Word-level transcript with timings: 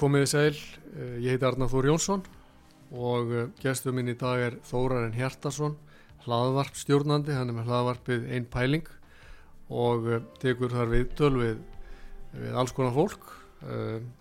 Komiði 0.00 0.28
sæl, 0.30 0.58
Eh, 0.96 1.16
ég 1.20 1.34
heiti 1.34 1.44
Arnar 1.44 1.68
Þór 1.68 1.90
Jónsson 1.90 2.22
og 2.96 3.32
eh, 3.34 3.48
gestur 3.60 3.92
minn 3.92 4.08
í 4.08 4.16
dag 4.16 4.40
er 4.40 4.54
Þórarinn 4.64 5.16
Hjartarsson, 5.16 5.74
hlaðvarp 6.24 6.78
stjórnandi, 6.78 7.34
hann 7.36 7.52
er 7.52 7.56
með 7.58 7.68
hlaðvarpið 7.68 8.24
Einn 8.32 8.46
Pæling 8.48 8.86
og 9.68 10.08
eh, 10.08 10.22
tekur 10.40 10.72
þar 10.72 10.94
viðtöl 10.94 11.32
við, 11.36 11.58
við 12.32 12.56
alls 12.56 12.72
konar 12.76 12.96
fólk, 12.96 13.34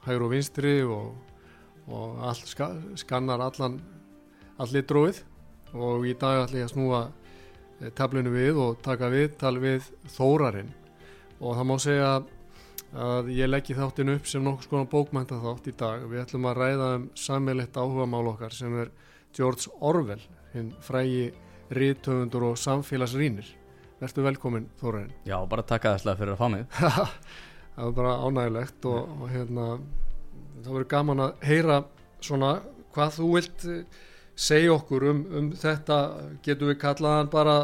hægur 0.06 0.24
og 0.26 0.32
vinstri 0.32 0.78
og, 0.88 1.10
og 1.92 2.22
all, 2.24 2.40
ska, 2.48 2.70
skannar 2.98 3.44
allan, 3.44 3.76
allir 4.64 4.86
dróið 4.88 5.20
og 5.76 6.08
í 6.08 6.16
dag 6.18 6.46
ætla 6.46 6.62
ég 6.64 6.70
að 6.70 6.72
snúa 6.72 7.02
taflinu 8.00 8.32
við 8.34 8.62
og 8.64 8.80
taka 8.84 9.12
viðtal 9.12 9.58
við 9.62 9.92
Þórarinn. 10.16 10.72
Og 11.44 11.60
það 11.60 11.68
má 11.68 11.76
segja 11.84 12.08
að 12.16 12.32
ég 13.32 13.50
leggji 13.50 13.76
þáttin 13.76 14.14
upp 14.16 14.30
sem 14.30 14.44
nokkuð 14.46 14.68
skona 14.70 14.90
bókmænta 14.92 15.40
þátt 15.44 15.68
í 15.68 15.76
dag. 15.80 16.06
Við 16.12 16.22
ætlum 16.22 16.48
að 16.52 16.62
ræða 16.62 16.92
um 17.00 17.10
sammeilitt 17.20 17.76
áhuga 17.76 18.06
mál 18.08 18.30
okkar 18.32 18.56
sem 18.56 18.78
er 18.80 18.94
George 19.36 19.72
Orwell, 19.84 20.22
hinn 20.54 20.72
frægi 20.86 21.34
rítöfundur 21.76 22.52
og 22.52 22.60
samfélagsrýnir. 22.62 23.50
Vertu 24.00 24.24
velkomin 24.24 24.70
Þórainn. 24.80 25.12
Já, 25.28 25.38
bara 25.50 25.64
takka 25.64 25.96
þesslega 25.96 26.20
fyrir 26.20 26.36
að 26.36 26.42
fá 26.42 26.48
mig 26.52 26.66
það 27.76 27.84
var 27.90 27.94
bara 27.96 28.16
ánægilegt 28.24 28.88
og, 28.92 29.14
og 29.22 29.30
hérna, 29.32 29.68
það 30.62 30.72
verður 30.72 30.90
gaman 30.96 31.24
að 31.26 31.46
heyra 31.50 31.78
svona 32.24 32.52
hvað 32.96 33.16
þú 33.18 33.30
vilt 33.34 33.66
eh, 33.72 34.02
segja 34.36 34.74
okkur 34.76 35.08
um, 35.12 35.22
um 35.36 35.52
þetta, 35.60 36.00
getum 36.46 36.72
við 36.72 36.80
kallaðan 36.84 37.32
bara 37.32 37.56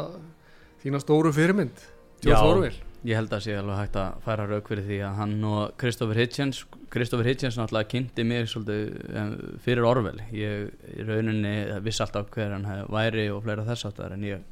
þína 0.82 1.00
stóru 1.02 1.32
fyrirmynd, 1.34 1.84
George 2.20 2.40
Já. 2.40 2.48
Orwell. 2.48 2.80
Ég 3.02 3.18
held 3.18 3.32
að 3.34 3.40
sé 3.42 3.54
alveg 3.58 3.80
hægt 3.80 3.96
að 3.98 4.18
færa 4.22 4.44
rauk 4.46 4.68
fyrir 4.70 4.84
því 4.86 4.98
að 5.02 5.16
hann 5.18 5.32
og 5.48 5.72
Christopher 5.80 6.18
Hitchens 6.20 6.60
Christopher 6.92 7.26
Hitchens 7.26 7.56
náttúrulega 7.58 7.90
kynnti 7.90 8.24
mig 8.28 8.46
svolítið 8.52 9.16
um, 9.18 9.32
fyrir 9.64 9.86
Orwell. 9.88 10.20
Ég 10.30 10.70
í 10.92 11.06
rauninni 11.08 11.54
vissi 11.82 12.04
alltaf 12.04 12.30
hver 12.30 12.54
hann 12.54 12.68
væri 12.92 13.26
og 13.34 13.42
fleira 13.42 13.66
þess 13.66 13.88
aftar 13.88 14.14
en 14.14 14.26
ég 14.28 14.46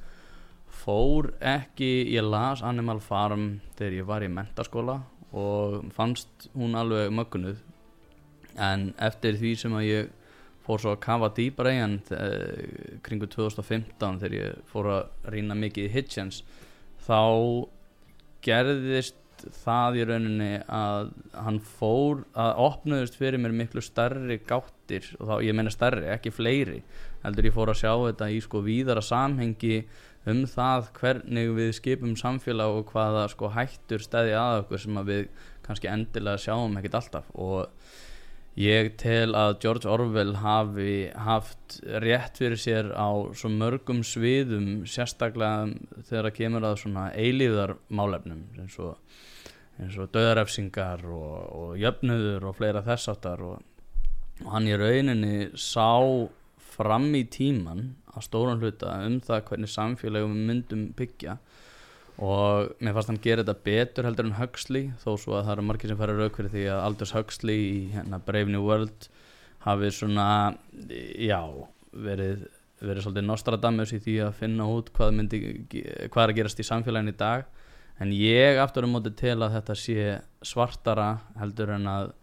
fór 0.80 1.30
ekki 1.38 2.08
ég 2.10 2.26
las 2.26 2.64
Animal 2.66 2.98
Farm 3.04 3.60
þegar 3.78 3.98
ég 4.00 4.08
var 4.10 4.26
í 4.26 4.32
mentaskóla 4.34 4.98
og 5.30 5.90
fannst 5.94 6.48
hún 6.56 6.74
alveg 6.74 7.12
mögnuð. 7.14 7.60
En 8.58 8.90
eftir 8.98 9.38
því 9.38 9.56
sem 9.60 9.76
að 9.78 9.90
ég 9.92 10.14
fór 10.66 10.82
svo 10.82 10.96
að 10.96 11.04
kafa 11.06 11.30
hann 11.70 12.00
eh, 12.10 12.98
kringu 13.02 13.30
2015 13.30 14.18
þegar 14.24 14.40
ég 14.40 14.64
fór 14.66 14.90
að 14.90 15.30
rýna 15.30 15.54
mikið 15.54 15.86
í 15.86 15.92
Hitchens 15.94 16.42
þá 17.06 17.20
gerðist 18.44 19.16
það 19.64 19.96
í 19.96 20.04
rauninni 20.08 20.50
að 20.68 21.12
hann 21.32 21.60
fór 21.64 22.24
að 22.36 22.60
opnuðust 22.66 23.16
fyrir 23.16 23.40
mér 23.40 23.54
miklu 23.56 23.82
stærri 23.84 24.36
gáttir 24.44 25.06
og 25.18 25.30
þá 25.30 25.34
ég 25.46 25.56
meina 25.56 25.72
stærri, 25.72 26.10
ekki 26.12 26.32
fleiri 26.34 26.82
heldur 27.24 27.48
ég 27.48 27.56
fór 27.56 27.72
að 27.72 27.80
sjá 27.80 27.92
þetta 27.94 28.28
í 28.32 28.40
sko 28.44 28.60
víðara 28.66 29.04
samhengi 29.04 29.80
um 30.28 30.42
það 30.48 30.90
hvernig 30.98 31.54
við 31.56 31.72
skipum 31.78 32.12
samfélag 32.20 32.76
og 32.80 32.92
hvaða 32.92 33.24
sko 33.32 33.50
hættur 33.54 34.04
stæði 34.04 34.36
að 34.36 34.58
okkur 34.64 34.82
sem 34.84 35.00
að 35.00 35.12
við 35.14 35.26
kannski 35.64 35.90
endilega 35.90 36.42
sjáum 36.42 36.76
ekkert 36.80 36.98
alltaf. 37.00 37.30
Og 37.32 37.70
ég 38.58 38.94
tel 38.98 39.34
að 39.38 39.58
George 39.62 39.88
Orwell 39.88 40.34
hafi 40.42 41.10
haft 41.14 41.78
rétt 42.02 42.40
fyrir 42.40 42.58
sér 42.58 42.90
á 42.98 43.08
svo 43.36 43.50
mörgum 43.52 44.02
sviðum 44.06 44.86
sérstaklega 44.90 45.70
þegar 46.08 46.28
það 46.28 46.36
kemur 46.38 46.66
að 46.66 46.80
svona 46.82 47.06
eilíðar 47.14 47.76
málefnum 47.88 48.42
eins 48.58 48.76
og, 48.82 48.98
og 49.78 50.10
döðarefsingar 50.16 51.06
og, 51.06 51.38
og 51.60 51.78
jöfnuður 51.80 52.50
og 52.50 52.58
fleira 52.58 52.84
þess 52.86 53.12
áttar 53.14 53.44
og, 53.46 53.62
og 54.44 54.52
hann 54.56 54.68
í 54.68 54.76
rauninni 54.76 55.50
sá 55.54 55.94
fram 56.58 57.10
í 57.14 57.24
tíman 57.30 57.94
að 58.10 58.26
stóran 58.26 58.62
hluta 58.62 58.98
um 59.06 59.20
það 59.22 59.44
hvernig 59.48 59.70
samfélagum 59.70 60.36
myndum 60.48 60.88
byggja 60.98 61.38
og 62.20 62.74
mér 62.84 62.94
fannst 62.96 63.10
hann 63.10 63.22
gera 63.24 63.44
þetta 63.44 63.64
betur 63.64 64.08
heldur 64.08 64.28
en 64.28 64.36
Huxley 64.36 64.90
þó 65.00 65.10
svo 65.16 65.38
að 65.38 65.46
það 65.46 65.52
eru 65.54 65.66
margir 65.70 65.92
sem 65.92 66.00
færa 66.00 66.16
rauk 66.18 66.36
fyrir 66.36 66.52
því 66.52 66.64
að 66.68 66.84
Aldous 66.84 67.14
Huxley 67.16 67.60
í 67.64 67.76
hérna 67.94 68.20
Brave 68.26 68.52
New 68.52 68.66
World 68.66 69.08
hafi 69.64 69.92
svona 69.92 70.26
já, 71.16 71.40
verið 71.92 72.48
verið 72.80 73.04
svolítið 73.04 73.26
Nostradamus 73.28 73.92
í 73.92 74.00
því 74.00 74.14
að 74.24 74.38
finna 74.38 74.68
út 74.72 74.88
hvað 74.96 75.16
myndi, 75.16 75.40
hvað 75.68 76.22
er 76.22 76.32
að 76.32 76.38
gerast 76.38 76.62
í 76.62 76.66
samfélaginu 76.66 77.12
í 77.12 77.18
dag. 77.20 77.44
En 78.00 78.12
ég 78.16 78.60
aftur 78.62 78.86
um 78.86 78.94
móti 78.96 79.12
til 79.16 79.36
að 79.36 79.58
þetta 79.58 79.76
sé 79.76 80.06
svartara 80.46 81.10
heldur 81.40 81.74
en 81.76 81.88
að 81.90 82.14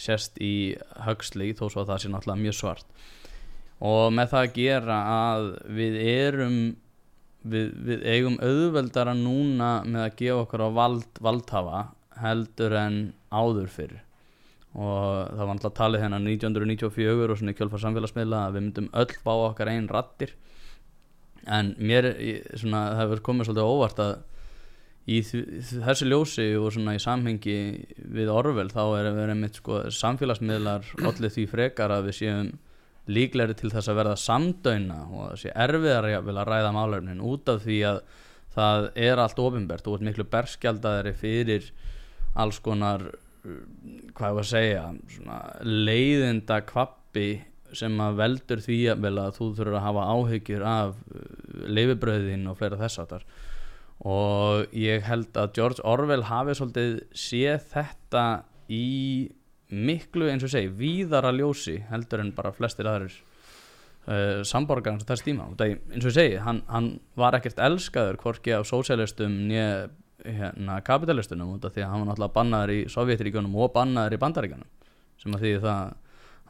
sést 0.00 0.40
í 0.42 0.74
Huxley 1.06 1.54
þó 1.54 1.68
svo 1.68 1.84
að 1.84 1.92
það 1.92 2.02
sé 2.02 2.10
náttúrulega 2.10 2.42
mjög 2.42 2.58
svart. 2.58 2.88
Og 3.86 4.10
með 4.12 4.32
það 4.32 4.46
að 4.46 4.56
gera 4.58 4.98
að 5.14 5.46
við 5.78 5.98
erum 6.02 6.58
við, 7.42 7.72
við 7.86 8.04
eigum 8.04 8.36
auðveldara 8.42 9.14
núna 9.16 9.72
með 9.86 10.06
að 10.06 10.14
gefa 10.20 10.44
okkur 10.44 10.64
á 10.66 10.68
vald, 10.76 11.10
valdhafa 11.20 11.82
heldur 12.20 12.76
en 12.76 13.00
áður 13.32 13.70
fyrr. 13.72 13.98
Og 14.70 15.30
það 15.34 15.42
var 15.42 15.54
alltaf 15.56 15.74
talið 15.74 16.04
hérna 16.04 16.20
1994 16.22 17.26
og 17.26 17.38
svona 17.40 17.54
í 17.54 17.58
kjölfar 17.58 17.82
samfélagsmiðla 17.82 18.44
að 18.46 18.56
við 18.56 18.66
myndum 18.66 18.90
öll 19.02 19.14
fá 19.18 19.32
okkar 19.34 19.72
einn 19.72 19.88
rattir 19.90 20.36
en 21.48 21.72
mér 21.80 22.12
svona, 22.58 22.90
það 22.94 23.00
hefur 23.04 23.22
komið 23.26 23.48
svolítið 23.48 23.70
óvart 23.70 24.02
að 24.04 24.12
í 25.10 25.20
þessu 25.24 26.06
ljósi 26.06 26.46
og 26.60 26.68
svona 26.74 26.94
í 26.94 27.02
samhengi 27.02 27.58
við 28.14 28.30
Orwell 28.30 28.68
þá 28.70 28.82
er 29.00 29.08
við 29.16 29.32
einmitt 29.32 29.58
sko 29.58 29.82
samfélagsmiðlar 29.96 30.86
allir 31.00 31.32
því 31.34 31.46
frekar 31.50 31.94
að 31.94 32.10
við 32.10 32.18
séum 32.20 32.50
líklegri 33.10 33.56
til 33.58 33.72
þess 33.72 33.90
að 33.90 34.00
verða 34.00 34.18
samdöina 34.20 34.98
og 35.10 35.38
sé 35.40 35.52
erfiðar 35.54 36.08
jafnvel 36.12 36.36
að 36.40 36.50
ræða 36.50 36.72
málefnin 36.76 37.24
út 37.26 37.50
af 37.52 37.64
því 37.64 37.78
að 37.90 38.00
það 38.54 38.88
er 39.08 39.22
allt 39.22 39.42
ofinbært 39.42 39.90
og 39.90 40.06
miklu 40.06 40.26
berskjaldari 40.30 41.12
fyrir 41.18 41.68
alls 42.40 42.58
konar 42.62 43.06
uh, 43.10 43.60
hvað 44.14 44.30
ég 44.30 44.38
var 44.38 44.44
að 44.44 44.50
segja 44.50 44.84
leiðinda 45.66 46.60
kvappi 46.66 47.28
sem 47.76 48.00
að 48.02 48.18
veldur 48.18 48.62
því 48.64 48.78
jafnvel 48.80 49.16
að 49.22 49.36
þú 49.36 49.48
þurfur 49.58 49.78
að 49.78 49.86
hafa 49.86 50.06
áhyggjur 50.14 50.64
af 50.66 50.96
leifibröðin 51.70 52.48
og 52.50 52.58
fleira 52.58 52.80
þess 52.80 53.02
áttar 53.04 53.26
og 54.10 54.72
ég 54.76 55.04
held 55.04 55.36
að 55.36 55.52
George 55.58 55.84
Orwell 55.86 56.24
hafi 56.26 56.56
svolítið 56.56 56.94
séð 57.12 57.66
þetta 57.74 58.24
í 58.72 58.86
miklu 59.70 60.30
eins 60.30 60.44
og 60.46 60.52
segi 60.52 60.70
víðara 60.74 61.32
ljósi 61.34 61.78
heldur 61.90 62.24
en 62.24 62.34
bara 62.36 62.52
flestir 62.54 62.88
aðrir 62.90 63.14
uh, 63.14 64.42
samborgarans 64.46 65.06
þess 65.08 65.26
tíma. 65.26 65.48
Og 65.50 65.58
það, 65.60 65.78
eins 65.94 66.08
og 66.10 66.14
segi, 66.16 66.36
hann, 66.42 66.62
hann 66.70 66.92
var 67.18 67.38
ekkert 67.38 67.62
elskaður 67.62 68.20
hvorki 68.22 68.54
af 68.56 68.68
sósialistum 68.68 69.36
nýja 69.50 69.88
hérna, 70.24 70.80
kapitalistunum 70.84 71.56
út 71.56 71.64
af 71.64 71.74
því 71.74 71.84
að 71.84 71.90
hann 71.92 72.02
var 72.02 72.10
náttúrulega 72.10 72.36
bannaður 72.36 72.72
í 72.74 72.80
Sovjetríkjunum 72.92 73.56
og 73.56 73.72
bannaður 73.72 74.16
í 74.16 74.20
Bandaríkjunum 74.20 74.70
sem 75.20 75.36
að 75.36 75.44
því 75.44 75.52
það 75.64 75.94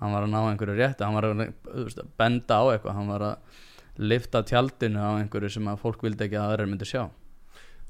hann 0.01 0.15
var 0.15 0.25
að 0.25 0.33
ná 0.33 0.39
einhverju 0.41 0.77
rétti, 0.79 1.05
hann 1.05 1.17
var 1.17 1.29
að 1.29 1.41
veist, 1.45 2.05
benda 2.19 2.57
á 2.57 2.65
eitthvað, 2.73 2.97
hann 2.97 3.11
var 3.13 3.25
að 3.27 3.59
lifta 4.01 4.43
tjaldinu 4.49 5.03
á 5.03 5.11
einhverju 5.21 5.51
sem 5.57 5.69
að 5.69 5.83
fólk 5.83 6.05
vildi 6.07 6.27
ekki 6.27 6.39
að 6.41 6.47
aðrir 6.55 6.71
myndi 6.71 6.89
sjá. 6.89 7.03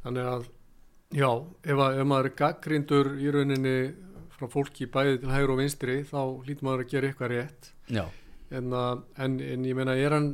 Þannig 0.03 0.31
að, 0.33 0.49
já, 1.15 1.29
ef, 1.31 1.76
að, 1.76 2.00
ef 2.00 2.09
maður 2.11 2.31
er 2.31 2.37
gaggrindur 2.41 3.12
í 3.21 3.35
rauninni 3.37 3.76
frá 4.40 4.50
fólki 4.50 4.88
bæði 4.90 5.20
til 5.22 5.31
hægur 5.34 5.54
og 5.54 5.60
vinstri 5.60 6.00
þá 6.08 6.20
hlýtur 6.42 6.66
maður 6.66 6.84
að 6.87 6.92
gera 6.94 7.10
eitthvað 7.10 7.32
rétt. 7.34 7.72
En, 8.50 8.72
að, 8.75 9.04
en, 9.22 9.38
en 9.44 9.66
ég 9.69 9.76
meina, 9.78 9.94
er 9.94 10.16
hann, 10.16 10.32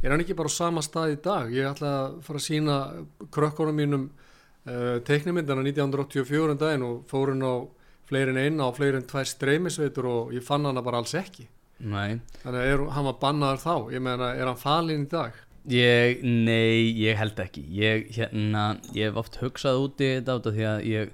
er 0.00 0.14
hann 0.14 0.22
ekki 0.24 0.38
bara 0.38 0.48
á 0.48 0.54
sama 0.54 0.82
stað 0.86 1.16
í 1.16 1.20
dag? 1.26 1.52
Ég 1.52 1.68
ætla 1.68 1.92
að 1.98 2.18
fara 2.24 2.40
að 2.40 2.46
sína 2.46 2.76
krökkunum 3.34 3.76
mínum 3.82 4.08
uh, 4.64 4.98
teiknimyndana 5.04 5.64
1984 5.66 6.54
um 6.54 6.60
daginn 6.60 6.86
og 6.86 7.02
fórun 7.10 7.44
á 7.44 7.54
fleirin 8.08 8.40
eina 8.40 8.68
og 8.68 8.76
fleirin 8.78 9.06
tvær 9.08 9.28
streymisveitur 9.28 10.08
og 10.08 10.34
ég 10.36 10.44
fann 10.44 10.66
hana 10.68 10.82
bara 10.84 11.02
alls 11.02 11.14
ekki 11.18 11.48
Nei, 11.82 12.20
þannig 12.42 12.60
að 12.60 12.68
er, 12.70 12.82
hann 12.94 13.06
var 13.08 13.16
bannaður 13.22 13.62
þá 13.62 13.74
ég 13.94 14.04
meina, 14.04 14.28
er 14.36 14.50
hann 14.50 14.60
falinn 14.60 15.06
í 15.06 15.10
dag? 15.10 15.38
ég, 15.70 16.22
nei, 16.22 16.90
ég 16.98 17.18
held 17.18 17.38
ekki 17.42 17.62
ég, 17.74 18.08
hérna, 18.16 18.76
ég 18.94 19.10
hef 19.10 19.20
oft 19.22 19.38
hugsað 19.42 19.80
út 19.86 20.02
í 20.02 20.12
þetta 20.18 20.52
því 20.52 20.68
að 20.68 20.86
ég 20.90 21.12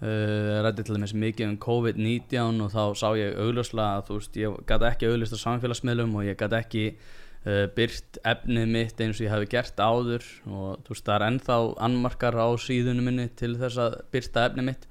uh, 0.00 0.60
rætti 0.64 0.84
til 0.86 0.96
dæmis 0.96 1.14
mikið 1.16 1.48
um 1.48 1.56
COVID-19 1.64 2.62
og 2.64 2.72
þá 2.74 2.84
sá 3.00 3.08
ég 3.18 3.38
augljóslega 3.40 3.98
að 3.98 4.06
þú 4.08 4.18
veist, 4.18 4.38
ég 4.40 4.60
gæti 4.70 4.88
ekki 4.90 5.10
augljóst 5.10 5.36
á 5.36 5.44
samfélagsmiðlum 5.44 6.16
og 6.16 6.28
ég 6.28 6.38
gæti 6.40 6.58
ekki 6.60 6.84
uh, 6.94 7.66
byrt 7.76 8.20
efnið 8.32 8.72
mitt 8.76 9.04
eins 9.04 9.20
og 9.20 9.26
ég 9.26 9.34
hafi 9.34 9.50
gert 9.52 9.80
áður 9.82 10.26
og 10.48 10.80
þú 10.86 10.94
veist, 10.94 11.06
það 11.06 11.14
er 11.16 11.26
ennþá 11.28 11.60
annmarkar 11.88 12.40
á 12.40 12.48
síðunum 12.66 13.10
minni 13.10 13.28
til 13.40 13.54
þess 13.60 13.80
að 13.84 14.00
byrta 14.14 14.48
efnið 14.50 14.68
mitt. 14.72 14.90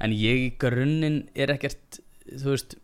En 0.00 0.12
ég 0.12 0.42
í 0.46 0.50
grunninn 0.60 1.22
er 1.36 1.54
ekkert 1.56 2.00
þú 2.26 2.52
veist, 2.52 2.76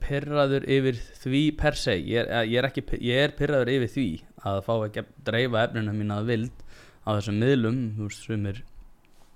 pyrraður 0.00 0.64
yfir 0.72 1.00
því 1.20 1.42
per 1.60 1.76
se. 1.76 1.98
Ég 2.00 2.24
er, 2.24 2.46
ég 2.48 2.62
er, 2.62 2.70
ekki, 2.70 2.86
ég 3.04 3.26
er 3.26 3.34
pyrraður 3.36 3.74
yfir 3.74 3.92
því 3.92 4.06
að 4.46 4.62
fá 4.64 4.72
ekki 4.76 5.02
að 5.02 5.10
dreifa 5.26 5.66
efnina 5.66 5.92
mína 5.92 6.22
að 6.22 6.30
vild 6.32 6.64
á 7.06 7.08
þessum 7.18 7.38
miðlum 7.42 7.82
þú 7.98 8.08
veist, 8.08 8.24
sumir 8.24 8.62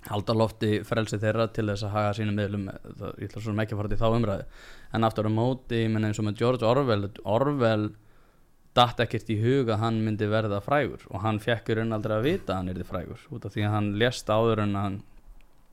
halda 0.09 0.37
lofti 0.37 0.81
frelsi 0.87 1.19
þeirra 1.21 1.51
til 1.53 1.67
þess 1.69 1.85
að 1.85 1.97
haga 1.97 2.13
sínum 2.17 2.39
miðlum 2.39 2.69
það, 2.71 3.11
ég 3.21 3.29
ætla 3.29 3.43
svo 3.45 3.53
ekki 3.53 3.77
að 3.77 3.83
fara 3.83 3.91
til 3.93 4.01
þá 4.01 4.07
umræði 4.17 4.47
en 4.97 5.07
aftur 5.09 5.29
á 5.29 5.33
móti, 5.35 5.83
menn 5.93 6.09
eins 6.09 6.21
og 6.23 6.27
með 6.29 6.41
George 6.41 6.67
Orwell 6.67 7.11
Orwell 7.25 7.91
datt 8.75 9.03
ekkert 9.03 9.29
í 9.35 9.37
huga 9.43 9.75
að 9.77 9.85
hann 9.85 10.01
myndi 10.07 10.31
verða 10.31 10.63
frægur 10.65 11.05
og 11.11 11.25
hann 11.25 11.41
fekk 11.43 11.73
í 11.73 11.79
raun 11.81 11.93
aldrei 11.93 12.17
að 12.17 12.27
vita 12.29 12.55
að 12.55 12.61
hann 12.61 12.73
erði 12.73 12.89
frægur 12.89 13.29
út 13.35 13.45
af 13.45 13.55
því 13.55 13.67
að 13.67 13.77
hann 13.77 13.95
lést 14.01 14.31
áður 14.31 14.65
en 14.65 14.77
hann 14.79 15.01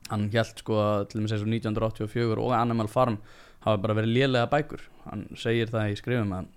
hann 0.08 0.28
held 0.32 0.62
sko 0.62 0.78
að 0.80 1.02
til 1.10 1.20
og 1.20 1.26
með 1.26 1.34
1984 1.58 2.42
og 2.42 2.54
Animal 2.56 2.88
Farm 2.90 3.18
hafa 3.64 3.80
bara 3.82 3.96
verið 3.98 4.14
lélega 4.16 4.48
bækur. 4.50 4.84
Hann 5.08 5.26
segir 5.38 5.70
það 5.72 5.92
í 5.92 5.98
skrifum 6.00 6.34
að 6.36 6.52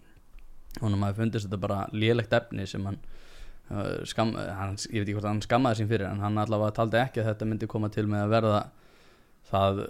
honum 0.82 1.04
hafi 1.06 1.20
fundist 1.20 1.48
þetta 1.48 1.62
bara 1.62 1.80
lélegt 1.92 2.36
efni 2.36 2.68
sem 2.70 2.86
hann, 2.88 3.00
skam, 4.10 4.34
hann 4.36 4.76
ég 4.90 5.02
veit 5.02 5.08
ekki 5.08 5.18
hvort 5.18 5.30
hann 5.30 5.42
skammaði 5.46 5.82
sín 5.82 5.90
fyrir 5.92 6.10
en 6.10 6.24
hann 6.24 6.40
allavega 6.42 6.76
taldi 6.80 7.00
ekki 7.02 7.24
að 7.24 7.32
þetta 7.32 7.48
myndi 7.50 7.70
koma 7.72 7.92
til 7.94 8.08
með 8.10 8.26
að 8.26 8.36
verða 8.36 8.62
það 9.52 9.82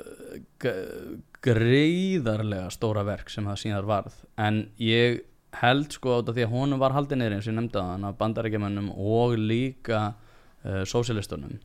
greiðarlega 1.41 2.69
stóra 2.73 3.03
verk 3.05 3.29
sem 3.33 3.45
það 3.49 3.59
síðan 3.63 3.89
varð. 3.89 4.15
En 4.41 4.63
ég 4.81 5.21
held 5.61 5.91
sko 5.93 6.19
átta 6.19 6.35
því 6.35 6.45
að 6.45 6.53
honum 6.55 6.81
var 6.81 6.95
haldið 6.95 7.19
neyri 7.19 7.37
eins 7.37 7.47
og 7.47 7.51
ég 7.51 7.57
nefndi 7.57 7.81
að 7.81 7.89
hann 7.91 8.07
af 8.07 8.17
bandarækjumannum 8.21 8.87
og 8.95 9.35
líka 9.39 10.03
uh, 10.13 10.83
sósialistunum 10.87 11.59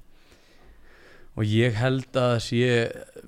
og 1.37 1.45
ég 1.45 1.75
held 1.77 2.17
að 2.17 2.31
það 2.31 2.39
sé 2.47 2.69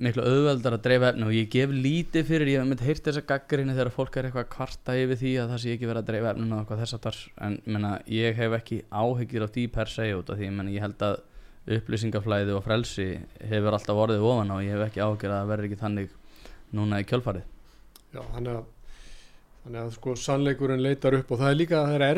miklu 0.00 0.22
auðveldar 0.24 0.76
að 0.78 0.84
dreifa 0.86 1.08
efni 1.10 1.26
og 1.26 1.34
ég 1.36 1.50
gef 1.52 1.72
lítið 1.74 2.28
fyrir, 2.30 2.50
ég 2.54 2.62
hef 2.62 2.68
myndið 2.70 2.88
heyrt 2.88 3.04
þessa 3.08 3.22
gaggarinni 3.28 3.74
þegar 3.76 3.90
fólk 3.92 4.14
er 4.16 4.28
eitthvað 4.28 4.46
kvarta 4.54 4.94
yfir 4.96 5.18
því 5.20 5.32
að 5.42 5.50
það 5.52 5.60
sé 5.64 5.74
ekki 5.74 5.90
verið 5.90 6.00
að 6.00 6.08
dreifa 6.08 6.30
efninu 6.32 6.54
og 6.54 6.62
eitthvað 6.62 6.80
þess 6.84 6.96
að 6.96 7.02
þar 7.04 7.18
en 7.44 7.58
menna, 7.66 7.90
ég 8.08 8.38
hef 8.38 8.56
ekki 8.56 8.78
áhyggjur 8.88 9.44
af 9.44 9.52
því 9.52 9.64
per 9.74 9.92
se 9.92 10.06
út 10.16 10.32
af 10.32 10.40
því. 10.40 10.48
Menna, 10.56 10.72
ég 10.72 10.86
held 10.86 11.04
að 11.04 11.16
upplýsingaflæði 11.76 12.56
og 12.56 12.64
frelsi 12.64 13.08
hefur 13.50 13.76
alltaf 13.76 14.02
orðið 14.06 14.24
ofan 14.30 14.54
og 14.56 14.64
ég 14.64 14.72
hef 14.72 14.86
ekki 14.86 15.04
áhyggjur 15.04 15.34
að 15.34 15.38
það 15.42 15.52
verður 15.52 15.68
ekki 15.68 15.82
þannig 15.82 16.08
núna 16.78 17.02
í 17.02 17.08
kjölfarið. 17.12 17.44
Já, 18.14 18.22
þannig 18.32 18.54
að, 18.54 18.64
þannig 19.66 19.80
að 19.82 19.94
sko 19.98 20.16
sannleikurinn 20.16 20.84
leitar 20.86 21.18
upp. 21.18 21.28
Og 21.28 21.42
það 21.42 21.52
er 21.52 21.60
líka 21.60 21.84
það 21.84 21.98
er 21.98 22.08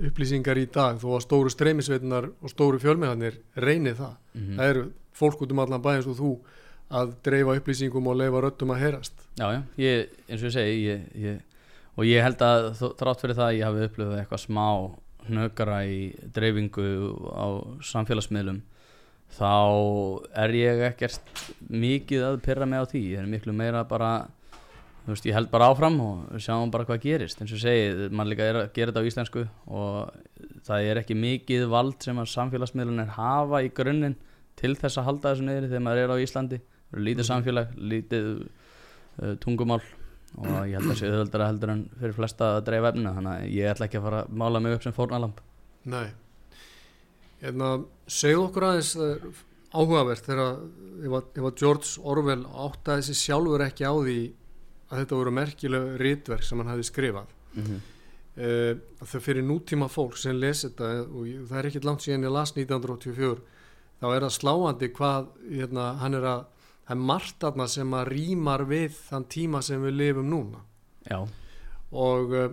upplýsingar 0.00 0.58
í 0.58 0.66
dag 0.72 0.98
þó 1.02 1.08
að 1.16 1.24
stóru 1.26 1.52
streymisveitunar 1.52 2.30
og 2.40 2.50
stóru 2.52 2.80
fjölmiðanir 2.82 3.38
reynið 3.56 3.96
það. 4.00 4.16
mm 4.32 4.42
-hmm. 4.42 4.56
Það 4.56 4.70
eru 4.70 4.84
fólk 5.12 5.42
út 5.42 5.52
um 5.52 5.58
allan 5.58 5.82
bæðins 5.82 6.06
og 6.08 6.16
þú 6.16 6.32
að 6.90 7.14
dreifa 7.24 7.56
upplýsingum 7.56 8.06
og 8.06 8.16
leifa 8.16 8.40
röttum 8.40 8.70
að 8.74 8.80
heyrast. 8.80 9.14
Já, 9.38 9.46
já, 9.52 9.62
ég, 9.76 10.08
eins 10.28 10.42
og 10.42 10.48
ég 10.48 10.52
segi 10.52 10.86
ég, 10.86 11.00
ég, 11.14 11.40
og 11.96 12.04
ég 12.04 12.22
held 12.22 12.42
að 12.42 12.74
þrátt 12.98 13.20
fyrir 13.20 13.36
það 13.36 13.56
ég 13.56 13.64
hafi 13.64 13.86
upplöfuð 13.86 14.18
eitthvað 14.18 14.40
smá 14.40 14.68
hnökara 15.28 15.84
í 15.86 16.12
dreifingu 16.34 16.86
á 17.32 17.46
samfélagsmiðlum 17.80 18.62
þá 19.32 19.52
er 20.44 20.54
ég 20.56 20.82
ekkert 20.90 21.44
mikið 21.70 22.26
að 22.26 22.40
pyrra 22.44 22.68
mig 22.68 22.84
á 22.84 22.90
því 22.90 23.02
ég 23.14 23.22
er 23.22 23.30
miklu 23.30 23.54
meira 23.56 23.84
bara 23.88 24.28
þú 25.04 25.14
veist, 25.14 25.28
ég 25.28 25.36
held 25.36 25.50
bara 25.52 25.70
áfram 25.72 26.00
og 26.02 26.42
sjáum 26.42 26.72
bara 26.72 26.86
hvað 26.88 27.02
gerist. 27.06 27.40
Eins 27.42 27.54
og 27.54 27.62
segi, 27.62 28.10
mann 28.14 28.30
líka 28.30 28.46
er 28.46 28.60
að 28.60 28.68
gera 28.76 28.92
þetta 28.92 29.02
á 29.02 29.08
íslensku 29.10 29.46
og 29.66 30.12
það 30.66 30.90
er 30.90 31.00
ekki 31.02 31.16
mikið 31.18 31.66
vald 31.72 31.98
sem 32.04 32.20
að 32.22 32.30
samfélagsmiðlunir 32.34 33.16
hafa 33.16 33.62
í 33.66 33.72
grunninn 33.74 34.18
til 34.58 34.74
þess 34.78 35.00
að 35.00 35.08
halda 35.08 35.32
þessu 35.32 35.48
neyri 35.48 35.70
þegar 35.70 35.86
maður 35.88 36.04
er 36.04 36.14
á 36.14 36.22
Íslandi. 36.22 36.60
Lítið 36.92 37.28
samfélag, 37.28 37.74
lítið 37.80 38.26
uh, 38.42 39.34
tungumál 39.40 39.80
og 40.40 40.66
ég 40.68 40.76
held 40.78 40.86
að 40.86 40.90
það 40.92 40.98
sé 40.98 41.08
auðvöldara 41.10 41.46
heldur 41.50 41.72
en 41.74 41.80
fyrir 42.00 42.16
flesta 42.16 42.50
að 42.56 42.66
dreifa 42.68 42.92
efnina 42.92 43.14
þannig 43.16 43.32
að 43.32 43.48
ég 43.52 43.72
ætla 43.72 43.88
ekki 43.88 43.98
að 43.98 44.06
fara 44.06 44.20
að 44.22 44.36
mála 44.42 44.60
mig 44.64 44.76
upp 44.76 44.84
sem 44.86 44.94
fórnalamp 44.96 45.40
Nei. 45.92 46.06
Hérna, 47.42 47.72
segð 48.06 48.44
okkur 48.46 48.66
aðeins 48.68 48.92
áhugavert 49.72 50.28
þegar 50.28 50.62
ef 51.02 51.16
að 51.18 51.58
George 51.58 52.04
Orwell 52.12 52.44
áttaði 52.46 53.08
sér 53.08 53.18
sjálfur 53.18 53.66
ekki 53.66 53.88
á 53.88 53.92
því 53.92 54.16
að 54.92 55.02
þetta 55.02 55.18
voru 55.18 55.32
merkileg 55.34 55.88
rítverk 56.02 56.44
sem 56.44 56.60
hann 56.60 56.70
hafi 56.72 56.86
skrifað. 56.86 57.32
Mm 57.54 57.64
-hmm. 57.64 57.80
uh, 58.44 59.06
þau 59.08 59.20
fyrir 59.20 59.44
nútíma 59.44 59.88
fólk 59.88 60.16
sem 60.20 60.36
lesi 60.36 60.68
þetta 60.68 61.08
og 61.08 61.26
ég, 61.26 61.46
það 61.48 61.58
er 61.58 61.66
ekkit 61.70 61.84
langt 61.88 62.04
síðan 62.04 62.28
ég 62.28 62.32
las 62.32 62.52
1984 62.56 63.40
þá 64.00 64.06
er 64.14 64.24
það 64.26 64.36
sláandi 64.38 64.88
hvað 64.96 65.26
hérna, 65.50 65.84
hann 66.02 66.14
er 66.14 66.24
að 66.26 66.44
það 66.82 66.96
er 66.96 67.06
margt 67.10 67.44
aðna 67.46 67.68
sem 67.68 67.94
að 67.94 68.08
rýmar 68.08 68.64
við 68.66 68.96
þann 69.08 69.24
tíma 69.30 69.62
sem 69.62 69.82
við 69.82 69.94
lifum 70.00 70.30
núna. 70.30 70.64
Já, 71.06 71.28
og 71.92 72.32
uh, 72.34 72.48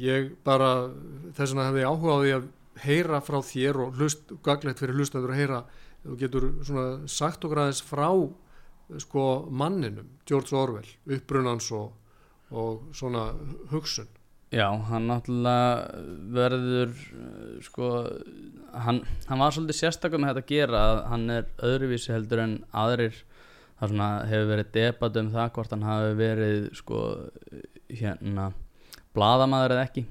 ég 0.00 0.32
bara 0.44 0.90
þess 1.36 1.52
vegna 1.52 1.68
hefði 1.68 1.86
áhuga 1.86 2.16
á 2.16 2.22
því 2.22 2.32
að 2.38 2.48
heyra 2.80 3.20
frá 3.20 3.38
þér 3.44 3.80
og 3.84 3.98
hlust, 4.00 4.32
gaglegt 4.42 4.80
fyrir 4.80 4.96
hlustandur 4.96 5.34
að 5.34 5.40
heyra, 5.42 5.64
þú 6.04 6.16
getur 6.20 6.46
svona 6.64 6.86
sagt 7.10 7.44
okkur 7.44 7.64
aðeins 7.64 7.82
frá 7.84 8.08
sko 8.98 9.26
manninum, 9.50 10.16
George 10.26 10.56
Orwell 10.56 10.88
upprunans 11.06 11.70
og, 11.76 11.92
og 12.50 12.88
svona 12.96 13.30
hugsun. 13.70 14.08
Já, 14.50 14.66
hann 14.88 15.06
náttúrulega 15.06 16.00
verður 16.34 16.94
sko, 17.62 17.90
hann, 18.74 19.04
hann 19.28 19.42
var 19.42 19.54
svolítið 19.54 19.78
sérstaklega 19.78 20.24
með 20.24 20.32
þetta 20.32 20.42
að 20.42 20.50
gera 20.50 20.80
að 20.88 21.02
hann 21.12 21.26
er 21.36 21.46
öðruvísi 21.68 22.10
heldur 22.10 22.42
en 22.42 22.56
aðrir 22.74 23.20
það 23.78 23.92
svona 23.92 24.08
hefur 24.26 24.50
verið 24.50 24.72
debat 24.74 25.20
um 25.20 25.30
það 25.36 25.52
hvort 25.54 25.76
hann 25.76 25.86
hafi 25.86 26.16
verið 26.18 26.66
sko 26.80 27.04
hérna 28.00 28.48
bladamaður 29.14 29.76
eða 29.76 29.86
ekki. 29.86 30.04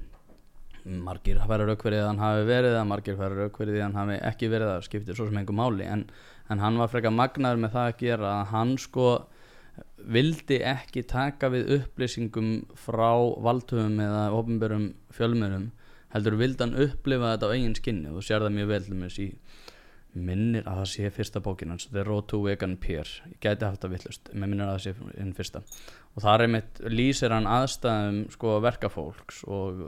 Margir 1.04 1.44
færa 1.44 1.68
raukverið 1.68 2.00
að 2.00 2.08
hann 2.08 2.24
hafi 2.24 2.48
verið 2.48 2.72
eða 2.72 2.88
margir 2.88 3.20
færa 3.20 3.42
raukverið 3.42 3.76
að 3.76 3.84
hann 3.84 3.98
hafi 4.00 4.18
ekki 4.30 4.48
verið 4.54 4.72
það 4.72 4.86
skiptir 4.88 5.18
svo 5.18 5.28
sem 5.28 5.40
engum 5.42 5.60
máli 5.60 5.84
en, 5.84 6.06
en 6.50 6.62
hann 6.62 6.78
var 6.80 6.90
frekar 6.90 7.14
magnaður 7.14 7.62
með 7.64 7.76
það 7.76 7.90
að 7.90 8.00
gera 8.04 8.32
að 8.40 8.48
hann 8.54 8.76
sko 8.82 9.10
vildi 10.10 10.60
ekki 10.66 11.04
taka 11.08 11.50
við 11.52 11.74
upplýsingum 11.78 12.50
frá 12.78 13.12
valdhugum 13.44 14.00
eða 14.02 14.24
ofnbjörnum 14.36 14.88
fjölmjörnum 15.14 15.68
heldur 16.14 16.38
vildi 16.40 16.64
hann 16.64 16.78
upplifa 16.86 17.34
þetta 17.34 17.50
á 17.50 17.54
eigin 17.54 17.76
skinni. 17.78 18.10
Og 18.10 18.18
þú 18.18 18.26
sér 18.26 18.44
það 18.44 18.56
mjög 18.56 18.72
vel 18.72 18.82
með 18.90 19.04
þessi 19.06 19.28
minnir 20.10 20.66
að 20.66 20.80
það 20.80 20.88
sé 20.90 21.10
fyrsta 21.14 21.40
bókin 21.44 21.70
hans 21.70 21.86
The 21.92 22.02
Road 22.02 22.26
to 22.32 22.40
Vegan 22.42 22.72
Peer 22.82 23.06
ég 23.30 23.36
gæti 23.44 23.62
haft 23.62 23.84
það 23.84 23.92
vittlust, 23.94 24.30
með 24.34 24.50
minnir 24.50 24.66
að 24.66 24.72
það 24.72 24.82
sé 24.82 25.10
hinn 25.20 25.34
fyrsta. 25.36 25.62
Og 26.16 26.24
þar 26.24 26.42
er 26.42 26.50
mitt 26.56 26.80
lýsir 26.90 27.30
hann 27.30 27.46
aðstæðum 27.46 28.18
sko 28.34 28.56
verkafólks 28.64 29.44
og 29.46 29.84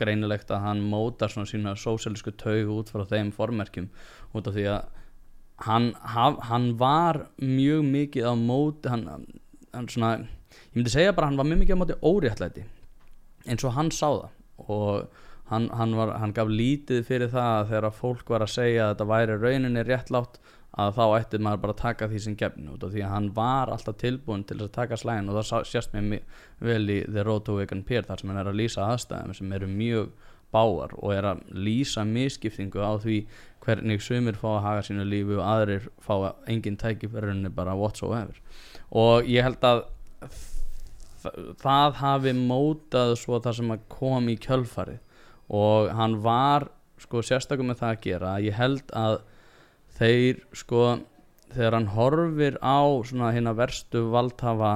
greinilegt 0.00 0.54
að 0.54 0.64
hann 0.64 0.80
mótar 0.80 1.32
svona 1.32 1.50
sína 1.50 1.74
sósjálisku 1.76 2.32
taug 2.40 2.72
út 2.78 2.92
frá 2.94 3.04
þeim 3.10 3.34
formerkjum 3.36 3.90
út 4.32 4.48
af 4.48 4.56
því 4.56 4.64
að 4.72 4.95
hann, 5.64 5.92
hann 6.04 6.72
var 6.78 7.26
mjög 7.40 7.84
mikið 7.88 8.28
á 8.28 8.34
móti 8.36 8.92
hann, 8.92 9.26
hann 9.72 9.88
svona 9.88 10.16
ég 10.20 10.76
myndi 10.76 10.92
segja 10.92 11.14
bara 11.16 11.30
hann 11.30 11.38
var 11.40 11.48
mjög 11.48 11.62
mikið 11.62 11.78
á 11.78 11.80
móti 11.80 12.00
óréttlæti 12.04 12.66
eins 13.46 13.64
og 13.64 13.76
hann 13.76 13.92
sá 13.94 14.08
það. 14.08 14.28
Og 14.66 15.22
hann, 15.50 15.70
hann, 15.78 15.94
var, 15.98 16.12
gaf 16.34 16.50
lítið 16.50 17.02
fyrir 17.06 17.32
það 17.32 17.50
að 17.54 17.72
þegar 17.72 17.98
fólk 18.00 18.30
var 18.34 18.44
að 18.46 18.54
segja 18.56 18.84
að 18.86 18.94
þetta 18.94 19.08
væri 19.12 19.40
rauninni 19.42 19.84
réttlátt 19.86 20.40
að 20.76 20.96
þá 20.98 21.04
ætti 21.16 21.38
maður 21.40 21.60
bara 21.62 21.74
að 21.74 21.82
taka 21.82 22.08
því 22.10 22.22
sem 22.24 22.36
gefn 22.36 22.70
út 22.74 22.82
og 22.84 22.92
því 22.92 23.04
að 23.06 23.12
hann 23.14 23.28
var 23.36 23.70
alltaf 23.72 23.96
tilbúin 24.02 24.44
til 24.48 24.58
að 24.60 24.72
taka 24.74 24.98
slægin. 25.00 25.30
Og 25.32 25.38
það 25.38 25.68
sést 25.70 25.94
mér 25.96 26.24
vel 26.60 26.82
í 26.92 26.98
The 27.06 27.24
Road 27.24 27.46
to 27.46 27.56
Vegan 27.60 27.84
Peer 27.86 28.04
þar 28.08 28.22
sem 28.22 28.32
hann 28.32 28.42
er 28.42 28.50
að 28.50 28.58
lýsa 28.60 28.88
aðstæðum 28.90 29.36
sem 29.38 29.54
eru 29.56 29.70
mjög 29.70 30.10
báar 30.54 30.94
og 30.96 31.12
er 31.14 31.30
að 31.32 31.42
lýsa 31.52 32.04
misskiptingu 32.06 32.82
á 32.82 32.94
því 33.02 33.20
hvernig 33.66 34.02
sumir 34.04 34.38
fá 34.38 34.48
að 34.56 34.64
haga 34.66 34.84
sínu 34.86 35.06
lífi 35.08 35.38
og 35.38 35.46
aðrir 35.46 35.88
fá 36.02 36.14
engin 36.46 36.78
tækifærunni 36.78 37.50
bara 37.54 37.74
whatsoever. 37.78 38.36
Og 38.90 39.26
ég 39.26 39.46
held 39.46 39.64
að 39.66 39.82
það 41.58 41.98
hafi 42.00 42.34
mótað 42.38 43.16
svo 43.18 43.40
það 43.42 43.58
sem 43.58 43.74
að 43.74 43.88
kom 43.90 44.30
í 44.30 44.38
kjölfarið. 44.38 45.02
Og 45.56 45.90
hann 45.94 46.20
var 46.22 46.68
sko 47.02 47.22
sérstakum 47.26 47.70
með 47.70 47.82
það 47.82 47.92
að 47.92 48.04
gera 48.06 48.32
að 48.36 48.46
ég 48.48 48.56
held 48.56 48.94
að 48.96 49.18
þeir 49.98 50.40
sko 50.56 50.82
þegar 51.54 51.76
hann 51.76 51.90
horfir 51.94 52.56
á 52.60 52.80
svona 53.06 53.32
hérna 53.34 53.54
verstu 53.56 54.06
valdhafa 54.12 54.72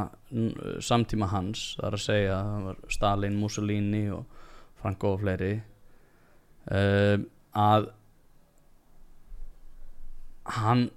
samtíma 0.84 1.30
hans 1.32 1.74
það 1.78 1.88
er 1.88 1.96
að 1.96 2.04
segja 2.04 2.36
að 2.40 2.68
Stalin, 2.94 3.40
Mussolini 3.40 4.04
og 4.14 4.39
Franco 4.80 5.14
og 5.14 5.22
fleiri. 5.24 5.52
Um, 6.70 7.26
að 7.56 7.90
hann 10.60 10.88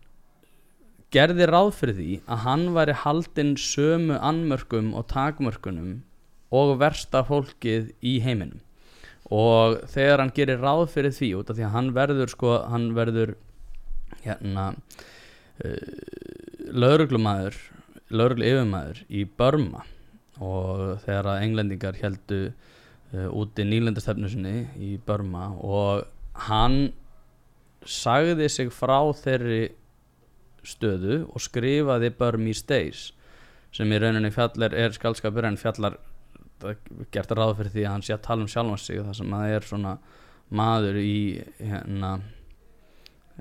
gerði 1.13 1.47
ráð 1.49 1.71
fyrir 1.77 1.97
því 1.97 2.09
að 2.25 2.43
hann 2.47 2.65
væri 2.75 2.97
haldinn 3.03 3.53
sömu 3.59 4.17
annmörkum 4.17 4.91
og 4.97 5.07
takmörkunum 5.11 6.01
og 6.53 6.75
versta 6.81 7.23
fólkið 7.27 7.91
í 8.01 8.17
heiminum. 8.25 8.61
Og 9.33 9.79
þegar 9.89 10.21
hann 10.21 10.33
gerir 10.35 10.61
ráð 10.61 10.87
fyrir 10.93 11.13
því 11.15 11.29
út 11.39 11.49
af 11.49 11.57
því 11.57 11.67
að 11.67 11.75
hann 11.77 11.93
verður 11.95 12.33
sko, 12.33 12.55
hann 12.69 12.89
verður 12.97 13.35
hérna 14.23 14.73
uh, 14.73 15.77
lauruglumæður 16.73 17.57
lauruglu 18.13 18.45
yfirmæður 18.49 19.01
í 19.09 19.23
Burma. 19.39 19.83
Og 20.41 20.99
þegar 21.05 21.29
að 21.33 21.45
englendingar 21.47 21.97
heldu 22.01 22.41
úti 23.13 23.65
nýlendastefnu 23.67 24.29
sinni 24.31 24.55
í 24.81 24.95
Burma 25.05 25.51
og 25.61 26.05
hann 26.47 26.93
sagði 27.85 28.47
sig 28.49 28.71
frá 28.73 28.97
þeirri 29.19 29.67
stöðu 30.63 31.19
og 31.27 31.43
skrifaði 31.43 32.13
Burmese 32.17 32.65
Days 32.67 33.11
sem 33.73 33.91
í 33.91 33.99
rauninni 33.99 34.31
fjallar 34.33 34.73
er 34.77 34.95
skaldskapur 34.95 35.45
en 35.47 35.59
fjallar 35.59 35.97
er 36.63 36.77
gert 37.11 37.33
ráð 37.35 37.57
fyrir 37.59 37.73
því 37.73 37.85
að 37.85 37.91
hann 37.91 38.05
sé 38.07 38.15
að 38.15 38.25
tala 38.27 38.45
um 38.45 38.51
sjálfan 38.51 38.81
sig 38.81 39.01
þar 39.03 39.17
sem 39.17 39.33
að 39.33 39.43
það 39.43 39.55
er 39.57 39.67
svona 39.67 39.93
maður 40.53 40.99
í 41.01 41.17
hérna 41.59 42.11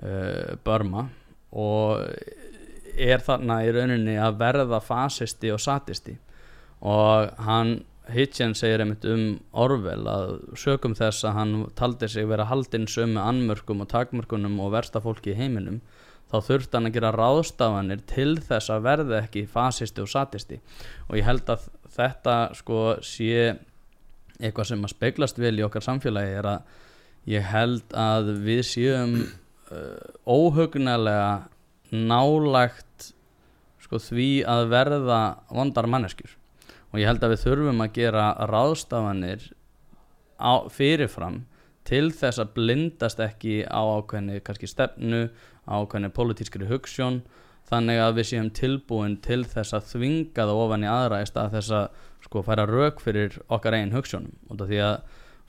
uh, 0.03 0.53
Burma 0.65 1.07
og 1.53 2.03
er 2.93 3.23
þarna 3.25 3.61
í 3.65 3.71
rauninni 3.73 4.17
að 4.21 4.37
verða 4.41 4.81
fasisti 4.83 5.53
og 5.53 5.61
satisti 5.61 6.17
og 6.83 7.31
hann 7.47 7.77
Hitchens 8.11 8.59
segir 8.59 8.81
einmitt 8.83 9.05
um 9.07 9.37
Orwell 9.55 10.07
að 10.11 10.33
sögum 10.59 10.95
þess 10.97 11.23
að 11.23 11.37
hann 11.37 11.53
taldi 11.79 12.09
sig 12.11 12.27
vera 12.27 12.49
haldinn 12.49 12.87
sömu 12.91 13.21
annmörkum 13.23 13.83
og 13.85 13.91
takmörkunum 13.93 14.57
og 14.59 14.73
versta 14.75 14.99
fólki 15.03 15.31
í 15.31 15.37
heiminum 15.39 15.79
þá 16.31 16.37
þurfti 16.47 16.77
hann 16.77 16.89
að 16.89 16.97
gera 16.97 17.13
ráðstafanir 17.15 18.03
til 18.09 18.33
þess 18.43 18.73
að 18.73 18.85
verða 18.87 19.21
ekki 19.21 19.45
fasisti 19.47 20.03
og 20.03 20.11
satisti 20.11 20.59
og 21.07 21.15
ég 21.19 21.27
held 21.29 21.53
að 21.53 21.69
þetta 21.95 22.37
sko 22.59 22.81
sé 23.05 23.53
eitthvað 24.41 24.71
sem 24.71 24.83
að 24.83 24.95
speglast 24.95 25.39
vel 25.39 25.55
í 25.59 25.65
okkar 25.65 25.85
samfélagi 25.85 26.37
er 26.41 26.49
að 26.55 26.77
ég 27.31 27.49
held 27.53 27.95
að 27.95 28.33
við 28.43 28.63
séum 28.67 29.17
uh, 29.23 29.97
óhugnalega 30.27 31.45
nálægt 31.93 33.13
sko 33.83 33.99
því 34.01 34.31
að 34.49 34.71
verða 34.73 35.19
vondar 35.53 35.87
manneskjur 35.87 36.33
og 36.93 37.01
ég 37.01 37.09
held 37.09 37.25
að 37.25 37.33
við 37.33 37.43
þurfum 37.47 37.83
að 37.83 37.95
gera 37.97 38.25
ráðstafanir 38.49 39.47
á, 40.37 40.53
fyrirfram 40.69 41.41
til 41.87 42.11
þess 42.15 42.39
að 42.39 42.53
blindast 42.55 43.21
ekki 43.23 43.63
á 43.65 43.81
ákveðni 43.81 44.39
kannski 44.45 44.69
stefnu, 44.69 45.25
ákveðni 45.65 46.11
politískri 46.13 46.69
hugssjón 46.69 47.23
þannig 47.69 47.99
að 48.03 48.15
við 48.19 48.29
séum 48.29 48.53
tilbúin 48.53 49.17
til 49.23 49.41
þess 49.49 49.75
að 49.75 49.89
þvinga 49.95 50.45
það 50.45 50.61
ofan 50.61 50.85
í 50.85 50.91
aðra 50.91 51.21
í 51.23 51.27
stað 51.27 51.57
þess 51.57 51.75
að 51.79 52.07
sko 52.23 52.45
færa 52.45 52.67
rauk 52.69 53.01
fyrir 53.03 53.35
okkar 53.51 53.77
einn 53.79 53.93
hugssjónum 53.95 54.53
og 54.53 54.63
því 54.63 54.81
að 54.85 54.95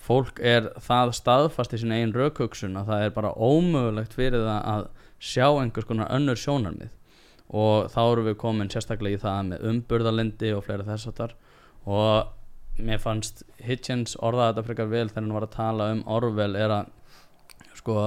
fólk 0.05 0.41
er 0.43 0.71
það 0.85 1.15
staðfast 1.19 1.75
í 1.77 1.81
sin 1.81 1.95
einn 1.95 2.15
raukhugsun 2.15 2.77
að 2.81 2.91
það 2.93 3.05
er 3.05 3.15
bara 3.17 3.35
ómögulegt 3.37 4.17
fyrir 4.17 4.45
það 4.45 4.69
að 4.73 4.87
sjá 5.23 5.47
einhvers 5.49 5.89
konar 5.89 6.13
önnur 6.15 6.41
sjónarmið 6.41 6.93
og 7.51 7.91
þá 7.93 8.01
erum 8.05 8.29
við 8.29 8.39
komin 8.41 8.71
sérstaklega 8.73 9.19
í 9.19 9.23
það 9.23 9.41
með 9.51 9.67
umburðalindi 9.71 10.53
og 10.57 10.65
fleira 10.67 10.87
þess 10.89 11.11
að 11.11 11.19
þar 11.21 11.35
og 11.85 12.85
mér 12.85 13.03
fannst 13.03 13.45
Hitchens 13.63 14.17
orðað 14.17 14.53
þetta 14.53 14.67
frekar 14.69 14.93
vel 14.93 15.09
þegar 15.11 15.23
hann 15.23 15.37
var 15.37 15.47
að 15.47 15.57
tala 15.57 15.91
um 15.95 16.01
Orwell 16.17 16.57
er 16.57 16.77
að 16.79 16.89
sko 17.79 17.99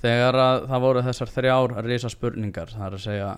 þegar 0.00 0.38
að 0.40 0.68
það 0.70 0.86
voru 0.86 1.04
þessar 1.08 1.34
þrjár 1.34 1.76
risa 1.84 2.12
spurningar 2.12 2.72
það 2.72 2.86
er 2.86 2.96
að 2.96 3.04
segja 3.04 3.30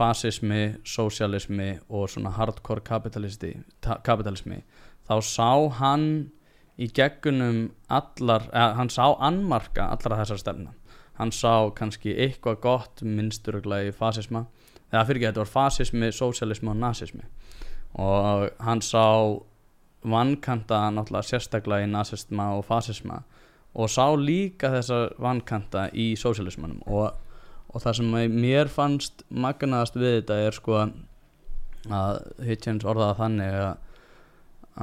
fasismi, 0.00 0.62
sósialismi 0.86 1.70
og 1.92 2.08
svona 2.08 2.32
hardcore 2.32 2.82
kapitalismi 2.82 4.62
þá 5.10 5.16
sá 5.26 5.50
hann 5.76 6.30
í 6.80 6.88
geggunum 6.96 7.70
allar, 7.92 8.46
eða, 8.52 8.74
hann 8.78 8.92
sá 8.92 9.04
annmarka 9.20 9.90
allara 9.92 10.22
þessar 10.22 10.40
stefna. 10.40 10.74
Hann 11.20 11.32
sá 11.36 11.68
kannski 11.76 12.14
eitthvað 12.16 12.60
gott 12.64 13.02
minnsturuglega 13.04 13.90
í 13.90 13.96
fasisma 13.96 14.46
eða 14.90 15.04
fyrir 15.06 15.20
ekki 15.20 15.30
þetta 15.30 15.44
var 15.44 15.52
fasismi, 15.54 16.10
sósialismi 16.12 16.72
og 16.72 16.80
nazismi 16.80 17.26
og 18.00 18.50
hann 18.62 18.82
sá 18.84 19.06
vankanta 20.06 20.86
náttúrulega 20.94 21.28
sérstaklega 21.28 21.86
í 21.86 21.90
nazisma 21.90 22.50
og 22.56 22.64
fasisma 22.68 23.22
og 23.74 23.90
sá 23.90 24.06
líka 24.18 24.70
þessa 24.72 25.00
vankanta 25.20 25.88
í 25.92 26.14
sósialismanum 26.18 26.80
og, 26.86 27.12
og 27.70 27.84
það 27.84 28.00
sem 28.00 28.16
mér 28.34 28.70
fannst 28.72 29.24
magnaðast 29.28 29.98
við 30.00 30.20
þetta 30.20 30.40
er 30.46 30.56
sko 30.56 30.80
að 31.90 32.18
Hitchens 32.44 32.84
orðaða 32.84 33.18
þannig 33.20 33.58
að, 33.60 33.76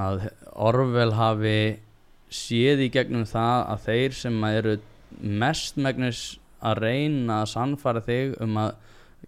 að 0.05 0.27
Orwell 0.67 1.13
hafi 1.17 1.57
séð 2.33 2.87
í 2.87 2.91
gegnum 2.93 3.27
það 3.27 3.65
að 3.73 3.83
þeir 3.87 4.17
sem 4.21 4.43
eru 4.49 4.77
mestmegnis 5.21 6.21
að 6.65 6.81
reyna 6.83 7.41
að 7.43 7.51
sannfara 7.53 8.01
þig 8.03 8.35
um 8.43 8.57
að 8.61 8.71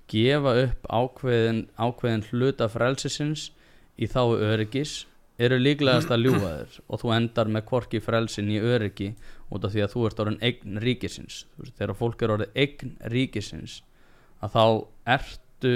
gefa 0.10 0.55
upp 0.63 0.89
ákveðin, 0.89 1.63
ákveðin 1.77 2.25
hluta 2.31 2.67
frelsisins 2.72 3.50
í 4.00 4.10
þá 4.10 4.22
öryggis 4.38 5.03
eru 5.39 5.60
líklegast 5.60 6.12
að 6.12 6.25
ljúga 6.25 6.51
þér 6.51 6.79
og 6.88 7.01
þú 7.01 7.12
endar 7.15 7.51
með 7.51 7.65
kvorki 7.69 8.01
frelsin 8.03 8.51
í 8.51 8.60
öryggi 8.60 9.13
út 9.50 9.65
af 9.65 9.74
því 9.74 9.84
að 9.86 9.93
þú 9.93 10.05
ert 10.10 10.22
orðin 10.24 10.41
eign 10.43 10.79
ríkisins. 10.84 11.43
Veist, 11.58 11.75
þegar 11.79 11.98
fólk 12.00 12.24
er 12.24 12.34
orðin 12.36 12.58
eign 12.60 12.96
ríkisins 13.13 13.79
að 14.43 14.55
þá 14.55 14.65
ertu 15.15 15.75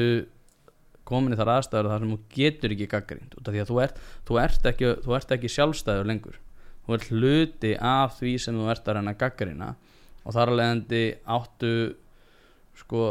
komin 1.08 1.36
í 1.36 1.39
þar 1.39 1.53
aðstæður 1.58 1.91
þar 1.91 2.03
sem 2.03 2.12
þú 2.13 2.20
getur 2.36 2.75
ekki 2.75 2.89
gaggrínt 2.91 3.38
út 3.39 3.48
af 3.48 3.55
því 3.55 3.63
að 3.63 3.72
þú 3.72 3.79
ert, 3.84 4.03
þú 4.27 4.39
ert, 4.43 4.67
ekki, 4.72 4.91
þú 5.03 5.15
ert 5.17 5.34
ekki 5.36 5.53
sjálfstæður 5.55 6.12
lengur. 6.12 6.38
Þú 6.84 6.96
ert 6.98 7.10
hluti 7.12 7.74
af 7.79 8.20
því 8.20 8.36
sem 8.43 8.60
þú 8.60 8.70
ert 8.72 8.88
að 8.88 9.00
reyna 9.00 9.15
gaggrína 9.20 9.74
og 10.24 10.36
þar 10.36 10.51
alveg 10.51 10.72
endi 10.75 11.03
áttu 11.24 11.74
sko 12.79 13.03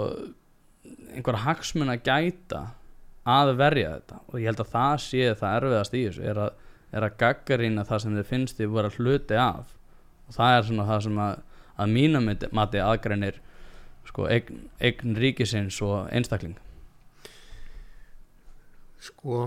einhver 1.12 1.38
hagsmun 1.44 1.92
að 1.92 2.02
gæta 2.08 2.62
að 3.28 3.54
verja 3.60 3.94
þetta. 3.96 4.18
Og 4.28 4.40
ég 4.40 4.50
held 4.50 4.62
að 4.64 4.72
það 4.72 4.96
sé 5.04 5.30
það 5.38 5.56
erfiðast 5.58 5.96
í 5.96 6.02
þessu 6.08 6.26
er 6.32 6.42
að, 6.46 6.52
er 6.92 7.06
að 7.06 7.16
gaggarína 7.22 7.86
það 7.88 8.04
sem 8.04 8.18
þið 8.18 8.28
finnst 8.32 8.60
þið 8.60 8.76
vera 8.76 8.92
hluti 8.96 9.40
af. 9.40 9.74
Og 10.26 10.36
það 10.36 10.56
er 10.56 10.68
svona 10.68 10.88
það 10.90 11.02
sem 11.06 11.22
að, 11.26 11.42
að 11.76 11.96
mínum 11.96 12.30
mati 12.58 12.82
aðgreinir 12.82 13.40
sko 14.08 14.28
eign, 14.28 14.64
eign 14.82 15.18
ríkisins 15.22 15.78
og 15.86 16.08
einstakling. 16.12 16.56
Sko 19.02 19.44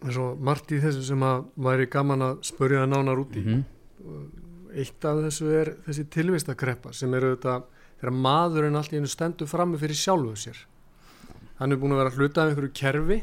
eins 0.00 0.16
og 0.20 0.40
margt 0.40 0.72
í 0.72 0.80
þessu 0.80 1.02
sem 1.04 1.24
að 1.24 1.44
væri 1.60 1.88
gaman 1.92 2.24
að 2.24 2.40
spörja 2.48 2.86
nánar 2.88 3.20
út 3.20 3.36
í. 3.36 3.44
Mm 3.44 3.66
eitt 4.76 5.04
af 5.04 5.20
þessu 5.24 5.50
er 5.54 5.72
þessi 5.86 6.06
tilvistakreppa 6.14 6.92
sem 6.96 7.12
eru 7.16 7.34
þetta 7.34 7.56
þegar 8.00 8.16
maðurinn 8.26 8.78
allt 8.80 8.94
í 8.94 9.00
einu 9.00 9.10
stendur 9.10 9.50
frammi 9.50 9.78
fyrir 9.80 9.98
sjálfuð 9.98 10.38
sér. 10.40 10.62
Hann 11.60 11.74
er 11.74 11.80
búin 11.80 11.92
að 11.92 12.02
vera 12.02 12.14
hluta 12.16 12.42
af 12.42 12.50
einhverju 12.50 12.72
kerfi 12.72 13.20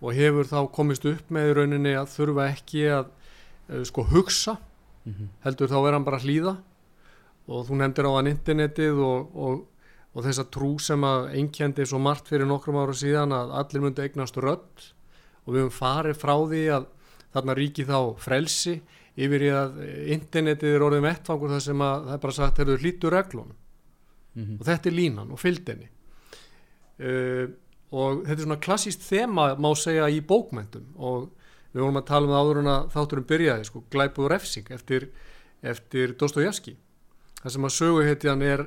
og 0.00 0.14
hefur 0.14 0.46
þá 0.46 0.58
komist 0.74 1.06
upp 1.08 1.32
með 1.34 1.50
í 1.50 1.56
rauninni 1.58 1.94
að 1.98 2.12
þurfa 2.12 2.46
ekki 2.52 2.84
að 2.94 3.10
uh, 3.10 3.82
sko 3.88 4.04
hugsa 4.12 4.58
-hmm. 5.04 5.28
heldur 5.44 5.70
þá 5.70 5.78
er 5.80 5.96
hann 5.96 6.06
bara 6.06 6.20
að 6.20 6.28
hlýða. 6.28 6.56
Og 7.44 7.66
þú 7.68 7.78
nefndir 7.80 8.08
á 8.08 8.12
hann 8.16 8.30
internetið 8.30 9.00
og, 9.04 9.36
og, 9.36 9.64
og 10.14 10.24
þessa 10.24 10.46
trú 10.48 10.78
sem 10.80 11.02
að 11.04 11.34
einkjandi 11.40 11.86
svo 11.86 11.98
margt 11.98 12.30
fyrir 12.30 12.48
nokkrum 12.48 12.78
ára 12.80 12.94
síðan 12.96 13.34
að 13.36 13.52
allir 13.60 13.84
myndi 13.84 14.04
eignast 14.06 14.38
rödd. 14.40 14.86
Og 15.44 15.54
við 15.54 15.66
höfum 15.66 15.76
farið 15.76 16.20
frá 16.22 16.36
því 16.38 16.62
að 16.78 16.86
þarna 17.34 17.58
ríki 17.58 17.84
þá 17.84 17.98
frelsi 18.22 18.78
yfir 19.14 19.42
í 19.42 19.50
að 19.54 19.76
internetið 20.14 20.76
er 20.76 20.86
orðið 20.86 21.04
vettfangur 21.08 21.52
þar 21.52 21.62
sem 21.66 21.84
að 21.84 22.06
það 22.06 22.14
er 22.14 22.22
bara 22.24 22.36
sagt 22.38 22.56
þegar 22.56 22.70
þú 22.72 22.82
hlýtur 22.82 23.14
reglunum 23.14 23.60
Mhm. 24.34 24.56
og 24.60 24.66
þetta 24.66 24.90
er 24.90 24.96
línan 24.98 25.30
og 25.30 25.38
fylgdini 25.38 25.88
uh, 27.00 27.46
og 27.94 28.24
þetta 28.24 28.38
er 28.40 28.46
svona 28.46 28.62
klassíst 28.62 29.04
þema 29.06 29.54
má 29.54 29.70
segja 29.78 30.08
í 30.10 30.20
bókmentum 30.20 30.86
og 30.96 31.28
við 31.74 31.82
vorum 31.82 32.00
að 32.00 32.08
tala 32.08 32.26
um 32.26 32.32
það 32.32 32.40
áður 32.44 32.60
en 32.62 32.70
að 32.72 32.88
þátturum 32.94 33.28
byrjaði 33.30 33.68
sko, 33.68 33.84
glæpu 33.90 34.24
og 34.24 34.30
refsing 34.30 34.70
eftir, 34.74 35.08
eftir 35.62 36.14
Dostojevski 36.18 36.76
það 37.42 37.54
sem 37.56 37.68
að 37.68 37.76
söguhetjan 37.76 38.46
er, 38.46 38.64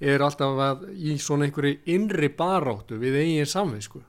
er 0.00 0.24
alltaf 0.26 0.60
að 0.64 0.84
í 0.94 1.16
svona 1.22 1.48
einhverju 1.48 1.80
innri 1.94 2.28
baráttu 2.28 2.98
við 3.00 3.18
eigin 3.22 3.48
samvinsku 3.48 4.02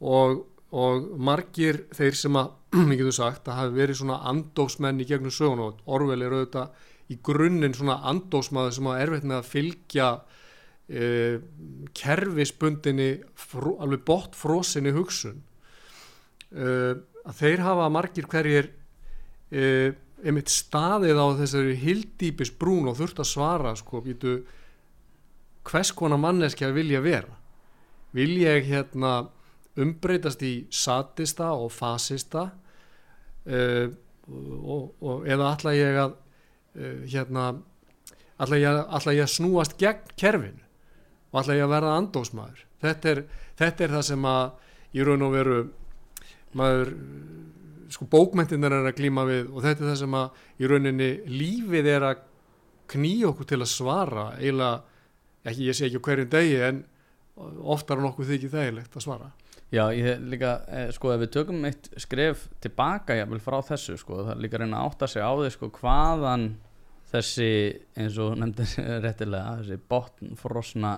og, 0.00 0.40
og 0.74 1.06
margir 1.16 1.84
þeir 1.94 2.18
sem 2.18 2.36
að, 2.40 2.50
við 2.90 2.98
getum 2.98 3.16
sagt, 3.16 3.48
að 3.48 3.60
hafi 3.60 3.78
verið 3.78 4.00
svona 4.00 4.20
andófsmenn 4.32 5.00
í 5.00 5.08
gegnum 5.08 5.32
sögun 5.32 5.62
og 5.68 5.80
Orwell 5.86 6.24
er 6.24 6.34
auðvitað 6.34 6.90
í 7.12 7.18
grunninn 7.24 7.74
svona 7.76 7.98
andósmaður 8.08 8.76
sem 8.76 8.88
er 8.90 9.02
erfitt 9.04 9.26
með 9.28 9.40
að 9.40 9.50
fylgja 9.50 10.08
uh, 10.20 11.34
kerfisbundinni 11.96 13.10
fró, 13.38 13.74
alveg 13.84 14.04
bort 14.08 14.38
frósinni 14.38 14.94
hugsun. 14.96 15.42
Uh, 16.54 16.96
að 17.24 17.38
þeir 17.40 17.64
hafa 17.66 17.90
margir 17.92 18.28
hverjir 18.30 18.70
uh, 18.70 19.90
einmitt 20.24 20.52
staðið 20.52 21.20
á 21.20 21.26
þessari 21.42 21.76
hildýpis 21.82 22.54
brún 22.56 22.88
og 22.88 22.98
þurft 23.00 23.20
að 23.20 23.32
svara 23.34 23.74
sko, 23.76 24.00
býtu 24.04 24.38
hvers 25.68 25.92
konar 25.96 26.20
manneskja 26.20 26.72
vilja 26.72 27.02
vera? 27.04 27.40
Vil 28.14 28.38
ég 28.40 28.68
hérna 28.70 29.24
umbreytast 29.80 30.40
í 30.46 30.54
satista 30.72 31.50
og 31.58 31.72
fasista 31.74 32.44
og, 33.44 34.84
og 35.02 35.26
eða 35.26 35.48
ætla 35.50 35.72
ég 35.74 35.98
að 35.98 36.14
hérna 36.74 37.46
ætla 38.40 38.58
ég, 38.58 38.82
ég 39.14 39.24
að 39.24 39.32
snúast 39.32 39.78
gegn 39.78 40.14
kerfin 40.18 40.60
og 41.30 41.42
ætla 41.42 41.58
ég 41.58 41.66
að 41.66 41.74
verða 41.76 41.96
andósmaður 42.00 42.64
þetta 42.82 43.10
er, 43.12 43.24
þetta 43.60 43.84
er 43.86 43.94
það 43.96 44.06
sem 44.10 44.28
að 44.30 44.44
í 44.94 45.06
raun 45.06 45.26
og 45.26 45.34
veru 45.34 45.58
maður 46.54 46.94
sko 47.94 48.06
bókmentinir 48.10 48.74
er 48.74 48.88
að 48.88 48.98
glíma 48.98 49.24
við 49.28 49.50
og 49.52 49.62
þetta 49.64 49.84
er 49.84 49.90
það 49.92 50.00
sem 50.02 50.16
að 50.18 50.42
í 50.58 50.70
rauninni 50.70 51.10
lífið 51.30 51.90
er 51.94 52.08
að 52.10 52.24
knýja 52.94 53.30
okkur 53.30 53.48
til 53.48 53.60
að 53.60 53.70
svara. 53.70 54.24
Eiginlega, 54.38 54.82
ég 55.56 55.76
sé 55.76 55.88
ekki 55.88 56.02
hverjum 56.04 56.30
degi 56.32 56.58
en 56.68 56.82
oftar 57.74 58.00
en 58.00 58.08
okkur 58.10 58.28
þykir 58.28 58.52
þægilegt 58.52 58.98
að 58.98 59.06
svara 59.06 59.30
Já, 59.74 59.88
ég 59.90 60.20
líka, 60.30 60.52
eh, 60.70 60.90
sko, 60.94 61.10
ef 61.14 61.22
við 61.24 61.30
tökum 61.34 61.64
eitt 61.66 61.88
skref 61.98 62.46
tilbaka, 62.62 63.16
ég 63.18 63.30
vil 63.30 63.40
frá 63.42 63.58
þessu, 63.64 63.96
sko, 63.98 64.20
það 64.22 64.34
er 64.36 64.42
líka 64.44 64.60
reyna 64.60 64.82
að 64.82 64.90
átta 64.92 65.08
sig 65.10 65.24
á 65.24 65.30
því, 65.34 65.50
sko, 65.56 65.70
hvaðan 65.80 66.44
þessi, 67.10 67.50
eins 67.98 68.18
og 68.22 68.36
nefndir 68.38 68.74
réttilega, 69.04 69.56
þessi 69.62 69.80
botnfrosna, 69.90 70.92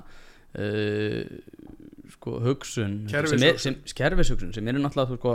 uh, 0.60 1.22
sko, 2.16 2.36
hugsun, 2.44 2.98
Kerfishugsun. 3.08 3.80
skerfishugsun, 3.88 4.52
sem 4.56 4.68
eru 4.68 4.82
náttúrulega, 4.84 5.14
þú, 5.14 5.18
sko, 5.22 5.34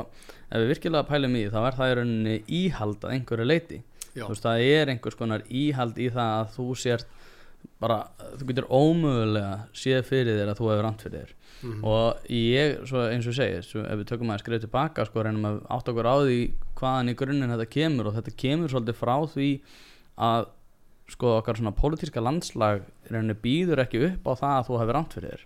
ef 0.52 0.62
við 0.62 0.72
virkilega 0.76 1.10
pælum 1.10 1.40
í, 1.42 1.48
þá 1.50 1.60
er 1.64 1.80
það 1.80 1.94
í 1.96 1.98
rauninni 2.02 2.38
íhald 2.62 3.02
að 3.08 3.18
einhverju 3.18 3.50
leiti. 3.50 3.82
Já. 4.12 4.26
Þú 4.26 4.32
veist, 4.36 4.46
það 4.46 4.68
er 4.68 4.94
einhvers 4.94 5.18
konar 5.18 5.44
íhald 5.48 5.98
í 5.98 6.12
það 6.12 6.38
að 6.38 6.56
þú 6.58 6.70
sért 6.78 7.20
bara, 7.82 8.02
þú 8.38 8.48
getur 8.50 8.68
ómögulega 8.70 9.54
séð 9.78 10.02
fyrir 10.10 10.40
þér 10.40 10.52
að 10.52 10.60
þú 10.60 10.72
hefur 10.72 10.86
rand 10.86 11.06
fyrir 11.06 11.22
þér 11.22 11.38
Mhm. 11.64 11.84
og 11.86 12.24
ég, 12.30 12.80
svo 12.90 13.04
eins 13.10 13.28
og 13.28 13.34
ég 13.34 13.38
segi 13.38 13.62
svo 13.68 13.84
ef 13.86 14.00
við 14.00 14.08
tökum 14.10 14.32
að 14.34 14.40
skrifa 14.42 14.64
tilbaka 14.66 15.06
sko, 15.06 15.24
reynum 15.24 15.46
að 15.46 15.60
átt 15.70 15.92
okkur 15.92 16.10
á 16.10 16.16
því 16.26 16.40
hvaðan 16.80 17.12
í 17.12 17.16
grunninn 17.20 17.54
þetta 17.54 17.70
kemur 17.70 18.08
og 18.10 18.16
þetta 18.18 18.36
kemur 18.38 18.70
svolítið 18.74 18.98
frá 18.98 19.16
því 19.36 19.50
að 20.18 20.48
sko 21.12 21.38
okkar 21.42 21.58
svona 21.60 21.76
pólitíska 21.76 22.22
landslag 22.24 22.82
reynir 23.12 23.36
býður 23.36 23.84
ekki 23.84 24.02
upp 24.08 24.26
á 24.26 24.34
það 24.42 24.56
að 24.58 24.68
þú 24.70 24.80
hefur 24.82 24.96
rámt 24.96 25.14
fyrir 25.18 25.32
þér. 25.36 25.46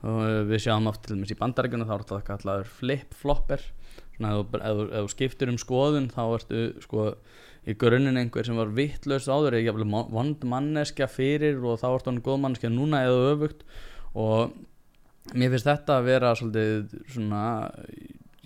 Og 0.00 0.48
við 0.48 0.62
sjáum 0.64 0.86
oft 0.88 1.02
til 1.04 1.16
dæmis 1.16 1.32
í 1.34 1.38
bandaríkjunum 1.40 1.88
þá 1.88 1.94
er 1.94 2.04
þetta 2.04 2.26
kallaður 2.28 2.70
flip-flopper. 2.78 3.60
Svona 4.16 4.30
ef, 4.38 4.46
þú- 4.52 4.60
ef, 4.60 4.78
þú- 5.00 5.10
skiptir 5.14 5.48
um 5.48 5.56
skoðun 5.60 6.10
þá 6.12 6.22
ertu 6.38 6.62
sko 6.84 7.14
í 7.66 7.74
grunninn 7.76 8.16
einhver 8.16 8.44
sem 8.46 8.56
var 8.56 8.66
vittlaust 8.72 9.28
áður 9.28 9.56
eða 9.58 10.08
vond 10.10 10.40
manneskja 10.44 11.08
fyrir 11.08 11.58
og 11.64 11.80
þá 11.80 11.88
ertu 11.96 12.06
hann 12.12 12.22
góð 12.22 12.40
manneskja 12.40 12.70
núna 12.72 13.02
eða 13.04 13.34
öfugt. 13.34 13.60
Og 14.14 14.52
mér 15.34 15.52
finnst 15.52 15.68
þetta 15.68 15.98
að 15.98 16.08
vera 16.08 16.32
svolítið 16.38 16.96
svona 17.12 17.44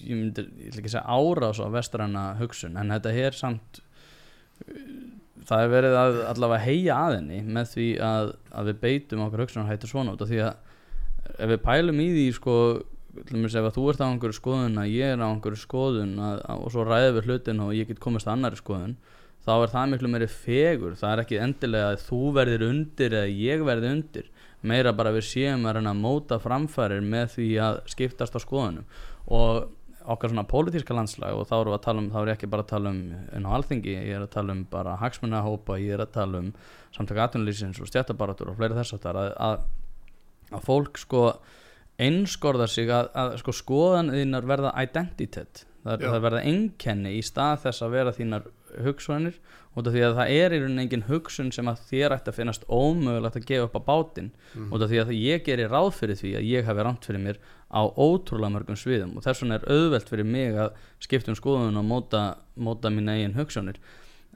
ég 0.05 0.19
myndi, 0.19 0.45
ekki 0.69 0.91
segja 0.93 1.05
árás 1.07 1.61
á 1.63 1.67
vestræna 1.73 2.25
hugsun 2.41 2.77
en 2.81 2.93
þetta 2.93 3.15
er 3.25 3.39
samt 3.39 3.81
það 5.45 5.63
er 5.63 5.73
verið 5.73 5.99
að 6.01 6.19
allavega 6.33 6.65
heia 6.65 6.99
að 6.99 7.17
henni 7.19 7.41
með 7.57 7.71
því 7.75 7.89
að, 8.05 8.35
að 8.53 8.71
við 8.71 8.83
beitum 8.85 9.25
okkur 9.27 9.45
hugsunarhættu 9.45 9.91
svona 9.91 10.15
út 10.15 10.25
af 10.25 10.31
því 10.31 10.43
að 10.45 11.35
ef 11.35 11.51
við 11.51 11.65
pælum 11.65 12.03
í 12.05 12.09
því 12.13 12.27
sko 12.37 12.57
ef 13.15 13.75
þú 13.75 13.89
ert 13.91 14.03
á 14.03 14.07
einhverju 14.09 14.39
skoðun 14.39 14.81
að 14.83 14.93
ég 14.93 15.15
er 15.15 15.23
á 15.23 15.29
einhverju 15.31 15.61
skoðun 15.63 16.15
að, 16.19 16.41
og 16.59 16.73
svo 16.75 16.87
ræðum 16.87 17.19
við 17.19 17.29
hlutin 17.29 17.63
og 17.65 17.75
ég 17.77 17.91
get 17.91 18.03
komist 18.03 18.29
að 18.29 18.39
annari 18.39 18.59
skoðun 18.59 18.97
þá 19.45 19.53
er 19.55 19.73
það 19.75 19.91
miklu 19.93 20.11
meiri 20.11 20.29
fegur. 20.31 20.97
Það 20.99 21.13
er 21.13 21.23
ekki 21.25 21.41
endilega 21.45 21.91
að 21.93 22.05
þú 22.09 22.21
verðir 22.39 22.67
undir 22.69 23.17
eða 23.21 23.35
ég 23.45 23.65
verði 23.67 23.91
undir 23.93 24.31
meira 24.65 24.93
bara 24.97 25.13
við 25.15 25.27
séum 25.29 25.65
að 25.69 25.79
reyna 25.79 25.95
að 25.95 26.03
móta 26.03 26.41
framfærir 26.43 27.05
með 27.05 27.35
því 27.37 27.49
að 27.63 27.81
skiptast 27.93 28.37
á 28.37 28.41
skoðunum. 28.43 28.87
Og 29.35 29.67
okkar 30.05 30.33
svona 30.33 30.45
pólitíska 30.49 30.95
landslag 30.97 31.37
og 31.37 31.47
þá 31.49 31.55
erum 31.57 31.73
við 31.73 31.79
að 31.79 31.85
tala 31.87 32.03
um, 32.03 32.09
þá 32.13 32.19
er 32.21 32.29
ég 32.29 32.37
ekki 32.37 32.51
bara 32.53 32.65
að 32.65 32.73
tala 32.75 32.93
um 32.93 33.01
inn 33.39 33.49
á 33.49 33.51
alþingi, 33.57 33.95
ég 33.95 34.17
er 34.19 34.25
að 34.25 34.33
tala 34.35 34.57
um 34.57 34.65
bara 34.71 34.97
hagsmunahópa, 35.01 35.79
ég 35.81 35.97
er 35.97 36.05
að 36.05 36.13
tala 36.19 36.43
um 36.43 36.51
samtaka 36.95 37.29
atvinnulísins 37.29 37.81
og 37.81 37.89
stjættabaratur 37.89 38.53
og 38.53 38.59
fleiri 38.59 38.77
þess 38.77 38.99
að, 38.99 39.21
að, 39.33 39.63
að 40.53 40.67
fólk 40.67 41.01
sko 41.01 41.23
einskorðar 42.05 42.73
sig 42.73 42.91
að, 42.93 43.09
að 43.17 43.37
sko 43.41 43.55
skoðan 43.55 44.13
þínar 44.13 44.51
verða 44.51 44.75
identitet. 44.83 45.65
Það, 45.85 46.07
það 46.09 46.23
verða 46.25 46.45
einkenni 46.49 47.17
í 47.19 47.25
stað 47.25 47.59
þess 47.67 47.85
að 47.85 47.97
vera 47.99 48.15
þínar 48.17 48.47
hugsunir 48.83 49.35
út 49.77 49.87
af 49.89 49.93
því 49.95 50.03
að 50.07 50.17
það 50.19 50.31
er 50.39 50.53
í 50.55 50.59
rauninni 50.63 50.83
engin 50.85 51.05
hugsun 51.09 51.49
sem 51.53 51.67
að 51.67 51.81
þér 51.91 52.15
ætti 52.17 52.31
að 52.31 52.37
finnast 52.39 52.65
ómögulegt 52.71 53.37
að 53.41 53.47
gefa 53.49 53.65
upp 53.69 53.79
á 53.79 53.83
bátinn 53.89 54.31
Mhm. 54.55 54.73
út 54.73 54.83
af 54.83 54.91
því 54.91 54.99
að 55.03 55.13
ég 55.19 55.45
gerir 55.45 55.69
ráð 55.71 55.91
fyrir 55.99 56.17
því 56.21 56.31
að 56.39 56.49
ég 56.51 56.65
hafi 56.65 56.85
rámt 56.87 57.05
fyrir 57.05 57.23
mér 57.25 57.39
á 57.75 57.81
ótrúlega 57.99 58.53
mörgum 58.55 58.77
sviðum 58.79 59.17
og 59.17 59.23
þess 59.25 59.43
vegna 59.43 59.55
er 59.59 59.67
auðvelt 59.71 60.09
fyrir 60.09 60.25
mig 60.27 60.55
að 60.55 60.71
skipta 61.01 61.29
um 61.31 61.35
skoðun 61.39 61.77
og 61.79 61.85
móta, 61.85 62.37
móta 62.59 62.91
mín 62.91 63.09
eigin 63.11 63.35
hugsunir 63.35 63.77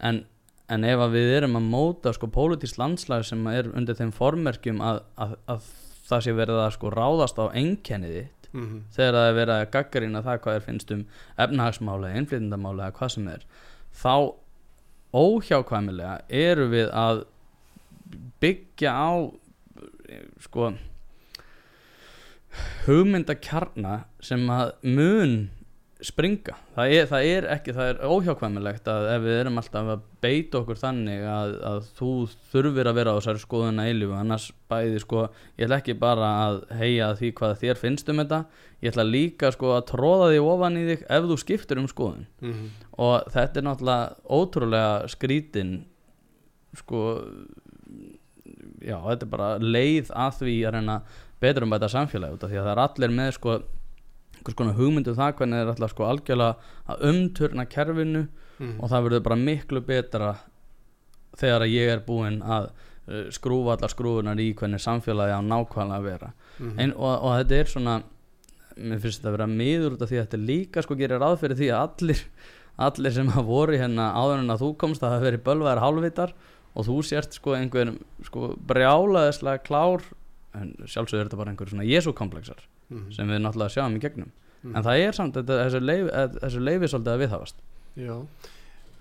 en, 0.00 0.24
en 0.68 0.84
ef 0.84 0.98
að 0.98 1.12
við 1.14 1.36
erum 1.38 1.56
að 1.56 1.68
móta 1.70 2.12
sko 2.14 2.26
pólitísk 2.26 2.78
landslag 2.78 3.24
sem 3.24 3.46
er 3.46 3.70
undir 3.74 3.94
þeim 3.94 4.10
formerkjum 4.12 4.80
að, 4.80 5.02
að, 5.16 5.36
að 5.48 5.62
það 6.08 6.22
sé 6.24 6.32
verið 6.34 6.58
að 6.66 6.72
sko 6.72 6.90
ráðast 6.90 7.38
á 7.38 7.46
einkenni 7.54 8.08
þitt 8.16 8.34
Mhm. 8.48 8.84
þegar 8.96 9.12
það 9.12 9.26
er 9.28 9.34
verið 9.36 9.54
að 9.60 9.70
gaggarina 9.70 10.22
það 10.24 10.38
hvað 10.40 10.54
er 10.56 10.60
finnst 10.64 10.90
um 10.90 11.02
efnahagsmála, 11.38 12.14
innflytjendamála 12.16 12.86
eða 12.88 12.94
hvað 12.96 13.10
sem 13.12 13.26
er 13.28 13.42
þá 13.98 14.34
óhjákvæmilega 15.18 16.18
eru 16.28 16.68
við 16.72 16.90
að 16.94 17.22
byggja 18.42 18.92
á 18.94 19.10
sko 20.42 20.72
hugmyndakjarna 22.86 24.02
sem 24.24 24.44
að 24.52 24.72
mun 24.86 25.34
springa. 26.04 26.54
Það 26.76 26.92
er, 26.94 27.06
það 27.10 27.28
er 27.32 27.46
ekki, 27.54 27.72
það 27.74 27.88
er 27.90 28.00
óhjákvæmilegt 28.06 28.88
að 28.92 29.06
ef 29.16 29.22
við 29.24 29.36
erum 29.40 29.58
alltaf 29.58 29.88
að 29.94 30.04
beita 30.22 30.60
okkur 30.60 30.78
þannig 30.78 31.24
að, 31.26 31.54
að 31.70 31.80
þú 31.98 32.10
þurfir 32.52 32.90
að 32.90 32.98
vera 33.00 33.14
á 33.14 33.18
þessari 33.18 33.42
skoðuna 33.42 33.86
eilífu. 33.90 34.14
Annars 34.14 34.46
bæði 34.70 35.02
sko, 35.02 35.24
ég 35.58 35.66
ætla 35.66 35.80
ekki 35.82 35.96
bara 35.98 36.30
að 36.44 36.60
heia 36.78 37.10
því 37.18 37.32
hvað 37.40 37.56
þér 37.64 37.80
finnst 37.82 38.12
um 38.12 38.22
þetta. 38.22 38.40
Ég 38.78 38.92
ætla 38.92 39.06
líka 39.08 39.50
sko 39.54 39.72
að 39.74 39.86
tróða 39.90 40.28
því 40.30 40.42
ofan 40.46 40.78
í 40.78 40.84
þig 40.92 41.06
ef 41.18 41.28
þú 41.32 41.38
skiptir 41.42 41.82
um 41.82 41.88
skoðun. 41.90 42.26
Mhm. 42.42 42.68
og 42.98 43.28
þetta 43.30 43.60
er 43.60 43.66
náttúrulega 43.66 44.14
ótrúlega 44.26 45.08
skrítin 45.10 45.72
sko 46.74 47.02
já, 48.82 48.98
þetta 48.98 49.26
er 49.26 49.30
bara 49.32 49.50
leið 49.62 50.12
að 50.14 50.38
því 50.42 50.54
að 50.66 50.76
reyna 50.76 50.96
betur 51.42 51.66
um 51.66 51.74
þetta 51.74 51.90
samfélag 51.92 52.34
út 52.36 52.46
af 52.46 52.50
því 52.50 52.58
að 52.58 52.66
það 52.66 52.72
er 52.74 52.82
allir 52.84 53.14
með 53.18 53.30
sko 53.36 53.56
einhvers 54.38 54.56
konar 54.58 54.74
hugmyndu 54.78 55.14
það 55.18 55.34
hvernig 55.40 55.62
er 55.62 55.72
alltaf 55.72 55.90
sko 55.94 56.06
algjörlega 56.08 56.56
að 56.88 57.06
umturna 57.12 57.66
kerfinu 57.68 58.26
Mhm. 58.58 58.80
og 58.82 58.90
það 58.90 59.04
verður 59.06 59.22
bara 59.22 59.36
miklu 59.38 59.80
betra 59.86 60.32
þegar 61.38 61.62
að 61.62 61.70
ég 61.76 61.90
er 61.92 62.00
búinn 62.06 62.40
að 62.42 62.70
uh, 63.08 63.28
skrúfa 63.30 63.76
allar 63.76 63.92
skrúfunar 63.92 64.40
í 64.42 64.48
hvernig 64.58 64.82
samfélagi 64.82 65.36
á 65.38 65.40
nákvæmlega 65.46 65.98
að 66.00 66.02
vera 66.08 66.32
Mhm. 66.58 66.78
en, 66.80 66.92
og, 66.96 67.22
og 67.22 67.36
þetta 67.38 67.54
er 67.60 67.64
svona 67.70 68.02
mér 68.78 68.98
finnst 69.02 69.20
þetta 69.22 69.28
að 69.30 69.36
vera 69.36 69.46
miður 69.46 69.94
út 69.94 70.02
af 70.02 70.10
því 70.10 70.18
að 70.18 70.26
þetta 70.26 70.46
líka 70.46 70.82
sko 70.82 70.94
gerir 70.98 71.22
fyrir 71.38 71.56
því 71.58 71.68
að 71.70 71.82
allir 71.86 72.24
allir 72.78 73.12
sem 73.14 73.28
hafa 73.28 73.42
voru 73.46 73.78
hérna 73.78 74.12
áður 74.14 74.38
en 74.42 74.50
að 74.50 74.60
þú 74.62 74.76
komst 74.78 75.02
að 75.02 75.08
það 75.08 75.14
hafa 75.18 75.26
verið 75.30 75.44
bölvaðar 75.46 75.80
hálfvitar 75.82 76.32
og 76.74 76.86
þú 76.86 76.98
sért 77.02 77.32
sko 77.34 77.54
einhver 77.54 77.94
sko 78.26 78.56
brjálaðislega 78.66 79.62
klár 79.66 80.02
en 80.54 80.74
sjálfsögur 80.86 81.20
er 81.24 81.28
þetta 81.28 81.36
bara 81.40 81.50
einhver 81.54 81.68
svona 81.70 81.86
jesúkomplexar 82.90 83.08
Mhm. 83.08 83.12
sem 83.12 83.28
við 83.28 83.42
náttúrulega 83.42 83.74
sjáum 83.74 83.96
í 83.96 84.00
gegnum. 84.00 84.30
Mhm. 84.64 84.76
en 84.76 84.82
það 84.82 84.98
er 85.08 85.12
samt, 85.12 85.34
þetta, 85.34 85.70
þessu 85.70 85.80
leifi, 85.80 86.10
þessu 86.40 86.60
leifi 86.64 86.88
svolítið 86.88 87.12
að 87.14 87.20
viðhafast. 87.22 87.54
Já, 87.96 88.26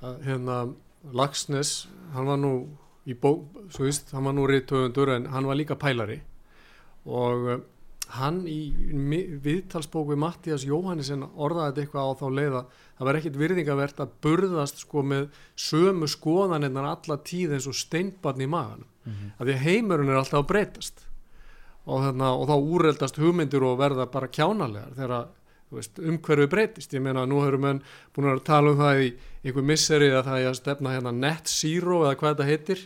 að, 0.03 0.23
hérna 0.25 0.73
Lagsnes, 1.13 1.87
hann 2.13 2.25
var 2.25 2.37
nú 2.37 2.67
í 3.07 3.13
bó, 3.15 3.45
svo 3.69 3.85
víst, 3.85 4.11
hann 4.11 4.23
var 4.25 4.33
nú 4.33 4.45
rithöfundur 4.47 5.15
en 5.15 5.25
hann 5.25 5.45
var 5.45 5.55
líka 5.55 5.75
pælari. 5.75 6.19
Og 7.05 7.47
uh, 7.47 7.59
hann 8.09 8.43
í 8.45 8.71
mi- 8.93 9.27
viðtalsbók 9.39 10.07
við 10.11 10.17
Mattias 10.17 10.65
Jóhannesson 10.65 11.23
orðaði 11.35 11.71
þetta 11.73 11.81
eitthvað 11.85 12.03
á 12.03 12.11
þá 12.19 12.27
leiða 12.35 12.65
það 12.97 13.05
var 13.05 13.15
ekkit 13.15 13.37
virðingavert 13.37 13.97
að 14.03 14.09
burðast 14.21 14.77
sko 14.83 15.01
með 15.03 15.29
sömu 15.55 16.07
skoðanirnar 16.07 16.85
alla 16.91 17.17
tíð 17.17 17.53
eins 17.57 17.67
og 17.67 17.73
steinbarn 17.75 18.41
í 18.41 18.47
maganum. 18.47 18.85
Af 19.39 19.47
því 19.47 19.57
heimurinn 19.63 20.09
er 20.09 20.19
alltaf 20.19 20.43
að 20.43 20.47
breytast 20.51 21.06
og, 21.87 22.03
þarna, 22.03 22.33
og 22.35 22.49
þá 22.49 22.55
úreldast 22.75 23.19
hugmyndir 23.21 23.63
og 23.63 23.79
verða 23.79 24.07
bara 24.11 24.27
kjánalegar 24.31 24.95
þegar 24.97 25.27
umhverfi 25.71 26.47
breytist. 26.51 26.93
Ég 26.95 27.03
meina 27.03 27.25
nú 27.27 27.41
hefur 27.43 27.59
menn 27.63 27.81
búin 28.15 28.29
að 28.31 28.43
tala 28.47 28.73
um 28.73 28.81
það 28.81 29.05
í 29.05 29.09
einhver 29.45 29.65
misseri 29.67 30.11
að 30.11 30.29
það 30.29 30.43
er 30.43 30.51
að 30.51 30.59
stefna 30.59 30.93
hérna 30.95 31.15
net 31.15 31.51
zero 31.51 32.03
eða 32.05 32.19
hvað 32.19 32.35
þetta 32.35 32.51
heitir 32.51 32.85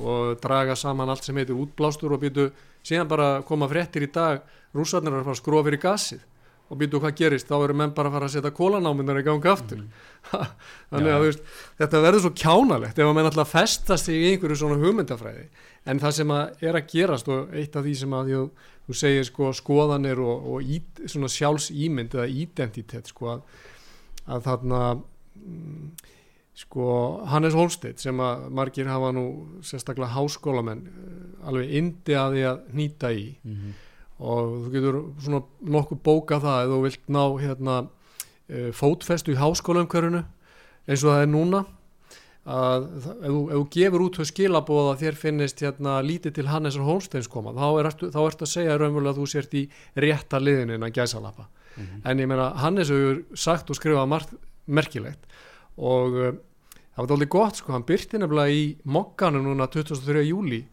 og 0.00 0.40
draga 0.40 0.76
saman 0.78 1.10
allt 1.10 1.26
sem 1.26 1.36
heitir 1.40 1.58
útblástur 1.58 2.14
og 2.14 2.22
býtu 2.22 2.50
síðan 2.86 3.08
bara 3.10 3.30
koma 3.46 3.68
fréttir 3.68 4.06
í 4.06 4.12
dag 4.12 4.44
rússarnir 4.76 5.12
er 5.12 5.22
að 5.22 5.30
fara 5.30 5.36
að 5.36 5.40
skrua 5.42 5.64
fyrir 5.66 5.82
gasið. 5.82 6.26
Og 6.70 6.78
býtu 6.78 7.00
hvað 7.02 7.16
gerist, 7.18 7.48
þá 7.48 7.64
eru 7.64 7.74
menn 7.74 7.94
bara 7.96 8.06
að 8.06 8.14
fara 8.14 8.26
að 8.28 8.34
setja 8.36 8.52
kólanámyndar 8.54 9.18
í 9.18 9.24
gangi 9.26 9.48
aftur. 9.50 9.80
Mm. 9.80 10.52
þannig 10.92 11.14
að 11.16 11.24
veist, 11.24 11.48
þetta 11.80 12.02
verður 12.04 12.22
svo 12.22 12.30
kjánalegt 12.38 13.00
ef 13.00 13.08
að 13.08 13.16
menn 13.16 13.30
alltaf 13.30 13.50
festast 13.50 14.10
í 14.12 14.20
einhverju 14.28 14.60
svona 14.60 14.78
hugmyndafræði 14.78 15.48
en 15.88 16.00
það 16.00 16.16
sem 16.18 16.32
að 16.34 16.64
er 16.68 16.78
að 16.78 16.88
gerast 16.92 17.28
og 17.32 17.54
eitt 17.56 17.76
af 17.76 17.86
því 17.86 17.94
sem 18.02 18.14
að 18.16 18.32
jú, 18.34 18.44
þú 18.86 18.96
segir 19.00 19.26
sko 19.28 19.50
skoðanir 19.56 20.20
og, 20.22 20.48
og 20.52 20.72
í, 20.76 20.80
svona 21.06 21.30
sjálfsýmynd 21.32 22.16
eða 22.18 22.28
identitet 22.42 23.10
sko 23.10 23.30
að, 23.34 23.44
að 24.26 24.48
þarna 24.48 24.80
mm, 24.94 25.86
sko 26.60 26.88
Hannes 27.30 27.56
Holstedt 27.56 28.02
sem 28.02 28.20
að 28.20 28.48
margir 28.56 28.90
hafa 28.90 29.12
nú 29.16 29.24
sérstaklega 29.64 30.12
háskólamenn 30.16 30.82
eh, 30.90 31.46
alveg 31.48 31.72
indi 31.80 32.18
að 32.18 32.36
því 32.36 32.44
að 32.50 32.60
nýta 32.76 33.12
í 33.14 33.24
mm 33.32 33.54
-hmm. 33.54 33.72
og 34.18 34.52
þú 34.64 34.72
getur 34.74 35.00
svona 35.24 35.42
nokkuð 35.60 36.02
bóka 36.04 36.40
það 36.40 36.62
eða 36.64 36.74
þú 36.74 36.82
vilt 36.82 37.08
ná 37.08 37.24
hérna 37.40 37.76
eh, 38.48 38.70
fótfestu 38.72 39.32
í 39.32 39.40
háskólaumkörunu 39.40 40.24
eins 40.86 41.04
og 41.04 41.12
það 41.14 41.22
er 41.22 41.30
núna 41.30 41.64
að 42.48 42.86
ef 42.96 43.04
þú, 43.04 43.40
ef 43.50 43.56
þú 43.58 43.64
gefur 43.74 44.02
út 44.06 44.16
þau 44.16 44.26
skilabóða 44.30 44.92
þér 45.00 45.16
finnist 45.20 45.60
hérna 45.60 45.98
lítið 46.00 46.38
til 46.38 46.46
Hannesar 46.48 46.86
Holsteins 46.86 47.28
koma 47.28 47.52
þá 47.52 47.66
ertu 47.82 48.08
er 48.08 48.16
að 48.16 48.48
segja 48.48 48.78
raunverulega 48.80 49.12
að 49.12 49.20
þú 49.20 49.26
sért 49.28 49.56
í 49.60 49.64
rétta 50.00 50.40
liðin 50.40 50.80
að 50.80 50.94
gæsa 50.96 51.20
lappa 51.20 51.44
mm 51.44 51.84
-hmm. 51.84 52.00
en 52.04 52.18
ég 52.18 52.26
meina 52.26 52.48
Hannes 52.56 52.88
hefur 52.88 53.24
sagt 53.34 53.70
og 53.70 53.76
skrifað 53.76 54.08
margt 54.08 54.32
merkilegt 54.66 55.26
og 55.76 56.12
uh, 56.12 56.32
það 56.96 57.04
var 57.04 57.12
alveg 57.12 57.28
gott 57.28 57.56
sko, 57.56 57.72
hann 57.72 57.84
byrti 57.84 58.18
nefnilega 58.18 58.48
í 58.48 58.76
mokkanum 58.84 59.44
núna 59.44 59.68
23. 59.68 60.24
júli 60.24 60.64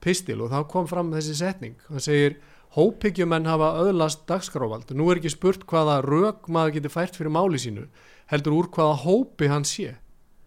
pistil 0.00 0.40
og 0.40 0.50
þá 0.50 0.68
kom 0.68 0.86
fram 0.86 1.12
þessi 1.12 1.34
setning 1.34 1.74
hann 1.88 2.00
segir 2.00 2.36
hópíkjumenn 2.76 3.46
hafa 3.46 3.74
öðlast 3.82 4.26
dagskráfald 4.26 4.94
nú 4.94 5.10
er 5.10 5.16
ekki 5.16 5.30
spurt 5.30 5.66
hvaða 5.66 6.00
rauk 6.02 6.48
maður 6.48 6.74
getur 6.74 6.90
fært 6.90 7.16
fyrir 7.16 7.30
máli 7.30 7.58
sínu 7.58 7.88
heldur 8.26 8.52
úr 8.52 8.68
hvaða 8.70 9.02
hópi 9.02 9.48
hann 9.48 9.64
sé 9.64 9.96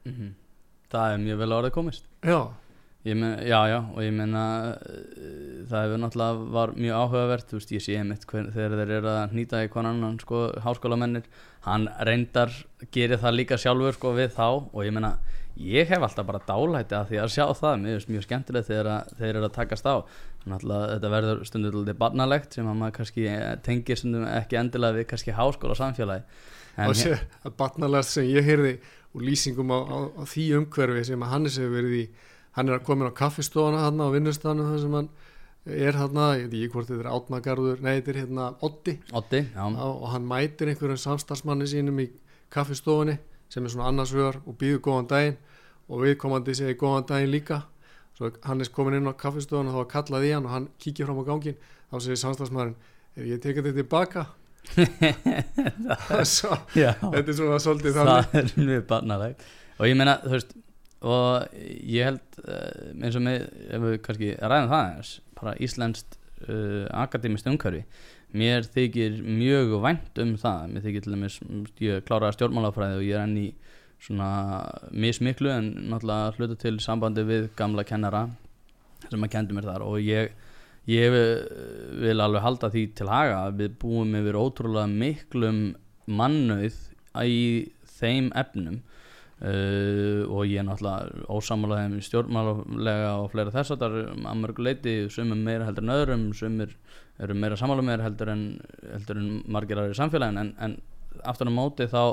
mm 0.06 0.12
-hmm 0.14 0.41
það 0.92 1.16
er 1.16 1.24
mjög 1.26 1.42
vel 1.44 1.54
árið 1.58 1.74
komist. 1.78 2.12
Já. 2.26 2.42
Men, 3.04 3.40
já, 3.42 3.58
já, 3.66 3.80
og 3.96 4.04
ég 4.06 4.12
menna 4.14 4.42
eh, 4.78 5.62
það 5.66 5.86
hefur 5.88 6.02
náttúrulega 6.04 6.50
var 6.54 6.74
mjög 6.78 7.00
áhugavert, 7.00 7.48
þú 7.50 7.58
veist, 7.58 7.72
ég 7.74 7.82
sé 7.82 7.96
einmitt 7.98 8.28
hver, 8.30 8.52
þegar 8.54 8.76
þeir 8.78 8.94
eru 9.00 9.10
að 9.10 9.34
nýta 9.40 9.62
í 9.66 9.72
hvernig 9.74 9.96
annan 9.96 10.20
sko, 10.22 10.42
háskólamennir, 10.62 11.26
hann 11.66 11.88
reyndar 12.06 12.54
gerir 12.94 13.18
það 13.24 13.38
líka 13.40 13.58
sjálfur 13.58 13.98
sko 13.98 14.14
við 14.20 14.36
þá 14.38 14.46
og 14.52 14.86
ég 14.86 14.94
menna, 14.94 15.16
ég 15.58 15.90
hef 15.90 16.06
alltaf 16.06 16.30
bara 16.30 16.44
dálæti 16.46 17.00
að 17.00 17.10
því 17.10 17.22
að 17.24 17.34
sjá 17.34 17.46
það, 17.64 17.82
mér 17.82 17.98
finnst 17.98 18.14
mjög 18.14 18.28
skemmtilegt 18.28 18.70
þegar 18.70 19.12
þeir 19.18 19.32
eru 19.34 19.44
að 19.50 19.58
takast 19.58 19.90
á. 19.90 19.96
Náttúrulega 20.46 20.94
þetta 20.94 21.14
verður 21.16 21.44
stundur 21.50 21.82
til 21.90 22.00
barnalegt 22.06 22.54
sem 22.58 22.70
að 22.70 22.80
maður 22.84 22.98
kannski 23.00 23.28
tengir 23.66 23.98
stundum 23.98 24.30
ekki 24.30 24.62
endilega 24.62 25.02
við 25.02 25.10
kannski 25.10 25.36
háskóla 25.38 25.78
samfélagi 25.78 26.24
og 26.86 26.96
sé 26.98 27.18
að 27.46 27.58
barnalegt 27.60 28.10
sem 28.10 28.30
ég 28.30 28.46
heyrði 28.46 28.78
og 29.14 29.26
lýsingum 29.28 29.72
á, 29.72 29.80
á, 29.84 29.98
á 30.20 30.24
því 30.24 30.46
umhverfi 30.60 31.04
sem 31.10 31.22
Hannes 31.22 31.58
hefur 31.60 31.76
verið 31.80 31.98
í. 32.00 32.06
Hann 32.56 32.70
er 32.70 32.84
koma 32.84 33.08
á 33.08 33.14
kaffistofana 33.16 33.86
hann 33.86 34.00
á 34.00 34.08
vinnustafnu 34.12 34.68
þar 34.68 34.80
sem 34.84 34.96
hann 34.96 35.10
er 35.66 35.96
hann 36.00 36.18
ég 36.18 36.48
veit 36.50 36.56
ekki 36.58 36.72
hvort 36.74 36.90
þetta 36.90 37.04
er 37.06 37.12
átnagarður 37.16 37.84
nei 37.86 37.94
þetta 38.00 38.12
er 38.12 38.20
hérna 38.24 38.48
Otti, 38.66 38.98
Otti 39.14 39.44
og 39.56 40.08
hann 40.10 40.26
mætir 40.26 40.72
einhverjum 40.72 40.98
samstagsmanni 40.98 41.68
sínum 41.70 42.00
í 42.02 42.08
kaffistofunni 42.50 43.20
sem 43.52 43.64
er 43.64 43.74
svona 43.74 43.92
annarsvögar 43.92 44.42
og 44.46 44.58
býður 44.58 44.82
góðan 44.88 45.12
daginn 45.12 45.38
og 45.92 46.02
viðkomandi 46.06 46.56
segir 46.56 46.80
góðan 46.80 47.08
daginn 47.08 47.32
líka. 47.32 47.62
Svo 48.16 48.32
hann 48.48 48.64
er 48.64 48.72
komin 48.74 48.98
inn 49.00 49.12
á 49.12 49.14
kaffistofun 49.14 49.70
og 49.72 49.80
þá 49.80 49.92
kallaði 49.96 50.34
hann 50.34 50.48
og 50.48 50.56
hann 50.56 50.68
kíkir 50.80 51.08
fram 51.08 51.22
á 51.22 51.26
gangin 51.30 51.60
þá 51.92 51.96
segir 52.00 52.22
samstagsmannin 52.24 52.76
er 53.16 53.28
ég 53.28 53.44
tekið 53.44 53.70
þetta 53.70 53.84
tilbaka 53.84 54.26
Svo, 56.32 56.58
þetta 56.74 57.26
er 57.26 57.36
svona 57.36 57.60
svolítið 57.62 57.98
þannig. 57.98 58.30
það 58.32 58.38
er 58.42 58.68
mjög 58.70 58.86
barnalegt. 58.90 59.48
Og 59.80 59.90
ég 59.90 59.98
meina 60.00 60.20
þú 60.24 60.36
veist 60.38 60.56
og 61.02 61.56
ég 61.90 62.06
held 62.06 62.42
uh, 62.46 62.94
eins 63.02 63.18
og 63.18 63.24
með 63.26 63.46
ef 63.74 63.86
við 63.86 63.96
kannski 64.06 64.34
ræðum 64.38 64.70
það 64.70 64.90
eins 64.92 65.14
bara 65.40 65.56
Íslandst 65.66 66.18
uh, 66.46 66.86
akademist 67.02 67.50
umhverfi. 67.50 67.82
Mér 68.38 68.68
þykir 68.70 69.18
mjög 69.26 69.74
vænt 69.84 70.22
um 70.24 70.36
það. 70.40 70.70
Mér 70.72 70.86
þykir 70.86 71.06
til 71.06 71.16
dæmis, 71.16 71.40
ég 71.84 72.06
kláraði 72.08 72.38
stjórnmálafræði 72.38 73.00
og 73.00 73.08
ég 73.08 73.18
er 73.18 73.26
enn 73.26 73.40
í 73.42 73.48
svona 74.02 74.30
mismiklu 74.94 75.52
en 75.54 75.74
náttúrulega 75.92 76.38
hluta 76.38 76.58
til 76.62 76.78
sambandi 76.82 77.26
við 77.28 77.50
gamla 77.58 77.86
kennara 77.86 78.24
sem 79.10 79.26
að 79.26 79.34
kendi 79.34 79.58
mér 79.58 79.68
þar. 79.68 79.86
Og 79.90 80.00
ég 80.06 80.32
ég 80.90 81.14
vil 82.02 82.24
alveg 82.24 82.42
halda 82.42 82.72
því 82.74 82.86
til 82.98 83.10
haga 83.12 83.42
við 83.58 83.76
búum 83.82 84.16
yfir 84.18 84.40
ótrúlega 84.40 84.90
miklum 84.90 85.60
mannauð 86.10 86.80
í 87.22 87.44
þeim 88.00 88.32
efnum. 88.38 88.82
Uh, 89.42 90.22
og 90.30 90.46
ég 90.46 90.60
er 90.62 90.68
náttúrulega 90.68 91.24
ósamálaðið 91.34 91.94
með 91.96 92.04
stjórnmálega 92.06 93.14
og 93.24 93.32
fleira 93.34 93.54
þess 93.56 93.74
að 93.74 93.80
það 93.82 93.96
er 93.98 94.12
að 94.30 94.36
mörguleiti 94.38 94.94
sumum 95.10 95.42
meira 95.42 95.66
heldur 95.66 95.88
en 95.88 95.94
öðrum 95.96 96.26
sumir 96.38 96.76
eru 97.18 97.34
meira 97.34 97.58
samála 97.58 97.82
meira 97.82 98.06
heldur 98.06 98.30
en, 98.36 98.44
heldur 98.92 99.18
en 99.18 99.32
margir 99.50 99.82
aðri 99.82 99.98
samfélagin 99.98 100.38
en, 100.44 100.52
en 100.62 100.78
aftur 101.26 101.50
á 101.50 101.58
móti 101.58 101.90
þá 101.90 102.04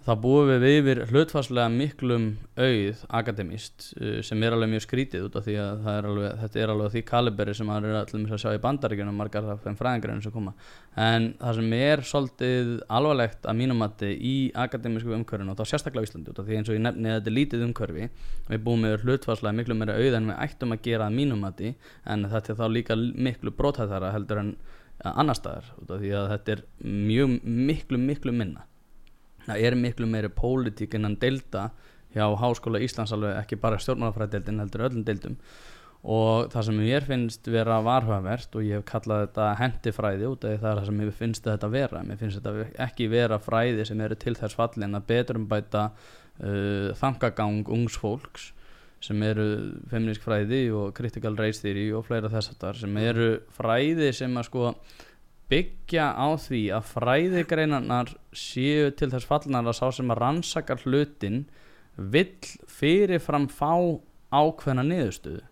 þá 0.00 0.10
búum 0.16 0.48
við 0.48 0.64
yfir 0.70 1.00
hlutfarslega 1.10 1.68
miklum 1.72 2.24
auð 2.56 3.02
akademist 3.18 3.90
uh, 3.98 4.20
sem 4.24 4.40
er 4.46 4.54
alveg 4.56 4.70
mjög 4.72 4.84
skrítið 4.86 5.26
út 5.26 5.36
af 5.36 5.44
því 5.44 5.56
að 5.60 5.88
er 5.92 6.08
alveg, 6.08 6.38
þetta 6.40 6.62
er 6.62 6.72
alveg 6.72 6.94
því 6.94 7.02
kaliberi 7.10 7.54
sem 7.58 7.68
maður 7.68 7.90
er 7.90 7.98
allir 7.98 8.32
að 8.32 8.40
sjá 8.40 8.54
í 8.56 8.62
bandaríkjunum 8.64 9.20
margar 9.20 9.44
það 9.44 9.60
fenn 9.66 9.76
fræðingarinn 9.80 10.22
sem 10.24 10.34
koma. 10.34 10.54
En 10.96 11.28
það 11.42 11.60
sem 11.60 11.76
er 11.80 12.04
svolítið 12.12 12.72
alvarlegt 12.88 13.50
að 13.50 13.60
mínumatti 13.60 14.10
í 14.16 14.34
akademísku 14.64 15.12
umhverfinu 15.18 15.52
og 15.52 15.60
þá 15.60 15.74
sérstaklega 15.74 16.08
Íslandi 16.08 16.32
út 16.32 16.40
af 16.40 16.48
því 16.48 16.58
eins 16.60 16.72
og 16.72 16.78
ég 16.78 16.84
nefni 16.86 17.14
þetta 17.18 17.32
er 17.32 17.36
lítið 17.36 17.66
umhverfi 17.68 18.08
við 18.48 18.64
búum 18.64 18.88
yfir 18.88 19.04
hlutfarslega 19.04 19.58
miklu 19.60 19.76
meira 19.76 19.98
auð 20.00 20.16
en 20.16 20.32
við 20.32 20.42
ættum 20.46 20.74
að 20.74 20.82
gera 20.88 21.10
að 21.10 21.20
mínumatti 21.20 21.74
en 22.08 22.26
þetta 22.32 22.54
er 22.54 22.60
þá 22.62 22.66
líka 22.72 22.96
miklu 22.96 23.52
brótæðara 23.52 24.14
heldur 24.16 24.42
en 24.46 24.56
annar 25.00 25.36
staðar 25.38 25.70
út 25.80 25.94
af 25.94 26.02
því 26.02 26.16
að 26.16 26.32
þetta 26.34 26.56
er 26.56 26.66
mjög 26.88 27.38
miklu 27.44 28.00
miklu 28.00 28.34
minna 28.36 28.66
það 29.46 29.66
er 29.66 29.78
miklu 29.78 30.08
meiri 30.10 30.30
pólitík 30.34 30.96
innan 30.98 31.18
delta 31.20 31.70
hjá 32.14 32.24
Háskóla 32.40 32.80
Íslands 32.82 33.12
alveg 33.14 33.36
ekki 33.44 33.58
bara 33.60 33.78
stjórnmálafræðdeldin 33.80 34.62
heldur 34.64 34.88
öllum 34.88 35.04
deldum 35.06 35.36
og 36.00 36.48
það 36.48 36.66
sem 36.70 36.78
ég 36.86 37.08
finnst 37.08 37.48
vera 37.52 37.80
varhugavert 37.84 38.54
og 38.56 38.64
ég 38.64 38.80
hef 38.80 38.86
kallað 38.88 39.26
þetta 39.26 39.48
hendifræði 39.60 40.30
út 40.30 40.46
því 40.46 40.54
það 40.62 40.70
er 40.70 40.78
það 40.78 40.86
sem 40.88 41.02
ég 41.02 41.18
finnst 41.18 41.44
þetta 41.50 41.68
vera. 41.74 42.04
Mér 42.06 42.20
finnst 42.22 42.40
þetta 42.40 42.84
ekki 42.86 43.08
vera 43.12 43.38
fræði 43.42 43.84
sem 43.88 44.00
eru 44.00 44.16
til 44.16 44.34
þess 44.38 44.56
fallin 44.56 44.96
að 44.96 45.06
betur 45.10 45.40
um 45.40 45.44
bæta 45.50 45.90
uh, 45.90 46.88
þangagang 46.96 47.68
ungs 47.68 48.00
fólks 48.00 48.48
sem 49.04 49.20
eru 49.24 49.44
feministk 49.92 50.24
fræði 50.24 50.66
og 50.76 50.90
critical 50.96 51.36
race 51.36 51.60
theory 51.60 51.86
og 51.96 52.04
fleira 52.08 52.32
þess 52.32 52.52
að 52.52 52.64
þar 52.64 52.80
sem 52.82 52.98
eru 53.00 53.28
fræði 53.56 54.10
sem 54.16 54.36
að 54.36 54.48
sko 54.48 54.72
byggja 55.50 56.06
á 56.14 56.28
því 56.38 56.62
að 56.76 56.88
fræðigreinarnar 56.94 58.14
séu 58.36 58.90
til 58.94 59.10
þess 59.10 59.26
fallnar 59.26 59.66
að 59.66 59.78
sá 59.80 59.86
sem 59.96 60.12
að 60.12 60.22
rannsaka 60.22 60.78
hlutin 60.84 61.44
vill 61.96 62.38
fyrirfram 62.70 63.48
fá 63.50 63.74
ákveðna 64.30 64.84
niðurstöðu. 64.86 65.42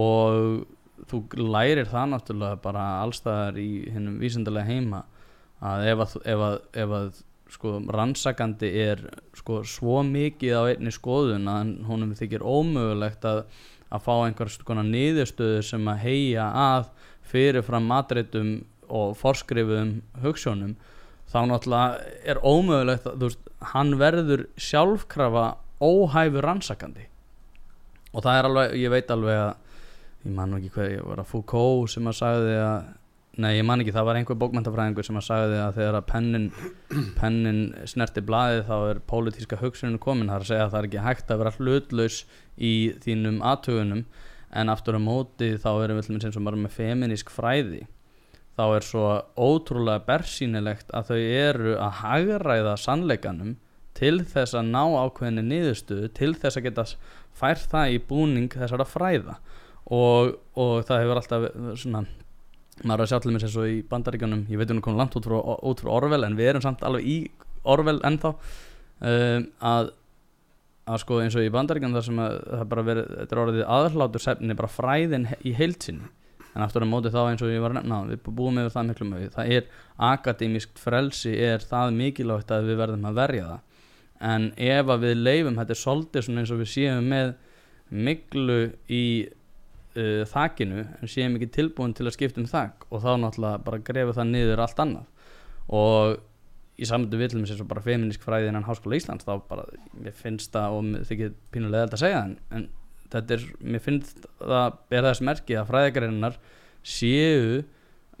Og 0.00 0.64
þú 1.10 1.22
lærir 1.36 1.88
það 1.90 2.12
náttúrulega 2.14 2.60
bara 2.64 2.84
allstaðar 3.04 3.58
í 3.60 3.70
hennum 3.92 4.20
vísindilega 4.20 4.68
heima 4.68 5.04
að 5.60 5.88
ef 5.90 6.04
að, 6.04 6.14
ef 6.24 6.44
að, 6.46 6.56
ef 6.82 6.94
að 6.96 7.10
sko, 7.50 7.74
rannsakandi 7.92 8.70
er 8.84 9.02
sko, 9.36 9.60
svo 9.66 10.00
mikið 10.06 10.56
á 10.56 10.62
einni 10.70 10.92
skoðun 10.94 11.50
að 11.50 11.74
honum 11.88 12.16
þykir 12.16 12.44
ómögulegt 12.46 13.26
að, 13.28 13.44
að 13.90 14.04
fá 14.06 14.12
einhver 14.24 14.84
niðurstöðu 14.86 15.62
sem 15.66 15.88
að 15.92 16.04
heia 16.06 16.50
að 16.56 16.90
fyrirfram 17.30 17.88
matreitum 17.90 18.54
og 18.90 19.16
forskrifuðum 19.18 20.00
hugssjónum 20.22 20.76
þá 21.30 21.40
náttúrulega 21.46 22.14
er 22.26 22.40
ómögulegt 22.42 23.06
að 23.06 23.24
veist, 23.24 23.50
hann 23.72 23.96
verður 24.00 24.46
sjálfkrafa 24.58 25.46
óhæfur 25.80 26.46
rannsakandi. 26.46 27.06
Og 28.10 28.24
það 28.24 28.38
er 28.38 28.48
alveg, 28.48 28.72
ég 28.80 28.92
veit 28.92 29.12
alveg 29.14 29.42
að 29.44 29.52
ég 30.26 30.32
man 30.36 30.56
ekki 30.58 30.72
hvað, 30.74 30.88
ég 30.96 31.04
var 31.06 31.22
að 31.22 31.30
Foucault 31.30 31.92
sem 31.92 32.10
að 32.10 32.16
sagði 32.18 32.56
að, 32.60 32.88
nei 33.40 33.52
ég 33.54 33.64
man 33.64 33.80
ekki 33.80 33.94
það 33.94 34.08
var 34.08 34.18
einhver 34.18 34.40
bókmyndafræðingur 34.40 35.06
sem 35.06 35.20
að 35.20 35.26
sagði 35.28 35.60
að 35.62 35.78
þegar 35.78 36.00
að 36.00 36.08
pennin, 36.10 36.48
pennin 37.20 37.62
snerti 37.88 38.24
blaði 38.26 38.66
þá 38.66 38.74
er 38.90 39.04
pólitíska 39.12 39.60
hugsuninu 39.62 40.02
komin. 40.02 40.32
Það 40.32 40.40
er 40.40 40.46
að 40.46 40.50
segja 40.50 40.66
að 40.66 40.74
það 40.74 40.82
er 40.82 40.90
ekki 40.90 41.06
hægt 41.06 41.30
að 41.30 41.44
vera 41.44 41.54
hlutlaus 41.60 42.18
í 42.58 42.74
þínum 43.06 43.40
aðtögunum 43.52 44.04
en 44.50 44.74
aftur 44.74 44.98
á 44.98 45.00
móti 45.00 45.54
þá 45.62 45.70
erum 45.84 46.00
við 46.00 46.12
eins 46.18 46.36
og 46.36 46.46
bara 46.48 46.58
með 46.58 46.74
feminísk 46.74 47.30
fræði 47.30 47.84
þá 48.60 48.76
er 48.76 48.84
svo 48.84 49.08
ótrúlega 49.40 50.04
bersýnilegt 50.04 50.92
að 50.92 51.10
þau 51.10 51.18
eru 51.18 51.74
að 51.80 51.98
hagræða 52.02 52.76
sannleikanum 52.82 53.54
til 53.96 54.20
þess 54.28 54.56
að 54.56 54.70
ná 54.70 54.82
ákveðinni 55.00 55.44
niðurstöðu 55.48 56.10
til 56.16 56.34
þess 56.38 56.60
að 56.60 56.66
geta 56.68 56.86
fært 57.40 57.68
það 57.72 57.94
í 57.94 58.00
búning 58.10 58.52
þessara 58.52 58.86
fræða. 58.88 59.38
Og, 59.90 60.36
og 60.60 60.74
það 60.86 61.02
hefur 61.02 61.20
alltaf 61.20 61.46
svona 61.80 62.04
maður 62.84 63.00
er 63.00 63.04
að 63.04 63.10
sjá 63.10 63.20
til 63.20 63.32
mér 63.34 63.42
sem 63.44 63.52
svo 63.52 63.64
í 63.68 63.80
bandaríkanum 63.88 64.44
ég 64.48 64.60
veit 64.60 64.70
um 64.72 64.80
að 64.80 64.86
koma 64.86 65.00
langt 65.02 65.16
út 65.18 65.26
frá, 65.26 65.36
út 65.40 65.82
frá 65.82 65.90
Orwell 65.92 66.24
en 66.24 66.36
við 66.38 66.52
erum 66.52 66.64
samt 66.64 66.84
alveg 66.86 67.08
í 67.08 67.16
Orwell 67.68 67.98
ennþá 68.06 68.30
um, 68.32 69.48
að 69.72 69.90
að 70.90 71.02
sko 71.02 71.18
eins 71.22 71.36
og 71.36 71.44
í 71.44 71.50
bandaríkanum 71.52 71.98
þar 71.98 72.06
sem 72.06 72.22
að 72.22 72.38
það 72.46 72.64
bara 72.70 72.84
verið, 72.86 73.10
þetta 73.18 73.36
er 73.36 73.42
orðið 73.42 73.66
aðhlátur 73.76 74.24
sefni 74.24 74.56
bara 74.58 74.72
fræðin 74.72 75.28
í 75.46 75.52
heilsinni 75.58 76.08
en 76.54 76.64
aftur 76.64 76.86
á 76.86 76.88
móti 76.90 77.12
þá 77.14 77.20
eins 77.24 77.42
og 77.44 77.52
ég 77.52 77.62
var 77.62 77.74
að 77.74 77.80
nefna 77.80 78.00
við 78.10 78.22
búum 78.26 78.56
með 78.58 78.70
það 78.74 78.88
miklu 78.90 79.08
mögu 79.10 79.32
það 79.34 79.52
er 79.56 79.66
akademískt 80.10 80.80
frelsi 80.82 81.34
er 81.38 81.62
það 81.62 81.92
mikilvægt 81.98 82.54
að 82.54 82.70
við 82.70 82.80
verðum 82.80 83.10
að 83.10 83.20
verja 83.20 83.50
það? 83.50 83.66
En 84.30 84.48
ef 84.60 84.90
að 84.92 85.04
við 85.06 85.20
leifum 85.20 85.60
þetta 85.60 85.76
er 85.76 85.80
svolítið 85.80 86.32
eins 86.34 86.52
og 86.52 86.60
við 86.60 86.72
séum 86.74 87.06
með 87.08 87.30
miklu 87.90 88.58
í 88.92 89.04
uh, 89.96 90.24
þakkinu 90.30 90.82
en 91.00 91.10
séum 91.10 91.38
ekki 91.38 91.50
tilbúin 91.54 91.94
til 91.96 92.06
að 92.06 92.16
skipta 92.16 92.42
um 92.42 92.50
þakk 92.50 92.88
og 92.90 93.04
þá 93.04 93.12
náttúrulega 93.22 93.62
bara 93.66 93.80
grefu 93.86 94.16
það 94.18 94.34
niður 94.34 94.64
allt 94.66 94.82
annað. 94.84 95.30
Og 95.70 96.18
í 96.80 96.88
samöndu 96.88 97.20
villum 97.20 97.46
sem 97.48 97.68
bara 97.68 97.84
feminísk 97.84 98.22
fræði 98.24 98.50
innan 98.50 98.66
Háskóla 98.66 98.96
Íslands 98.96 99.26
þá 99.26 99.34
bara, 99.48 99.66
mér 100.00 100.14
finnst 100.16 100.52
það 100.54 100.76
og 100.76 100.92
þið 101.08 101.22
getur 101.24 101.40
pínulega 101.52 101.88
að 101.90 102.02
segja 102.04 102.22
en, 102.24 102.36
en 102.56 102.68
þetta 103.12 103.36
er, 103.36 103.44
mér 103.60 103.84
finnst 103.84 104.24
það 104.38 104.80
ber 104.92 105.06
þess 105.08 105.24
merki 105.26 105.58
að 105.58 105.70
fræðigreinar 105.70 106.40
séu 106.86 107.62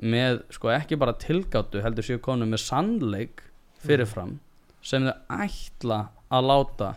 með 0.00 0.40
sko 0.54 0.70
ekki 0.72 0.98
bara 1.00 1.16
tilgáttu 1.20 1.82
heldur 1.84 2.06
séu 2.06 2.20
konu 2.24 2.48
með 2.48 2.64
sannleik 2.64 3.42
fyrirfram 3.84 4.38
sem 4.84 5.04
þau 5.04 5.42
ætla 5.44 6.00
að 6.30 6.48
láta 6.48 6.94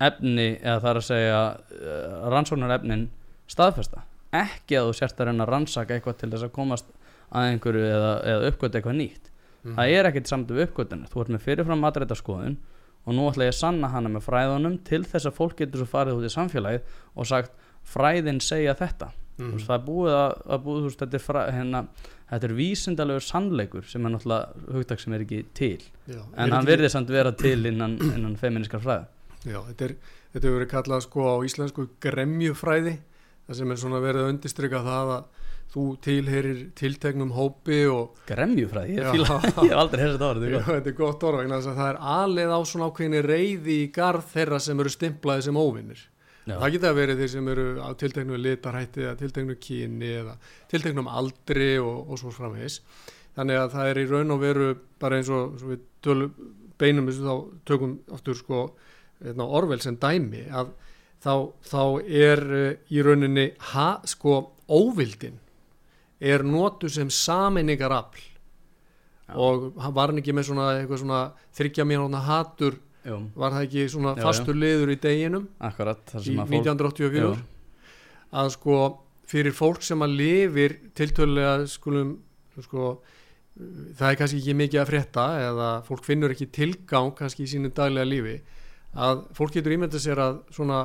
efni 0.00 0.52
eða 0.60 0.78
það 0.78 0.90
er 0.90 1.00
að 1.00 1.08
segja 1.08 1.40
uh, 1.40 2.28
rannsóknar 2.32 2.76
efnin 2.78 3.08
staðfesta. 3.50 4.04
Ekki 4.36 4.78
að 4.78 4.88
þú 4.88 4.96
sért 5.00 5.20
að 5.20 5.28
reyna 5.28 5.44
að 5.44 5.52
rannsaka 5.54 5.96
eitthvað 5.96 6.20
til 6.20 6.30
þess 6.30 6.46
að 6.46 6.54
komast 6.54 6.92
að 7.30 7.48
einhverju 7.50 7.82
eða, 7.88 8.12
eða 8.30 8.52
uppgöta 8.52 8.78
eitthvað 8.78 8.98
nýtt. 9.00 9.30
Mhm. 9.60 9.76
það 9.76 9.94
er 9.94 10.08
ekkert 10.08 10.30
samt 10.30 10.50
við 10.50 10.62
uppgötunum 10.68 11.08
þú 11.10 11.20
ert 11.20 11.32
með 11.34 11.42
fyrirfram 11.44 11.82
matræta 11.84 12.16
skoðun 12.16 12.54
og 13.06 13.16
nú 13.16 13.26
ætla 13.30 13.48
ég 13.48 13.54
að 13.54 13.60
sanna 13.60 13.90
hana 13.92 14.12
með 14.12 14.26
fræðunum 14.28 14.76
til 14.86 15.02
þess 15.08 15.30
að 15.30 15.36
fólk 15.38 15.56
getur 15.60 15.82
svo 15.82 15.88
farið 15.90 16.20
út 16.20 16.28
í 16.28 16.32
samfélagið 16.34 16.96
og 17.16 17.28
sagt 17.30 17.52
fræðin 17.90 18.40
segja 18.44 18.76
þetta. 18.78 19.10
Mhm. 19.40 19.50
þú 19.50 19.56
veist, 19.56 19.68
það 19.70 19.76
er 19.78 19.84
búið 19.86 20.16
að, 20.18 20.32
að 20.52 20.64
búið, 20.66 20.82
veist, 20.84 20.98
þetta, 21.00 21.16
er 21.16 21.24
fræ, 21.24 21.40
hérna, 21.56 21.80
þetta 22.30 22.46
er 22.48 22.56
vísindalegur 22.58 23.24
sannleikur 23.24 23.86
sem 23.88 24.04
er 24.04 24.12
náttúrulega 24.12 24.74
hugtak 24.76 25.00
sem 25.00 25.14
er 25.16 25.24
ekki 25.24 25.40
til. 25.56 25.86
Já, 26.04 26.20
en 26.20 26.44
er 26.44 26.56
hann 26.58 26.68
virðir 26.68 26.92
samt 26.92 27.08
vera 27.14 27.32
til 27.32 27.64
innan, 27.70 27.96
innan 28.12 28.36
feminiskar 28.36 28.84
fræði 28.84 29.08
Já, 29.48 29.62
þetta, 29.70 29.86
er, 29.86 29.94
þetta 30.34 30.44
hefur 30.44 30.58
verið 30.58 30.70
kallað 30.74 31.04
sko 31.06 31.24
á 31.24 31.34
íslensku 31.48 31.86
gremjufræði 32.04 32.98
það 33.50 33.58
sem 33.60 33.74
er 33.74 33.80
svona 33.82 34.02
verið 34.02 34.24
að 34.24 34.32
undistrykka 34.34 34.82
það 34.86 35.12
að 35.16 35.48
þú 35.70 35.84
tilherir 36.02 36.62
tilteknum 36.78 37.34
hópi 37.36 37.82
og 37.90 38.22
gremjufræði, 38.26 38.96
ég, 38.96 39.10
ég 39.20 39.28
hef 39.30 39.76
aldrei 39.78 40.00
heyrst 40.02 40.16
þetta 40.16 40.30
orð 40.30 40.46
þetta 40.66 40.90
er 40.90 40.96
gott 40.98 41.26
orð 41.28 41.42
vegna 41.44 41.60
þess 41.60 41.70
að 41.70 41.82
það 41.82 41.90
er 41.92 42.00
alið 42.14 42.54
á 42.54 42.60
svona 42.66 42.88
ákveðinni 42.90 43.20
reyði 43.26 43.76
í 43.84 43.90
garð 43.94 44.32
þeirra 44.32 44.58
sem 44.64 44.82
eru 44.82 44.90
stimplaði 44.90 45.46
sem 45.46 45.60
óvinnir 45.60 46.02
Já. 46.50 46.56
það 46.56 46.74
geta 46.74 46.92
verið 46.96 47.22
þeir 47.22 47.32
sem 47.34 47.48
eru 47.52 47.66
á 47.78 47.88
tilteknu 48.00 48.38
litarhætti 48.40 49.04
eða 49.04 49.16
tilteknu 49.20 49.56
kyni 49.60 50.12
eða 50.20 50.36
tilteknum 50.70 51.10
aldri 51.10 51.72
og, 51.82 52.10
og 52.10 52.20
svo 52.20 52.32
framvegis. 52.34 52.80
Þannig 53.36 53.60
að 53.60 53.74
það 53.74 53.90
er 53.90 54.00
í 54.00 54.06
raun 54.10 54.34
og 54.34 54.40
veru 54.42 54.70
bara 55.00 55.20
eins 55.20 55.30
og, 55.32 55.60
við 55.62 55.84
tölum, 56.04 56.32
beinum 56.80 57.10
þessu 57.10 57.26
þá 57.26 57.34
tökum 57.68 57.98
aftur 58.16 58.38
sko 58.38 58.62
hérna, 59.20 59.46
orvel 59.46 59.80
sem 59.84 59.98
dæmi 60.00 60.46
að 60.48 60.72
þá, 61.24 61.34
þá 61.66 61.82
er 62.06 62.42
uh, 62.48 62.72
í 62.90 63.04
rauninni 63.04 63.50
ha, 63.72 63.88
sko 64.08 64.40
óvildin 64.70 65.38
er 66.20 66.44
notu 66.44 66.90
sem 66.92 67.10
saminningar 67.10 67.92
afl 67.96 68.20
Já. 68.20 69.34
og 69.40 69.70
var 69.94 70.10
hann 70.10 70.20
ekki 70.20 70.34
með 70.36 70.50
svona 70.50 70.70
svona 70.90 71.20
þryggja 71.56 71.86
mínúna 71.88 72.22
hatur 72.26 72.76
Jú, 73.00 73.16
var 73.32 73.54
það 73.54 73.66
ekki 73.68 73.84
svona 73.88 74.16
Já, 74.18 74.24
fastur 74.26 74.58
liður 74.58 74.92
í 74.92 74.98
deginum 75.00 75.46
akkurat 75.64 76.02
í 76.18 76.24
sem 76.26 76.42
að 76.42 76.50
fólk 76.50 76.66
1984 76.66 77.22
Jú. 77.22 77.30
að 78.42 78.50
sko 78.56 78.80
fyrir 79.30 79.54
fólk 79.56 79.84
sem 79.86 80.04
að 80.04 80.16
lifir 80.18 80.76
tiltölulega 80.98 81.68
skulum 81.70 82.18
sko, 82.60 82.90
það 83.96 84.06
er 84.10 84.18
kannski 84.20 84.40
ekki 84.42 84.56
mikið 84.58 84.82
að 84.82 84.90
frétta 84.90 85.26
eða 85.46 85.68
fólk 85.86 86.04
finnur 86.04 86.34
ekki 86.34 86.50
tilgang 86.52 87.14
kannski 87.16 87.46
í 87.46 87.52
sínu 87.54 87.70
daglega 87.72 88.10
lífi 88.10 88.36
að 89.00 89.24
fólk 89.38 89.54
getur 89.54 89.76
ímyndað 89.76 90.04
sér 90.04 90.20
að 90.20 90.42
svona 90.52 90.82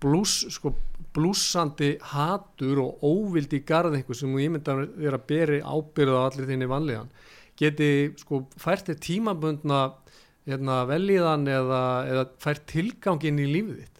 blús, 0.00 0.46
sko, 0.54 0.74
blúsandi 1.14 1.94
hatur 2.12 2.82
og 2.84 3.04
óvildi 3.04 3.62
garð 3.66 3.98
einhver 3.98 4.18
sem 4.18 4.30
þú 4.30 4.42
ímyndað 4.46 4.84
þér 4.98 5.18
að 5.18 5.28
beri 5.30 5.60
ábyrða 5.64 6.22
á 6.22 6.26
allir 6.28 6.50
þinni 6.50 6.70
vanlíðan. 6.70 7.12
Geti 7.60 7.90
sko 8.20 8.44
fært 8.60 8.88
þér 8.88 9.00
tímabundna 9.04 9.80
hérna, 10.48 10.82
velíðan 10.88 11.48
eða, 11.50 11.82
eða 12.08 12.26
fært 12.42 12.66
tilgangin 12.70 13.40
í 13.42 13.48
lífið 13.50 13.80
þitt. 13.82 13.96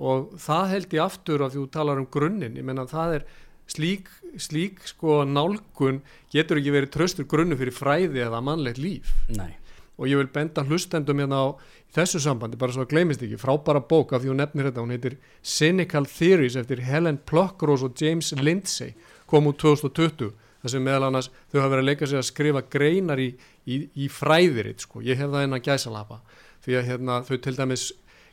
Og 0.00 0.34
það 0.40 0.74
held 0.74 0.96
ég 0.96 1.04
aftur 1.04 1.44
að 1.44 1.56
þú 1.58 1.64
talar 1.74 2.00
um 2.00 2.08
grunninn, 2.12 2.56
ég 2.56 2.66
menna 2.66 2.86
það 2.88 3.18
er 3.18 3.26
slík, 3.70 4.08
slík 4.40 4.80
sko 4.88 5.22
nálgun 5.28 6.00
getur 6.32 6.60
ekki 6.60 6.74
verið 6.74 6.94
tröstur 6.94 7.28
grunnu 7.28 7.58
fyrir 7.60 7.76
fræði 7.76 8.24
eða 8.24 8.40
mannlegt 8.44 8.80
líf. 8.80 9.12
Nei, 9.34 9.52
og 9.98 10.08
ég 10.08 10.20
vil 10.20 10.30
benda 10.32 10.64
hlustendum 10.64 11.20
hérna 11.20 11.40
á 11.42 11.46
þessu 11.94 12.20
sambandi, 12.22 12.58
bara 12.60 12.72
svo 12.72 12.84
að 12.86 12.92
gleymist 12.94 13.24
ekki 13.24 13.40
frábæra 13.40 13.82
bók 13.82 14.14
af 14.14 14.22
því 14.22 14.32
hún 14.32 14.40
nefnir 14.40 14.70
þetta, 14.70 14.84
hún 14.84 14.94
heitir 14.94 15.16
Cynical 15.42 16.06
Theories 16.08 16.56
eftir 16.60 16.84
Helen 16.86 17.18
Pluckrose 17.26 17.88
og 17.88 17.98
James 18.00 18.32
Lindsay 18.38 18.94
kom 19.30 19.50
út 19.50 19.60
2020 19.60 20.30
þar 20.60 20.74
sem 20.74 20.84
meðal 20.84 21.08
annars 21.08 21.30
þau 21.50 21.60
hafa 21.60 21.72
verið 21.74 21.82
að 21.82 21.90
leika 21.90 22.08
sig 22.08 22.20
að 22.20 22.28
skrifa 22.28 22.62
greinar 22.72 23.20
í, 23.22 23.30
í, 23.64 23.80
í 24.04 24.08
fræðiritt 24.12 24.86
sko, 24.86 25.02
ég 25.04 25.18
hef 25.20 25.32
það 25.32 25.46
einn 25.46 25.58
að 25.58 25.66
gæsalapa 25.68 26.20
því 26.64 26.78
að 26.78 26.88
hérna, 26.90 27.20
þau 27.26 27.36
til 27.36 27.56
dæmis 27.56 27.86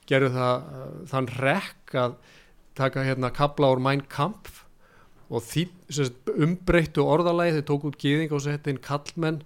gerðu 0.07 0.31
það 0.35 0.55
uh, 0.55 0.87
þann 1.11 1.29
rekk 1.37 1.97
að 2.03 2.17
taka 2.77 3.05
hérna 3.07 3.33
kabla 3.33 3.71
úr 3.73 3.83
Mein 3.83 4.03
Kampf 4.11 4.63
og 5.27 5.43
því 5.43 5.65
umbreyttu 6.37 7.03
orðalagi, 7.03 7.57
þau 7.57 7.67
tók 7.71 7.87
út 7.89 7.99
gýðing 7.99 8.35
og 8.35 8.43
sett 8.45 8.67
inn 8.71 8.79
kallmenn 8.79 9.41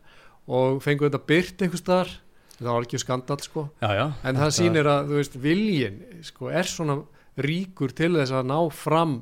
og 0.47 0.81
fengu 0.83 1.07
þetta 1.07 1.21
byrt 1.29 1.65
einhvers 1.65 1.83
staðar. 1.83 2.13
Það 2.61 2.71
var 2.71 2.85
ekki 2.85 3.01
skandal 3.01 3.39
sko. 3.41 3.65
Já, 3.81 3.89
já. 3.97 4.05
En 4.29 4.37
það 4.37 4.51
sýnir 4.57 4.89
að 4.89 5.07
þú 5.09 5.17
veist 5.17 5.37
viljin 5.41 6.01
sko 6.25 6.51
er 6.53 6.69
svona 6.69 6.99
ríkur 7.41 7.93
til 7.97 8.13
þess 8.19 8.35
að 8.37 8.51
ná 8.51 8.57
fram 8.75 9.15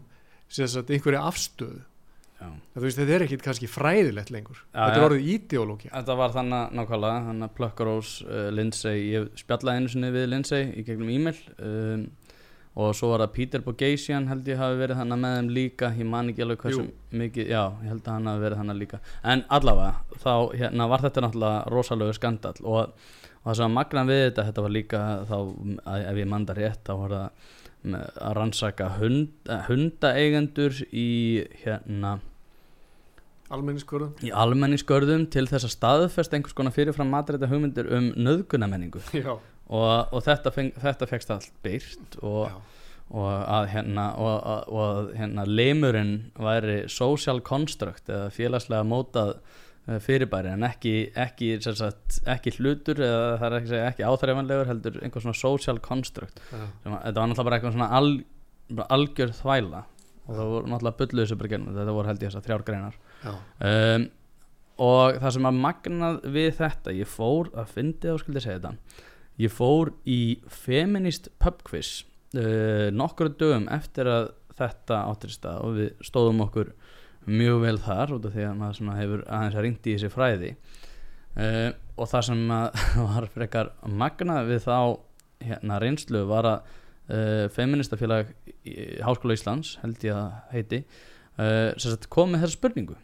sagt 0.49 0.91
einhverju 0.91 1.21
afstöðu. 1.21 1.84
Þú 2.39 2.84
veist 2.86 2.99
þetta 2.99 3.15
er 3.15 3.25
ekkit 3.25 3.41
kannski 3.43 3.67
fræðilegt 3.67 4.29
lengur. 4.32 4.62
Já, 4.71 4.79
þetta 4.79 4.99
er 4.99 5.05
orðið 5.10 5.25
ídeológi 5.34 5.89
Þetta 5.91 6.15
var 6.21 6.34
þannig 6.36 6.77
nákvæmlega, 6.79 7.23
þannig 7.25 7.47
að 7.49 7.55
Plökkarós, 7.58 8.12
uh, 8.23 8.45
Lindsay, 8.55 9.01
ég 9.12 9.27
spjallaði 9.41 9.82
einu 9.82 9.91
sinni 9.91 10.12
við 10.15 10.27
Lindsay 10.32 10.69
í 10.71 10.86
gegnum 10.88 11.12
e-mail. 11.12 11.41
Um, 11.60 12.05
og 12.75 12.95
svo 12.95 13.12
var 13.12 13.23
það 13.25 13.34
Peter 13.36 13.63
Bogasian 13.65 14.27
held 14.29 14.47
ég 14.47 14.60
hafi 14.60 14.77
verið 14.79 15.01
þannig 15.01 15.21
með 15.23 15.38
þeim 15.38 15.51
líka, 15.58 15.91
ég 15.97 16.10
man 16.10 16.32
ekki 16.32 16.45
alveg 16.45 16.65
hversu 16.65 16.86
mikið, 17.21 17.49
já, 17.49 17.63
ég 17.84 17.93
held 17.93 18.03
að 18.03 18.13
hann 18.13 18.29
hafi 18.32 18.43
verið 18.45 18.62
þannig 18.62 18.82
líka. 18.84 18.99
En 19.34 19.45
allavega, 19.58 20.19
þá 20.23 20.34
hérna, 20.62 20.89
var 20.93 21.05
þetta 21.05 21.25
náttúrulega 21.25 21.63
rosalegu 21.73 22.17
skandal 22.17 22.53
og, 22.62 22.93
og 23.41 23.49
það 23.49 23.60
sem 23.60 23.69
að 23.69 23.77
magna 23.79 24.05
við 24.10 24.21
þetta, 24.27 24.47
þetta 24.51 24.65
var 24.67 24.75
líka 24.75 25.05
þá, 25.29 25.38
ef 25.97 26.21
ég 26.21 26.32
manda 26.36 26.58
rétt, 26.58 26.84
þá 26.86 26.93
var 27.03 27.15
það 27.17 27.55
að 27.88 28.34
rannsaka 28.36 28.89
hund, 28.97 29.29
eh, 29.47 29.62
hundaeigendur 29.69 30.82
í 30.91 31.10
hérna 31.63 32.17
almenniskvörðum 33.49 34.25
í 34.25 34.32
almenningsgörðum 34.36 35.23
til 35.32 35.45
þess 35.49 35.65
að 35.65 35.73
staðfesta 35.73 36.38
einhvers 36.38 36.58
konar 36.58 36.75
fyrirfram 36.75 37.10
matræta 37.10 37.49
hugmyndir 37.49 37.88
um 37.95 38.12
nöðgunamenningu 38.19 39.01
já, 39.15 39.38
og, 39.69 40.12
og 40.15 40.23
þetta, 40.25 40.51
feng, 40.55 40.71
þetta 40.82 41.08
fegst 41.10 41.32
allt 41.34 41.51
byrt 41.65 42.17
og, 42.25 42.49
já, 42.49 42.58
og 43.10 43.29
að 43.58 43.67
hérna 43.73 44.05
og, 44.17 44.36
og, 44.53 44.69
og 44.73 44.84
að, 44.86 45.10
hérna 45.19 45.45
lemurinn 45.49 46.13
væri 46.41 46.79
social 46.89 47.41
construct 47.45 48.10
eða 48.10 48.32
félagslega 48.34 48.86
mótað 48.89 49.36
eh, 49.89 49.99
fyrirbæri 50.05 50.51
en 50.55 50.65
ekki, 50.67 50.95
ekki, 51.17 51.51
sagt, 51.65 52.19
ekki 52.29 52.53
hlutur 52.58 53.01
eða 53.05 53.38
það 53.41 53.47
er 53.51 53.58
ekki, 53.62 53.73
að 53.79 53.88
ekki 53.91 54.08
áþreifanlegur 54.10 54.69
heldur 54.73 54.99
einhver 55.05 55.25
svona 55.25 55.38
social 55.39 55.79
construct. 55.86 56.41
Að- 56.53 56.67
þetta 56.84 57.15
var 57.21 57.32
náttúrulega 57.32 57.49
bara 57.49 57.60
eitthvað 57.60 57.77
svona 57.77 57.91
al, 57.99 58.12
bara 58.69 58.89
algjör 58.97 59.36
þvæla 59.39 59.84
og 60.29 60.38
það 60.38 60.53
voru 60.53 60.69
náttúrulega 60.69 60.97
genum 61.55 61.75
þetta 61.77 61.97
voru 61.97 62.10
held 62.12 62.23
ég 62.23 62.29
þessar 62.29 62.45
þrjár 62.45 62.65
greinar. 62.67 62.97
Já, 63.25 63.32
um, 63.69 64.10
og 64.79 65.17
það 65.19 65.34
sem 65.36 65.47
að 65.49 65.58
magnað 65.65 66.19
við 66.32 66.51
þetta 66.55 66.93
ég 66.95 67.10
fór 67.12 67.49
að 67.58 67.71
fyndi 67.73 68.12
og 68.13 68.21
skildi 68.21 68.43
segja 68.45 68.60
þetta 68.62 69.08
ég 69.39 69.54
fór 69.54 69.93
í 70.08 70.39
feminist 70.52 71.30
pub 71.39 71.62
quiz 71.67 72.04
uh, 72.36 72.89
nokkru 72.95 73.32
dögum 73.39 73.69
eftir 73.71 74.10
að 74.12 74.32
þetta 74.60 75.04
áttir 75.08 75.32
í 75.32 75.38
stað 75.38 75.62
og 75.63 75.78
við 75.78 75.91
stóðum 76.04 76.43
okkur 76.45 76.73
mjög 77.30 77.62
vel 77.63 77.78
þar 77.84 78.15
út 78.17 78.28
af 78.28 78.36
því 78.36 78.47
að 78.49 78.60
maður 78.60 78.99
hefur 78.99 79.23
aðeins 79.28 79.60
að 79.60 79.65
ringt 79.65 79.88
í 79.88 79.95
þessi 79.95 80.12
fræði. 80.12 80.52
Uh, 81.39 81.69
og 81.95 82.10
það 82.12 82.25
sem 82.30 82.43
að 82.56 82.84
var 83.13 83.30
frekar 83.36 83.71
magna 83.88 84.41
við 84.47 84.65
þá 84.65 84.78
hérna 85.45 85.80
reynslu 85.80 86.25
var 86.28 86.49
að 86.49 86.73
uh, 87.13 87.45
feministafélag 87.56 88.34
í 88.67 88.75
Háskóla 89.06 89.38
Íslands 89.38 89.78
held 89.84 90.04
ég 90.04 90.17
að 90.17 90.56
heiti 90.56 90.84
sem 91.39 91.93
sagt 91.93 92.10
kom 92.12 92.34
með 92.34 92.41
þessa 92.43 92.58
spurningu 92.58 92.97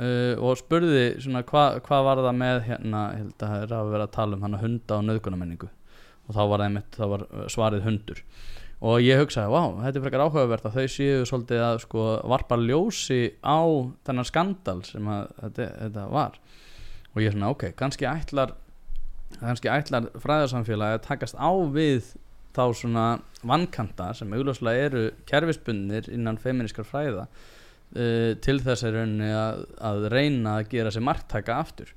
uh, 0.00 0.34
og 0.38 0.56
spurði 0.60 1.04
svona 1.22 1.44
hvað 1.48 1.82
hva 1.86 2.00
var 2.06 2.22
það 2.24 2.40
með 2.40 2.64
hérna, 2.70 3.04
held 3.18 3.36
að 3.36 3.44
það 3.52 3.66
er 3.66 3.76
að 3.78 3.92
vera 3.96 4.08
að 4.08 4.16
tala 4.16 4.38
um 4.38 4.46
hana 4.46 4.62
hunda 4.62 4.98
og 4.98 5.06
nöðgunamenningu 5.08 5.70
og 6.22 6.36
þá 6.36 6.42
var, 6.52 6.64
einmitt, 6.64 6.90
þá 6.94 7.06
var 7.10 7.24
svarið 7.50 7.86
hundur. 7.86 8.20
Og 8.82 8.98
ég 9.02 9.18
hugsaði, 9.18 9.50
vá, 9.50 9.82
þetta 9.84 9.98
er 9.98 10.04
frekar 10.04 10.22
áhugavert 10.24 10.64
að 10.66 10.76
þau 10.78 10.90
séu 10.90 11.26
svolítið 11.26 11.62
að 11.66 11.76
sko 11.84 12.06
varpa 12.30 12.58
ljósi 12.58 13.20
á 13.42 13.62
þennan 14.06 14.26
skandal 14.26 14.80
sem 14.86 15.10
að 15.10 15.34
þetta, 15.38 15.66
þetta 15.82 16.06
var. 16.14 16.38
Og 17.12 17.20
ég 17.22 17.30
er 17.30 17.36
svona, 17.36 17.50
ok, 17.54 17.68
kannski 17.78 18.08
ætlar 18.10 18.56
kannski 19.40 19.70
ætlar 19.72 20.10
fræðarsamfélagi 20.20 20.98
að 20.98 21.06
takast 21.06 21.38
á 21.38 21.50
við 21.72 22.12
þá 22.52 22.64
svona 22.76 23.06
vankanta 23.48 24.10
sem 24.16 24.32
augljóslega 24.36 24.88
eru 24.88 25.04
kerfisbundnir 25.28 26.10
innan 26.12 26.40
feministkar 26.40 26.86
fræða 26.88 27.26
uh, 27.96 28.34
til 28.44 28.58
þess 28.64 28.84
að, 28.88 28.98
að, 29.28 29.64
að 29.90 30.06
reyna 30.12 30.56
að 30.60 30.68
gera 30.74 30.90
sér 30.94 31.04
marktæka 31.06 31.56
aftur. 31.62 31.92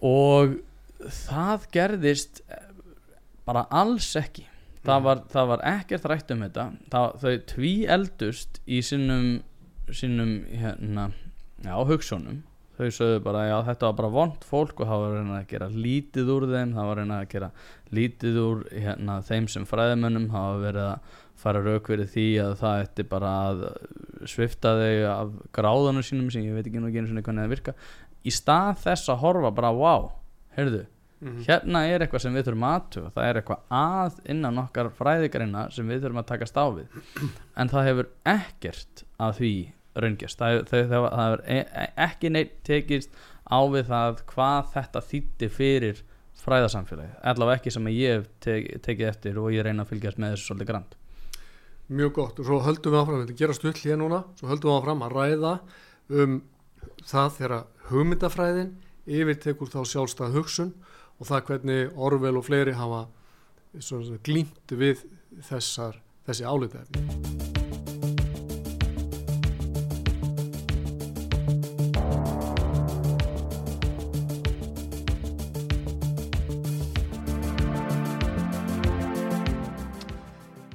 Og 0.00 0.58
það 1.26 1.66
gerðist 1.74 2.42
bara 3.48 3.66
alls 3.70 4.12
ekki. 4.20 4.46
Það 4.80 4.96
Mhm. 4.96 5.04
var, 5.04 5.18
það 5.28 5.46
var 5.50 5.62
ekkert 5.68 6.04
rætt 6.08 6.30
um 6.32 6.40
þetta. 6.46 6.64
Það, 6.90 7.16
þau 7.20 7.34
tví 7.52 7.72
eldust 7.96 8.60
í 8.66 8.78
sinnum 8.82 9.42
sinnum 9.92 10.44
hérna 10.46 11.08
já, 11.64 11.74
hugsunum 11.84 12.42
þau 12.80 12.90
sögðu 12.96 13.22
bara 13.28 13.44
já 13.50 13.56
þetta 13.70 13.86
var 13.90 13.96
bara 14.00 14.12
vond 14.16 14.44
fólk 14.48 14.80
og 14.82 14.88
það 14.90 15.02
var 15.04 15.10
að 15.10 15.16
reyna 15.20 15.38
að 15.40 15.48
gera 15.54 15.68
lítið 15.86 16.30
úr 16.34 16.46
þeim 16.50 16.74
það 16.76 16.88
var 16.90 16.96
að 16.96 17.02
reyna 17.04 17.18
að 17.22 17.28
gera 17.34 17.50
lítið 18.00 18.38
úr 18.44 18.62
hérna, 18.74 19.16
þeim 19.30 19.48
sem 19.54 19.66
fræðimönnum 19.70 20.28
það 20.32 20.46
var 20.50 20.62
verið 20.66 20.86
að 20.90 21.18
fara 21.40 21.62
rauk 21.64 21.88
verið 21.88 22.08
því 22.14 22.26
að 22.44 22.54
það 22.60 22.82
ætti 22.84 23.04
bara 23.08 23.28
að 23.48 23.60
svifta 24.28 24.72
þau 24.76 24.94
af 25.14 25.34
gráðanum 25.56 26.04
sínum 26.04 26.30
sem 26.32 26.44
ég 26.44 26.56
veit 26.58 26.66
ekki 26.68 26.80
nú 26.82 26.90
ekki 26.90 27.00
einu 27.00 27.10
sinni 27.12 27.22
hvernig 27.24 27.46
það 27.46 27.54
virka 27.54 27.74
í 28.28 28.32
stað 28.36 28.82
þess 28.84 29.08
að 29.14 29.22
horfa 29.24 29.52
bara 29.60 29.70
wow, 29.76 30.10
heyrðu 30.56 30.86
Mhm. 31.20 31.42
hérna 31.44 31.80
er 31.84 32.00
eitthvað 32.00 32.22
sem 32.24 32.32
við 32.32 32.46
þurfum 32.46 32.62
aðtuga 32.64 33.10
það 33.12 33.26
er 33.28 33.38
eitthvað 33.42 33.74
að 33.76 34.14
innan 34.32 34.60
okkar 34.62 34.86
fræðigarina 34.96 35.66
sem 35.70 35.84
við 35.92 35.98
þurfum 36.06 36.20
að 36.22 36.28
takast 36.30 36.56
á 36.56 36.64
við 36.72 36.94
en 37.60 37.68
það 37.68 37.84
hefur 37.90 38.06
ekkert 38.32 39.02
að 39.20 39.34
því 39.36 39.50
raungest 39.94 40.38
það 40.38 40.62
það, 40.70 40.86
það, 40.92 41.08
það 41.10 41.26
hefur 41.26 41.42
e 41.46 41.58
e 41.60 41.88
ekki 42.06 42.30
neitt 42.30 42.54
tekist 42.66 43.20
á 43.50 43.60
við 43.72 43.90
það 43.90 44.22
hvað 44.30 44.72
þetta 44.76 45.04
þýtti 45.10 45.50
fyrir 45.50 46.02
fræðasamfélagi 46.40 47.18
allavega 47.32 47.60
ekki 47.60 47.74
sem 47.74 47.90
ég 47.92 48.28
tek, 48.44 48.70
tekið 48.84 49.10
eftir 49.10 49.40
og 49.40 49.50
ég 49.54 49.66
reyna 49.66 49.84
að 49.84 49.94
fylgjast 49.94 50.20
með 50.22 50.36
þessu 50.36 50.50
svolítið 50.50 50.70
grand. 50.70 50.96
Mjög 51.90 52.12
gott. 52.20 52.38
Og 52.38 52.46
svo 52.46 52.60
höldum 52.62 52.94
við 52.94 53.00
áfram, 53.00 53.22
þetta 53.24 53.38
gera 53.40 53.56
stull 53.56 53.74
hér 53.82 53.98
núna, 53.98 54.22
svo 54.38 54.50
höldum 54.50 54.70
við 54.70 54.76
áfram 54.78 55.04
að 55.06 55.16
ræða 55.16 55.54
um 56.20 56.36
það 57.02 57.36
þegar 57.38 57.56
hugmyndafræðin 57.90 58.72
yfirtekur 59.10 59.72
þá 59.72 59.80
sjálfstæð 59.92 60.38
hugsun 60.38 60.74
og 61.18 61.28
það 61.28 61.46
hvernig 61.50 61.98
Orwell 61.98 62.38
og 62.38 62.46
fleiri 62.46 62.76
hafa 62.78 63.06
glýmt 64.26 64.74
við 64.74 65.06
þessar, 65.50 65.98
þessi 66.26 66.46
álitaefni. 66.46 67.49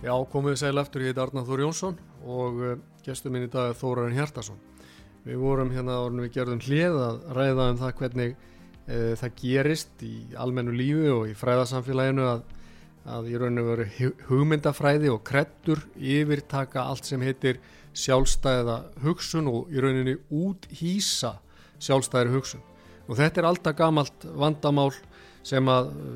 Já, 0.05 0.13
komum 0.29 0.51
við 0.51 0.59
sæl 0.61 0.77
eftir, 0.77 1.01
ég 1.01 1.15
heit 1.15 1.19
Arnar 1.23 1.47
Þór 1.47 1.61
Jónsson 1.63 1.95
og 2.29 2.59
uh, 2.61 2.73
gestur 3.01 3.31
minn 3.33 3.47
í 3.47 3.49
dag 3.49 3.71
er 3.71 3.77
Þórarinn 3.79 4.13
Hjartarsson. 4.13 4.59
Við 5.25 5.39
vorum 5.41 5.71
hérna 5.73 5.95
orðin 6.03 6.21
við 6.27 6.35
gerðum 6.35 6.61
hlið 6.61 6.97
að 7.01 7.17
ræða 7.33 7.65
um 7.71 7.79
það 7.79 7.95
hvernig 8.01 8.35
uh, 8.35 9.15
það 9.17 9.39
gerist 9.39 10.05
í 10.05 10.11
almennu 10.43 10.75
lífi 10.77 11.09
og 11.09 11.23
í 11.31 11.33
fræðarsamfélaginu 11.39 12.27
að, 12.35 12.45
að 13.15 13.31
í 13.31 13.41
rauninu 13.41 13.65
veru 13.71 14.13
hugmyndafræði 14.29 15.09
og 15.15 15.25
krettur 15.25 15.81
yfirtaka 15.97 16.85
allt 16.85 17.09
sem 17.09 17.25
heitir 17.25 17.57
sjálfstæða 17.97 18.77
hugsun 19.07 19.49
og 19.49 19.73
í 19.73 19.81
rauninu 19.81 20.19
úthýsa 20.29 21.39
sjálfstæðir 21.81 22.35
hugsun. 22.37 22.61
Og 23.09 23.17
þetta 23.17 23.41
er 23.41 23.49
alltaf 23.49 23.81
gamalt 23.81 24.29
vandamál 24.37 24.91
sem 25.45 25.75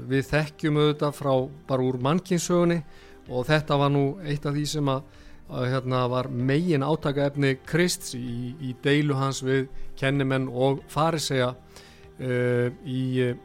við 0.09 0.29
þekkjum 0.29 0.77
auðvitað 0.77 1.21
frá 1.23 1.33
bara 1.69 1.89
úr 1.89 1.97
mannkynsögunni 2.05 2.83
og 3.29 3.45
þetta 3.49 3.77
var 3.79 3.91
nú 3.93 4.03
eitt 4.25 4.45
af 4.49 4.55
því 4.55 4.65
sem 4.69 4.89
að, 4.91 5.03
að 5.49 5.67
hérna, 5.73 6.03
var 6.11 6.29
megin 6.29 6.85
átakaefni 6.85 7.55
Krist 7.67 8.13
í, 8.17 8.55
í 8.59 8.73
deilu 8.83 9.17
hans 9.19 9.43
við 9.45 9.67
kennimenn 9.99 10.49
og 10.49 10.83
farisega 10.89 11.53
uh, 11.53 12.67
í, 12.85 13.03
uh, 13.29 13.35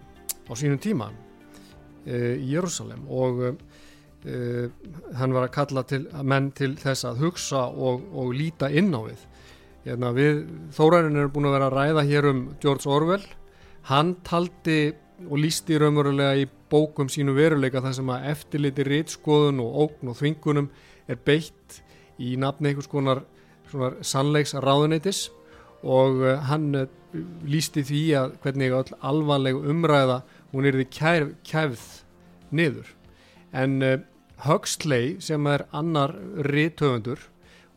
á 0.48 0.52
sínum 0.56 0.80
tíma 0.82 1.10
uh, 1.12 2.34
í 2.34 2.52
Jérúsalem 2.54 3.06
og 3.08 3.46
hann 4.24 5.34
var 5.36 5.44
að 5.44 5.50
kalla 5.52 5.82
til, 5.84 6.06
menn 6.24 6.46
til 6.56 6.70
þess 6.80 7.04
að 7.04 7.18
hugsa 7.26 7.66
og, 7.68 8.06
og 8.16 8.30
líta 8.32 8.70
inn 8.72 8.88
á 8.96 9.04
við. 9.04 9.26
Hérna, 9.84 10.14
við 10.16 10.38
Þórarinn 10.72 11.18
erum 11.20 11.34
búin 11.34 11.48
að 11.50 11.56
vera 11.58 11.66
að 11.68 11.76
ræða 11.76 12.04
hér 12.08 12.28
um 12.30 12.40
George 12.62 12.88
Orwell 12.88 13.26
hann 13.90 14.14
taldi 14.24 14.94
og 15.28 15.38
lísti 15.40 15.76
raunverulega 15.80 16.40
í 16.40 16.46
bókum 16.74 17.10
sínu 17.12 17.36
veruleika 17.36 17.82
þar 17.84 17.96
sem 17.98 18.10
að 18.10 18.26
eftirliti 18.32 18.86
rítskoðun 18.88 19.62
og 19.62 19.78
ógn 19.84 20.10
og 20.10 20.18
þvingunum 20.18 20.68
er 21.08 21.20
beitt 21.22 21.80
í 22.18 22.34
nafni 22.40 22.72
einhvers 22.72 22.90
konar 22.90 23.22
sannleiks 24.04 24.54
ráðuneytis 24.62 25.28
og 25.84 26.22
uh, 26.22 26.38
hann 26.48 26.72
uh, 26.78 26.88
lísti 27.46 27.84
því 27.86 28.02
að 28.18 28.34
hvernig 28.44 28.74
all 28.74 28.96
alvarleg 29.12 29.58
umræða 29.58 30.22
hún 30.54 30.68
er 30.68 30.78
því 30.78 30.88
kæf, 30.94 31.30
kæfð 31.46 31.84
niður. 32.54 32.90
En 33.52 33.78
uh, 33.82 33.98
Huxley 34.44 35.18
sem 35.22 35.46
er 35.46 35.66
annar 35.72 36.14
rítöfundur 36.48 37.20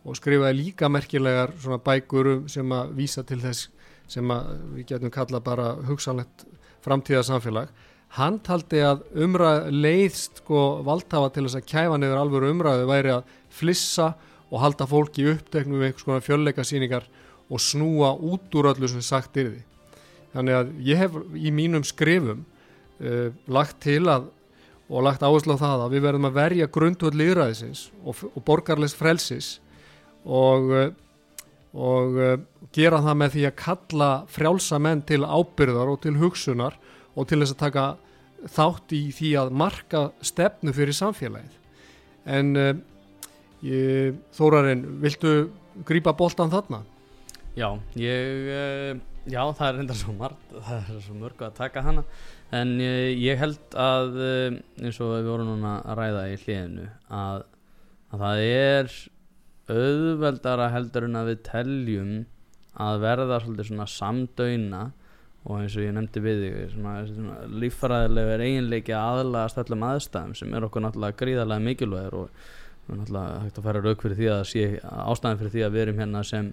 og 0.07 0.17
skrifaði 0.17 0.61
líka 0.61 0.89
merkilegar 0.89 1.53
svona 1.59 1.81
bækur 1.83 2.47
sem 2.49 2.71
að 2.73 2.93
vísa 2.97 3.25
til 3.27 3.41
þess 3.43 3.67
sem 4.07 4.31
að 4.31 4.53
við 4.77 4.93
getum 4.93 5.11
kalla 5.11 5.41
bara 5.43 5.73
hugsanlegt 5.87 6.45
framtíðarsamfélag 6.85 7.73
hann 8.15 8.39
taldi 8.45 8.79
að 8.85 9.03
umræð 9.25 9.67
leiðst 9.73 10.41
sko 10.41 10.63
valdhafa 10.87 11.33
til 11.33 11.45
þess 11.47 11.59
að 11.59 11.67
kæfa 11.73 11.99
niður 11.99 12.21
alvöru 12.21 12.51
umræðu 12.53 12.87
væri 12.89 13.13
að 13.17 13.33
flissa 13.53 14.13
og 14.47 14.61
halda 14.63 14.87
fólki 14.87 15.27
uppteknum 15.33 15.81
við 15.81 15.89
einhvers 15.89 16.07
konar 16.07 16.25
fjölleikasýningar 16.25 17.07
og 17.47 17.63
snúa 17.63 18.13
út 18.15 18.55
úr 18.55 18.71
öllu 18.71 18.89
sem 18.91 19.03
sagt 19.03 19.37
yrði. 19.39 19.61
Þannig 20.33 20.57
að 20.57 20.71
ég 20.87 21.01
hef 21.01 21.19
í 21.35 21.51
mínum 21.55 21.83
skrifum 21.87 22.43
uh, 22.43 23.29
lagt 23.47 23.81
til 23.83 24.03
að 24.11 24.31
og 24.87 25.03
lagt 25.03 25.23
áherslu 25.23 25.57
á 25.59 25.63
það 25.63 25.81
að 25.83 25.93
við 25.97 26.03
verðum 26.05 26.27
að 26.29 26.37
verja 26.37 26.67
grundvöld 26.71 27.17
líðræðisins 27.19 27.81
og, 28.07 28.21
og 28.31 28.43
borgarlegs 28.47 28.95
frelsis 28.95 29.49
og, 30.23 30.71
og 31.75 32.15
uh, 32.15 32.37
gera 32.75 33.01
það 33.03 33.17
með 33.21 33.33
því 33.35 33.43
að 33.49 33.57
kalla 33.59 34.11
frjálsa 34.31 34.79
menn 34.79 35.03
til 35.07 35.25
ábyrðar 35.27 35.91
og 35.91 35.99
til 36.05 36.15
hugsunar 36.21 36.77
og 37.17 37.27
til 37.29 37.41
þess 37.41 37.55
að 37.55 37.63
taka 37.63 37.85
þátt 38.53 38.93
í 38.93 39.01
því 39.15 39.31
að 39.41 39.55
marka 39.57 40.03
stefnu 40.25 40.73
fyrir 40.75 40.95
samfélagið. 40.95 41.57
En 42.29 42.53
uh, 42.59 42.71
ég, 43.65 44.21
Þórarinn, 44.37 44.85
viltu 45.01 45.33
grípa 45.87 46.13
boltan 46.17 46.53
þarna? 46.53 46.83
Já, 47.57 47.71
ég, 47.97 48.49
uh, 48.53 49.01
já, 49.25 49.41
það 49.57 49.67
er 49.67 49.81
enda 49.83 49.97
svo 49.97 50.15
margt, 50.17 50.47
það 50.69 50.93
er 50.93 51.03
svo 51.07 51.17
mörgu 51.17 51.47
að 51.47 51.57
taka 51.57 51.85
hana, 51.85 52.05
en 52.53 52.77
uh, 52.77 53.09
ég 53.17 53.41
held 53.41 53.77
að, 53.81 54.17
eins 54.83 55.01
og 55.01 55.17
við 55.17 55.29
vorum 55.31 55.53
núna 55.55 55.77
að 55.81 56.01
ræða 56.03 56.25
í 56.29 56.39
hliðinu, 56.43 56.89
að, 57.09 57.45
að 58.13 58.25
það 58.27 58.45
er 58.47 58.97
auðveldara 59.67 60.69
heldur 60.71 61.07
en 61.07 61.19
að 61.19 61.33
við 61.33 61.41
teljum 61.47 62.11
að 62.77 63.01
verða 63.03 63.39
svolítið 63.41 63.69
svona 63.71 63.87
samdöyna 63.89 64.81
og 65.47 65.61
eins 65.61 65.75
og 65.79 65.85
ég 65.85 65.93
nefndi 65.95 66.21
við 66.23 66.45
svona 66.73 66.95
líffræðilega 67.63 68.33
er 68.35 68.43
eiginleiki 68.43 68.95
aðlagast 68.95 69.59
öllum 69.63 69.85
aðstæðum 69.87 70.33
sem 70.35 70.55
er 70.57 70.65
okkur 70.67 70.83
náttúrulega 70.83 71.19
gríðarlega 71.21 71.63
mikilvægur 71.63 72.17
og 72.19 72.41
við 72.87 72.99
náttúrulega 73.01 73.37
hægt 73.45 73.61
að 73.61 73.69
færa 73.69 73.83
rauk 73.85 74.03
fyrir 74.03 74.19
því 74.19 74.27
að 74.33 74.41
sé 74.51 74.65
ástæðan 74.83 75.39
fyrir 75.41 75.53
því 75.55 75.63
að 75.63 75.77
við 75.77 75.83
erum 75.85 76.01
hérna 76.03 76.23
sem, 76.27 76.49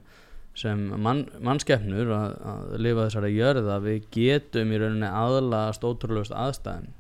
sem 0.63 0.85
mann, 1.07 1.25
mannskeppnur 1.43 2.13
að, 2.15 2.37
að 2.53 2.77
lifa 2.87 3.09
þessari 3.09 3.33
jörð 3.35 3.73
að 3.75 3.89
við 3.89 4.09
getum 4.15 4.71
í 4.71 4.81
rauninni 4.83 5.11
aðlagast 5.11 5.89
ótrúlegust 5.91 6.37
aðstæðum. 6.39 6.93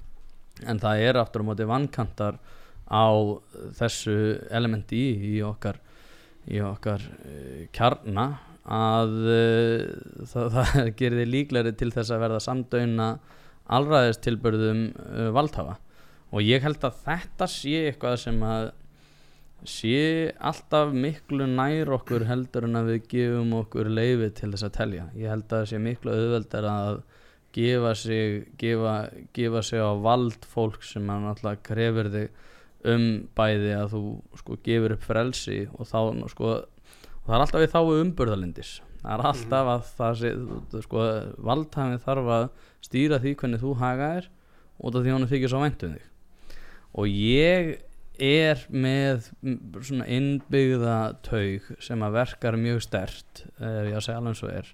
En 0.70 0.82
það 0.82 1.06
er 1.06 1.18
aftur 1.18 1.46
á 1.46 1.48
móti 1.50 1.66
vankantar 1.66 2.38
á 2.90 3.06
þessu 3.78 4.16
elementi 4.54 4.98
í, 4.98 5.34
í 5.34 5.42
okkar 5.46 5.78
í 6.50 6.58
okkar 6.60 7.00
uh, 7.00 7.62
kjarna 7.74 8.26
að 8.64 9.16
uh, 9.28 10.26
það, 10.30 10.54
það 10.54 10.92
gerir 11.00 11.20
þið 11.22 11.32
líklegri 11.32 11.74
til 11.80 11.90
þess 11.94 12.14
að 12.14 12.22
verða 12.24 12.44
samdöina 12.44 13.08
alræðistilbörðum 13.74 14.86
uh, 14.92 15.28
valdhafa. 15.36 15.76
Og 16.34 16.42
ég 16.42 16.64
held 16.64 16.82
að 16.84 17.02
þetta 17.04 17.50
sé 17.50 17.76
eitthvað 17.90 18.16
sem 18.24 18.40
að 18.44 18.70
sé 19.64 20.32
alltaf 20.44 20.92
miklu 20.92 21.46
nær 21.48 21.92
okkur 21.96 22.26
heldur 22.28 22.66
en 22.68 22.76
að 22.76 22.90
við 22.92 23.06
gefum 23.14 23.54
okkur 23.62 23.88
leiði 23.88 24.30
til 24.36 24.50
þess 24.52 24.66
að 24.66 24.74
telja. 24.78 25.04
Ég 25.16 25.32
held 25.32 25.46
að 25.46 25.54
það 25.54 25.68
sé 25.70 25.80
miklu 25.80 26.16
auðveldar 26.16 26.68
að 26.68 26.98
gefa 27.54 27.94
sig 27.94 28.48
gefa, 28.58 28.94
gefa 29.32 29.62
sig 29.62 29.80
á 29.80 29.94
vald 29.94 30.44
fólk 30.50 30.82
sem 30.84 31.06
að 31.10 31.26
náttúrulega 31.28 31.64
krefur 31.68 32.10
þig 32.12 32.42
um 32.84 33.04
bæði 33.36 33.72
að 33.78 33.92
þú 33.94 34.02
sko 34.40 34.56
gefur 34.66 34.94
upp 34.96 35.04
frelsi 35.06 35.60
og 35.72 35.88
þá 35.88 36.00
sko 36.32 36.54
það 37.24 37.36
er 37.36 37.44
alltaf 37.46 37.64
við 37.64 37.72
þá 37.74 37.80
umburðalindis 38.00 38.74
það 39.04 39.14
er 39.14 39.26
alltaf 39.28 39.70
að 39.70 39.88
það 39.98 40.20
sé 40.20 40.30
sko, 40.84 41.08
valdhæfið 41.44 42.04
þarf 42.06 42.30
að 42.38 42.46
stýra 42.84 43.20
því 43.20 43.34
hvernig 43.40 43.62
þú 43.62 43.74
haga 43.80 44.12
er 44.20 44.30
út 44.80 44.96
af 44.96 45.04
því 45.04 45.12
hann 45.14 45.28
þykir 45.30 45.52
svo 45.52 45.60
væntum 45.62 45.92
þig. 45.94 46.06
Og 46.94 47.10
ég 47.10 47.74
er 48.24 48.64
með 48.70 49.28
svona 49.82 50.06
innbyggða 50.14 50.96
taug 51.26 51.68
sem 51.82 52.06
að 52.06 52.16
verkar 52.20 52.58
mjög 52.60 52.80
stert 52.86 53.44
ef 53.58 53.90
ég 53.90 53.98
að 53.98 54.04
segja 54.06 54.20
alveg 54.22 54.38
svo 54.38 54.50
er 54.54 54.72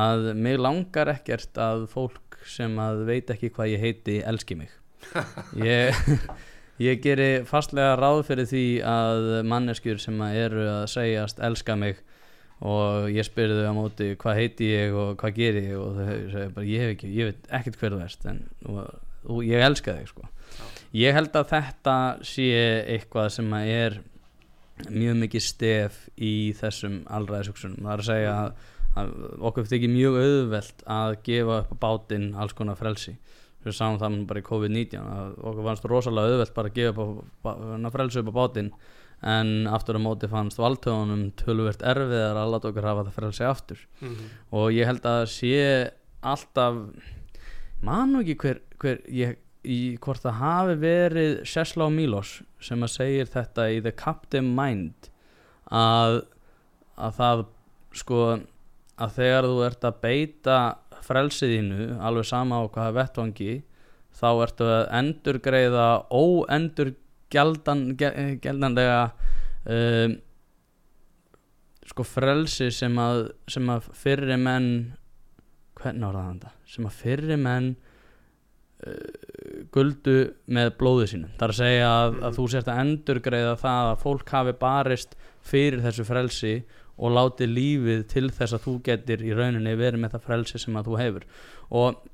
að 0.00 0.30
mig 0.38 0.58
langar 0.58 1.10
ekkert 1.12 1.58
að 1.60 1.84
fólk 1.92 2.38
sem 2.48 2.78
að 2.80 3.04
veit 3.08 3.30
ekki 3.34 3.50
hvað 3.52 3.74
ég 3.74 3.84
heiti 3.84 4.20
elski 4.26 4.56
mig. 4.56 4.70
Ég, 5.56 5.96
ég 6.80 7.02
geri 7.04 7.30
fastlega 7.48 7.96
ráð 8.00 8.22
fyrir 8.30 8.48
því 8.48 8.64
að 8.88 9.26
manneskjur 9.50 10.00
sem 10.00 10.20
að 10.24 10.38
eru 10.46 10.64
að 10.70 10.86
segjast 10.94 11.42
elska 11.44 11.76
mig 11.76 12.00
og 12.60 13.08
ég 13.12 13.24
spyrði 13.24 13.62
þau 13.64 13.72
á 13.72 13.76
móti 13.76 14.08
hvað 14.20 14.40
heiti 14.40 14.68
ég 14.72 14.96
og 14.96 15.14
hvað 15.20 15.36
ger 15.36 15.60
ég? 15.60 15.70
Og 15.80 15.96
þau 15.96 16.16
segja 16.32 16.52
bara 16.56 16.68
ég 16.68 16.84
hef 16.84 16.94
ekki, 16.94 17.12
ég 17.16 17.30
veit 17.30 17.50
ekkert 17.58 17.80
hver 17.80 17.96
þú 17.96 18.02
erst 18.04 18.26
en 18.28 18.42
og, 18.68 18.80
og 19.28 19.42
ég 19.48 19.64
elska 19.64 19.96
þig 19.96 20.10
sko. 20.12 20.28
Ég 20.96 21.16
held 21.16 21.36
að 21.38 21.52
þetta 21.54 21.96
sé 22.26 22.48
eitthvað 22.96 23.30
sem 23.36 23.56
að 23.56 23.72
er 23.76 24.00
mjög 24.88 25.18
mikið 25.20 25.44
stef 25.44 26.02
í 26.16 26.34
þessum 26.56 27.02
allraðisugsunum, 27.12 27.84
það 27.84 27.92
er 27.92 28.02
að 28.02 28.08
segja 28.08 28.36
að, 28.36 28.68
að 29.00 29.10
okkur 29.50 29.66
fyrir 29.66 29.78
ekki 29.78 29.90
mjög 29.92 30.16
auðvelt 30.20 30.84
að 30.96 31.16
gefa 31.28 31.58
upp 31.60 31.74
á 31.76 31.76
bátinn 31.84 32.30
alls 32.40 32.56
konar 32.56 32.80
frelsi 32.80 33.18
við 33.64 33.76
sáum 33.76 33.98
það 34.00 34.16
bara 34.30 34.40
í 34.40 34.46
COVID-19 34.46 35.36
okkur 35.36 35.66
fannst 35.66 35.86
rosalega 35.90 36.32
auðvelt 36.32 36.56
bara 36.56 36.70
að 36.70 36.78
gefa 36.80 37.06
upp 37.10 37.48
á, 37.48 37.52
frelsi 37.92 38.22
upp 38.22 38.32
á 38.32 38.38
bátinn 38.40 38.72
en 39.20 39.68
aftur 39.68 39.98
á 40.00 40.00
móti 40.00 40.30
fannst 40.32 40.60
valdtöðunum 40.60 41.26
tölvert 41.36 41.84
erfiðar 41.84 42.40
að 42.40 42.54
láta 42.54 42.70
okkur 42.70 42.88
hafa 42.88 43.06
það 43.08 43.18
frelsi 43.18 43.44
aftur 43.44 43.82
mm 44.00 44.08
-hmm. 44.08 44.30
og 44.56 44.72
ég 44.72 44.88
held 44.88 45.04
að 45.04 45.22
sé 45.34 45.90
alltaf 46.20 46.74
manu 47.84 48.20
ekki 48.22 48.36
hver, 48.40 48.60
hver 48.80 49.00
ég, 49.08 49.36
í, 49.64 49.96
hvort 50.00 50.22
það 50.24 50.40
hafi 50.40 50.76
verið 50.80 51.44
Sesla 51.44 51.84
og 51.84 51.92
Milos 51.92 52.42
sem 52.60 52.82
að 52.82 52.94
segir 52.96 53.26
þetta 53.26 53.68
í 53.70 53.80
The 53.84 53.92
Captain 53.92 54.54
Mind 54.56 55.10
að, 55.70 56.22
að 56.96 57.16
það 57.20 57.44
sko 57.92 58.40
að 59.00 59.14
þegar 59.16 59.48
þú 59.48 59.60
ert 59.66 59.84
að 59.88 60.00
beita 60.04 60.56
frelsiðinu 61.06 61.96
alveg 62.02 62.28
sama 62.28 62.60
á 62.60 62.64
hvaða 62.70 62.96
vettvangi 62.98 63.54
þá 64.20 64.28
ertu 64.44 64.66
að 64.66 64.82
endurgreiða 65.00 65.86
óendur 66.10 66.94
gjaldan, 67.30 67.84
gjaldanlega 67.98 69.02
um, 69.70 70.16
sko 71.90 72.06
frelsi 72.06 72.70
sem 72.74 72.98
að, 73.02 73.28
sem 73.50 73.70
að 73.70 73.86
fyrri 73.98 74.38
menn 74.38 74.72
hvernig 75.80 76.10
áraðan 76.10 76.42
þetta 76.42 76.74
sem 76.74 76.88
að 76.90 76.98
fyrri 76.98 77.38
menn 77.40 77.70
uh, 78.86 79.64
guldu 79.74 80.18
með 80.50 80.72
blóðu 80.80 81.08
sínum. 81.12 81.32
Þar 81.38 81.54
að 81.54 81.60
segja 81.60 81.88
að, 81.94 82.20
að 82.26 82.36
þú 82.38 82.46
sért 82.52 82.70
að 82.70 82.82
endurgreiða 82.84 83.56
það 83.62 83.90
að 83.92 84.04
fólk 84.04 84.34
hafi 84.36 84.56
barist 84.60 85.16
fyrir 85.50 85.82
þessu 85.84 86.06
frelsi 86.06 86.54
og 87.00 87.14
láti 87.16 87.48
lífið 87.48 88.04
til 88.12 88.26
þess 88.28 88.56
að 88.56 88.64
þú 88.66 88.74
getur 88.90 89.24
í 89.24 89.32
rauninni 89.36 89.74
verið 89.78 90.02
með 90.02 90.16
það 90.16 90.26
frelsi 90.26 90.60
sem 90.60 90.76
að 90.76 90.90
þú 90.90 90.98
hefur 91.00 91.26
og, 91.80 92.04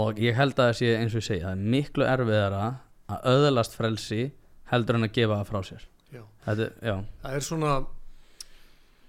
og 0.00 0.22
ég 0.22 0.38
held 0.38 0.56
að 0.56 0.70
það 0.70 0.78
sé 0.80 0.90
eins 0.96 1.12
og 1.14 1.20
ég 1.20 1.28
segja 1.28 1.46
það 1.50 1.54
er 1.58 1.70
miklu 1.76 2.08
erfiðara 2.08 2.64
að 3.08 3.30
öðlast 3.34 3.76
frelsi 3.76 4.22
heldur 4.72 4.98
en 4.98 5.08
að 5.08 5.14
gefa 5.18 5.38
það 5.40 5.52
frá 5.52 5.60
sér 5.68 5.86
já. 6.14 6.24
Þetta, 6.46 6.68
já. 6.80 6.96
það 7.22 7.38
er 7.38 7.46
svona 7.48 7.76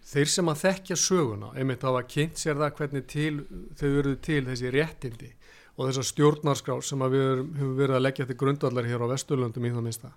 þeir 0.09 0.31
sem 0.33 0.51
að 0.51 0.61
þekkja 0.65 0.99
söguna 0.99 1.53
einmitt 1.55 1.85
hafa 1.85 2.03
kynnt 2.09 2.41
sér 2.41 2.59
það 2.59 2.75
hvernig 2.79 3.09
til, 3.11 3.33
þau 3.79 3.87
verður 3.87 4.19
til 4.25 4.41
þessi 4.49 4.73
réttindi 4.75 5.31
og 5.79 5.87
þessar 5.87 6.07
stjórnarskrár 6.09 6.83
sem 6.83 7.03
við 7.07 7.25
höfum 7.29 7.75
verið 7.77 7.97
að 7.97 8.05
leggja 8.07 8.27
til 8.27 8.39
grundvallar 8.39 8.87
hér 8.89 9.05
á 9.05 9.11
Vesturlöndum 9.13 9.67
í 9.67 9.73
það 9.75 9.85
minsta 9.85 10.13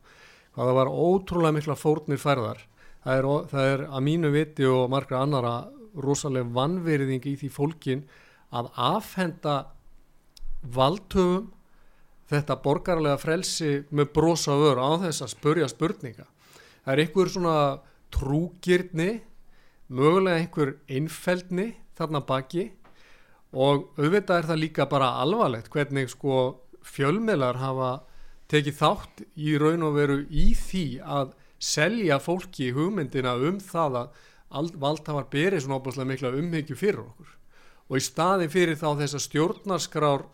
hvað 0.53 0.68
það 0.68 0.78
var 0.78 0.91
ótrúlega 0.91 1.57
mikla 1.59 1.76
fórnir 1.78 2.20
færðar 2.20 2.64
það 3.05 3.19
er, 3.19 3.31
það 3.53 3.71
er 3.73 3.87
að 3.89 4.05
mínu 4.09 4.33
viti 4.35 4.69
og 4.69 4.91
margra 4.93 5.23
annara 5.27 5.55
rosalega 6.03 6.49
vannverðing 6.55 7.27
í 7.29 7.35
því 7.41 7.51
fólkin 7.53 8.05
að 8.53 8.71
afhenda 8.77 9.57
valdhöfum 10.63 11.51
þetta 12.33 12.59
borgarlega 12.65 13.21
frelsi 13.21 13.73
með 13.93 14.13
brosa 14.17 14.57
vör 14.57 14.81
á 14.81 14.91
þess 15.05 15.25
að 15.25 15.33
spurja 15.35 15.69
spurninga. 15.69 16.29
Það 16.85 16.93
er 16.95 17.03
einhver 17.03 17.33
svona 17.33 17.57
trúgirni, 18.13 19.11
mögulega 19.93 20.41
einhver 20.41 20.77
einfeldni 20.89 21.73
þarna 21.99 22.23
baki 22.29 22.71
og 23.53 23.91
auðvitað 23.99 24.39
er 24.39 24.49
það 24.49 24.63
líka 24.63 24.89
bara 24.89 25.11
alvarlegt 25.21 25.69
hvernig 25.73 26.09
sko 26.13 26.39
fjölmelar 26.83 27.61
hafa 27.61 27.93
tekið 28.53 28.79
þátt 28.79 29.23
í 29.37 29.57
raun 29.61 29.85
og 29.87 29.97
veru 29.97 30.19
í 30.29 30.53
því 30.57 30.87
að 31.05 31.35
selja 31.63 32.19
fólki 32.23 32.73
hugmyndina 32.75 33.37
um 33.39 33.61
það 33.63 34.01
að 34.03 34.73
valdhafar 34.83 35.29
berið 35.33 35.65
svona 35.65 35.79
óbúslega 35.81 36.11
mikla 36.11 36.35
umhyggju 36.37 36.77
fyrir 36.77 37.05
okkur. 37.05 37.37
Og 37.89 37.99
í 37.99 38.03
staðin 38.05 38.53
fyrir 38.53 38.79
þá 38.81 38.89
þess 38.99 39.17
að 39.17 39.27
stjórnarskrár 39.27 40.27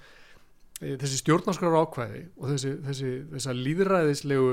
Eh, 0.79 0.95
þessi 0.95 1.24
stjórnarskrar 1.24 1.74
ákvæði 1.74 2.20
og 2.39 2.51
þessi, 2.53 2.72
þessi, 2.85 3.09
þessi 3.33 3.55
líðræðislegu 3.59 4.51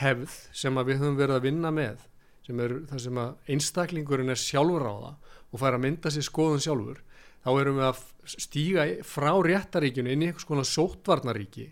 hefð 0.00 0.32
sem 0.56 0.80
við 0.80 0.96
höfum 0.98 1.18
verið 1.18 1.36
að 1.36 1.44
vinna 1.46 1.70
með 1.74 2.00
sem 2.46 2.62
er 2.64 2.74
það 2.90 3.02
sem 3.04 3.20
að 3.22 3.52
einstaklingurinn 3.54 4.34
er 4.34 4.40
sjálfur 4.40 4.86
á 4.90 4.94
það 5.04 5.36
og 5.38 5.62
fær 5.62 5.76
að 5.76 5.84
mynda 5.84 6.10
sér 6.10 6.26
skoðun 6.26 6.64
sjálfur 6.64 6.98
þá 7.44 7.50
erum 7.52 7.78
við 7.78 7.86
að 7.86 8.02
stíga 8.34 8.88
frá 9.06 9.30
réttaríkjunu 9.46 10.10
inn 10.10 10.24
í 10.24 10.30
einhvers 10.32 10.48
konar 10.48 10.66
sótvarnaríki 10.66 11.68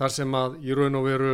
þar 0.00 0.14
sem 0.16 0.34
að 0.40 0.58
í 0.66 0.74
raun 0.74 0.98
og 0.98 1.06
veru 1.06 1.32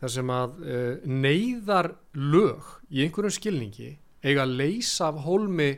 þar 0.00 0.12
sem 0.12 0.32
að 0.32 0.56
e, 0.62 0.80
neyðar 1.08 1.90
lög 2.14 2.72
í 2.90 3.04
einhverjum 3.04 3.36
skilningi 3.36 3.92
eiga 4.26 4.44
að 4.44 4.56
leysa 4.60 5.10
af 5.10 5.22
hólmi 5.24 5.70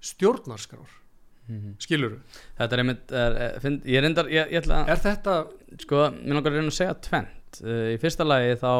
stjórnarskrar 0.00 0.88
mm 1.46 1.58
-hmm. 1.58 1.74
skilur 1.78 2.14
þú? 2.14 2.38
Þetta 2.58 2.76
er 2.76 2.82
einmitt, 2.84 3.12
er, 3.12 3.36
er, 3.46 3.80
ég 3.84 4.04
reyndar 4.04 4.30
ég, 4.30 4.52
ég 4.52 4.62
ætla, 4.62 4.84
Er 4.88 5.02
þetta 5.02 5.36
Sko, 5.80 6.08
mér 6.10 6.34
langar 6.34 6.52
að 6.52 6.56
reyna 6.58 6.72
að 6.72 6.78
segja 6.78 6.94
tvent 6.94 7.60
uh, 7.64 7.94
Í 7.94 7.98
fyrsta 8.00 8.24
lagi 8.24 8.56
þá 8.58 8.72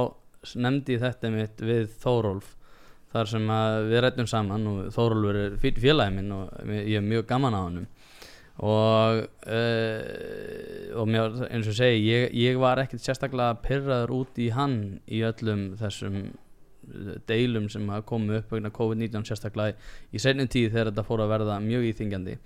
nefndi 0.56 0.96
ég 0.96 1.04
þetta 1.04 1.28
einmitt 1.28 1.60
við 1.60 1.90
Þórólf 2.00 2.56
þar 3.10 3.26
sem 3.26 3.48
við 3.90 4.00
rættum 4.00 4.26
saman 4.30 4.66
og 4.70 4.92
Þórólfur 4.94 5.36
er 5.36 5.56
félagið 5.58 6.14
minn 6.14 6.32
og 6.32 6.70
ég 6.70 6.96
er 6.96 7.04
mjög 7.04 7.26
gaman 7.26 7.56
á 7.58 7.60
hann 7.60 7.86
og 8.60 9.24
uh, 9.48 11.00
og 11.00 11.08
mér, 11.08 11.36
eins 11.48 11.68
og 11.70 11.76
segi 11.78 12.02
ég, 12.10 12.34
ég 12.36 12.58
var 12.60 12.82
ekkert 12.82 13.04
sérstaklega 13.04 13.56
pyrraður 13.64 14.12
út 14.18 14.40
í 14.42 14.50
hann 14.52 14.78
í 15.08 15.22
öllum 15.24 15.70
þessum 15.80 16.24
deilum 17.28 17.68
sem 17.70 17.86
hafa 17.92 18.04
komið 18.08 18.40
upp 18.40 18.52
vegna 18.54 18.72
COVID-19 18.74 19.28
sérstaklega 19.28 19.76
í 20.12 20.20
senjum 20.22 20.50
tíð 20.50 20.74
þegar 20.74 20.90
þetta 20.90 21.06
fór 21.06 21.24
að 21.24 21.32
verða 21.34 21.60
mjög 21.64 21.86
íþingjandi 21.92 22.36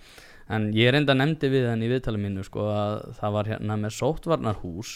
en 0.55 0.69
ég 0.77 0.99
enda 0.99 1.17
nefndi 1.17 1.51
við 1.53 1.69
henni 1.71 1.89
í 1.89 1.93
viðtalið 1.95 2.25
mínu 2.27 2.45
sko 2.47 2.69
að 2.73 2.95
það 3.19 3.37
var 3.39 3.51
hérna 3.55 3.79
með 3.81 3.97
sóttvarnarhús 3.99 4.95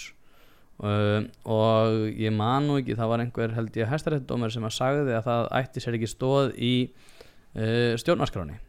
uh, 0.85 1.25
og 1.49 2.19
ég 2.21 2.35
man 2.35 2.69
nú 2.69 2.79
ekki 2.83 2.99
það 2.99 3.13
var 3.15 3.25
einhver 3.25 3.57
held 3.57 3.81
ég 3.81 3.91
hæstaréttdómar 3.91 4.55
sem 4.55 4.69
að 4.69 4.77
sagði 4.77 5.17
að 5.17 5.29
það 5.31 5.53
ætti 5.63 5.85
sér 5.85 5.99
ekki 5.99 6.13
stóð 6.13 6.53
í 6.61 6.75
uh, 6.89 7.95
stjórnarskráni 8.01 8.61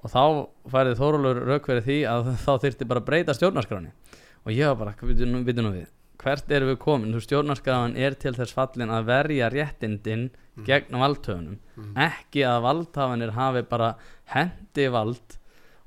og 0.00 0.12
þá 0.12 0.24
færði 0.72 0.98
Þórólur 0.98 1.40
raukverið 1.48 1.88
því 1.88 1.98
að 2.10 2.30
þá 2.44 2.52
þurfti 2.64 2.90
bara 2.90 3.02
að 3.02 3.08
breyta 3.10 3.36
stjórnarskráni 3.36 3.94
og 4.40 4.52
ég 4.56 4.70
var 4.72 4.78
bara, 4.80 4.94
nú 5.28 5.42
við 5.44 5.88
hvert 6.20 6.52
erum 6.52 6.70
við 6.72 6.80
komin 6.82 7.14
þú 7.14 7.22
stjórnarskafan 7.24 7.96
er 7.96 8.16
til 8.20 8.34
þess 8.36 8.54
fallin 8.56 8.92
að 8.92 9.08
verja 9.08 9.50
réttindin 9.52 10.28
mm. 10.30 10.64
gegn 10.66 10.98
valdhöfunum 11.00 11.58
mm. 11.76 11.92
ekki 12.06 12.44
að 12.48 12.64
valdhafanir 12.66 13.36
hafi 13.36 13.62
bara 13.68 13.92
hendi 14.34 14.88
vald 14.92 15.36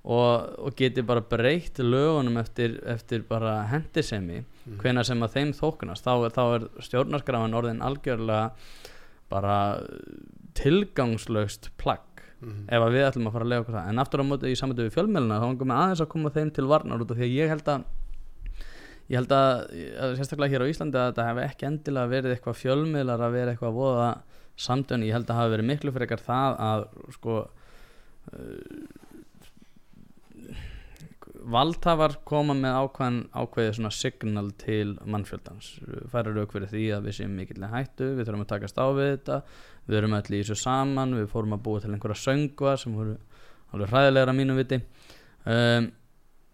og, 0.03 0.55
og 0.59 0.74
geti 0.80 1.03
bara 1.05 1.24
breytt 1.24 1.80
lögunum 1.80 2.39
eftir, 2.41 2.80
eftir 2.89 3.24
bara 3.30 3.61
hendisemi 3.72 4.41
mm. 4.41 4.80
hvena 4.82 5.05
sem 5.05 5.22
að 5.24 5.38
þeim 5.38 5.53
þóknast 5.57 6.07
þá, 6.07 6.30
þá 6.34 6.43
er 6.45 6.68
stjórnarskafan 6.88 7.59
orðin 7.59 7.86
algjörlega 7.86 8.49
bara 9.34 9.59
tilgangslöst 10.57 11.72
plagg 11.82 12.12
Mhm. 12.44 12.64
ef 12.68 12.84
að 12.84 12.94
við 12.94 13.08
ætlum 13.08 13.28
að 13.28 13.36
fara 13.36 13.46
að 13.46 13.52
lega 13.54 13.64
okkur 13.64 13.78
það 13.78 13.89
en 13.89 14.04
aftur 14.04 14.24
á 14.24 14.26
móti 14.30 14.52
í 14.52 14.60
samvættu 14.60 14.86
við 14.88 14.96
fjölmjöluna 14.98 15.39
þá 15.39 15.46
langum 15.48 15.72
við 15.72 15.82
aðeins 15.82 16.04
að 16.04 16.12
koma 16.14 16.34
þeim 16.36 16.52
til 16.54 16.66
varnar 16.68 17.04
út 17.04 17.12
af 17.12 17.18
því 17.18 17.28
að 17.28 17.38
ég 17.38 17.54
held 17.54 17.68
að 17.74 17.84
ég 19.12 19.18
held 19.20 19.34
að, 19.36 19.54
sérstaklega 20.18 20.54
hér 20.54 20.64
á 20.64 20.72
Íslandi 20.72 21.00
að 21.00 21.10
þetta 21.12 21.28
hefði 21.28 21.44
ekki 21.48 21.68
endilega 21.68 22.12
verið 22.14 22.36
eitthvað 22.36 22.60
fjölmiðlar 22.62 23.24
að 23.24 23.36
vera 23.36 23.52
eitthvað 23.54 23.72
að 23.74 23.80
voða 23.80 24.10
samdöni, 24.56 25.08
ég 25.10 25.18
held 25.18 25.30
að 25.30 25.39
hafi 25.39 25.54
verið 25.54 25.70
miklu 25.70 25.94
frekar 25.96 26.22
það 26.24 26.60
að 26.64 26.86
sko 27.18 27.38
valdhafar 31.54 32.18
koma 32.28 32.56
með 32.56 32.78
ákveðin 32.80 33.20
ákveðið 33.34 33.78
svona 33.78 33.94
signal 33.94 34.48
til 34.62 34.96
mannfjöldans. 35.04 35.74
Færa 36.12 36.32
rauk 36.34 36.56
fyrir 36.56 36.72
því 36.72 36.86
að 36.96 37.08
við 37.10 37.18
séum 37.20 37.38
mikill 37.38 37.68
hættu, 37.72 38.14
við 38.18 38.28
þurfum 38.28 38.46
að 38.46 38.52
takast 38.54 38.80
á 38.80 38.88
við 38.96 39.10
þetta 39.14 39.39
við 39.88 40.00
erum 40.00 40.16
öll 40.18 40.30
í 40.30 40.44
þessu 40.44 40.60
saman 40.60 41.18
við 41.18 41.28
fórum 41.32 41.58
að 41.58 41.66
búa 41.66 41.82
til 41.84 41.91
einhverja 41.91 42.22
söngva 42.22 42.78
sem 42.80 42.96
voru 42.96 43.18
alveg 43.74 43.91
hræðilegar 43.91 44.32
að 44.32 44.39
mínu 44.39 44.56
viti. 44.60 44.80
Um, 45.44 45.89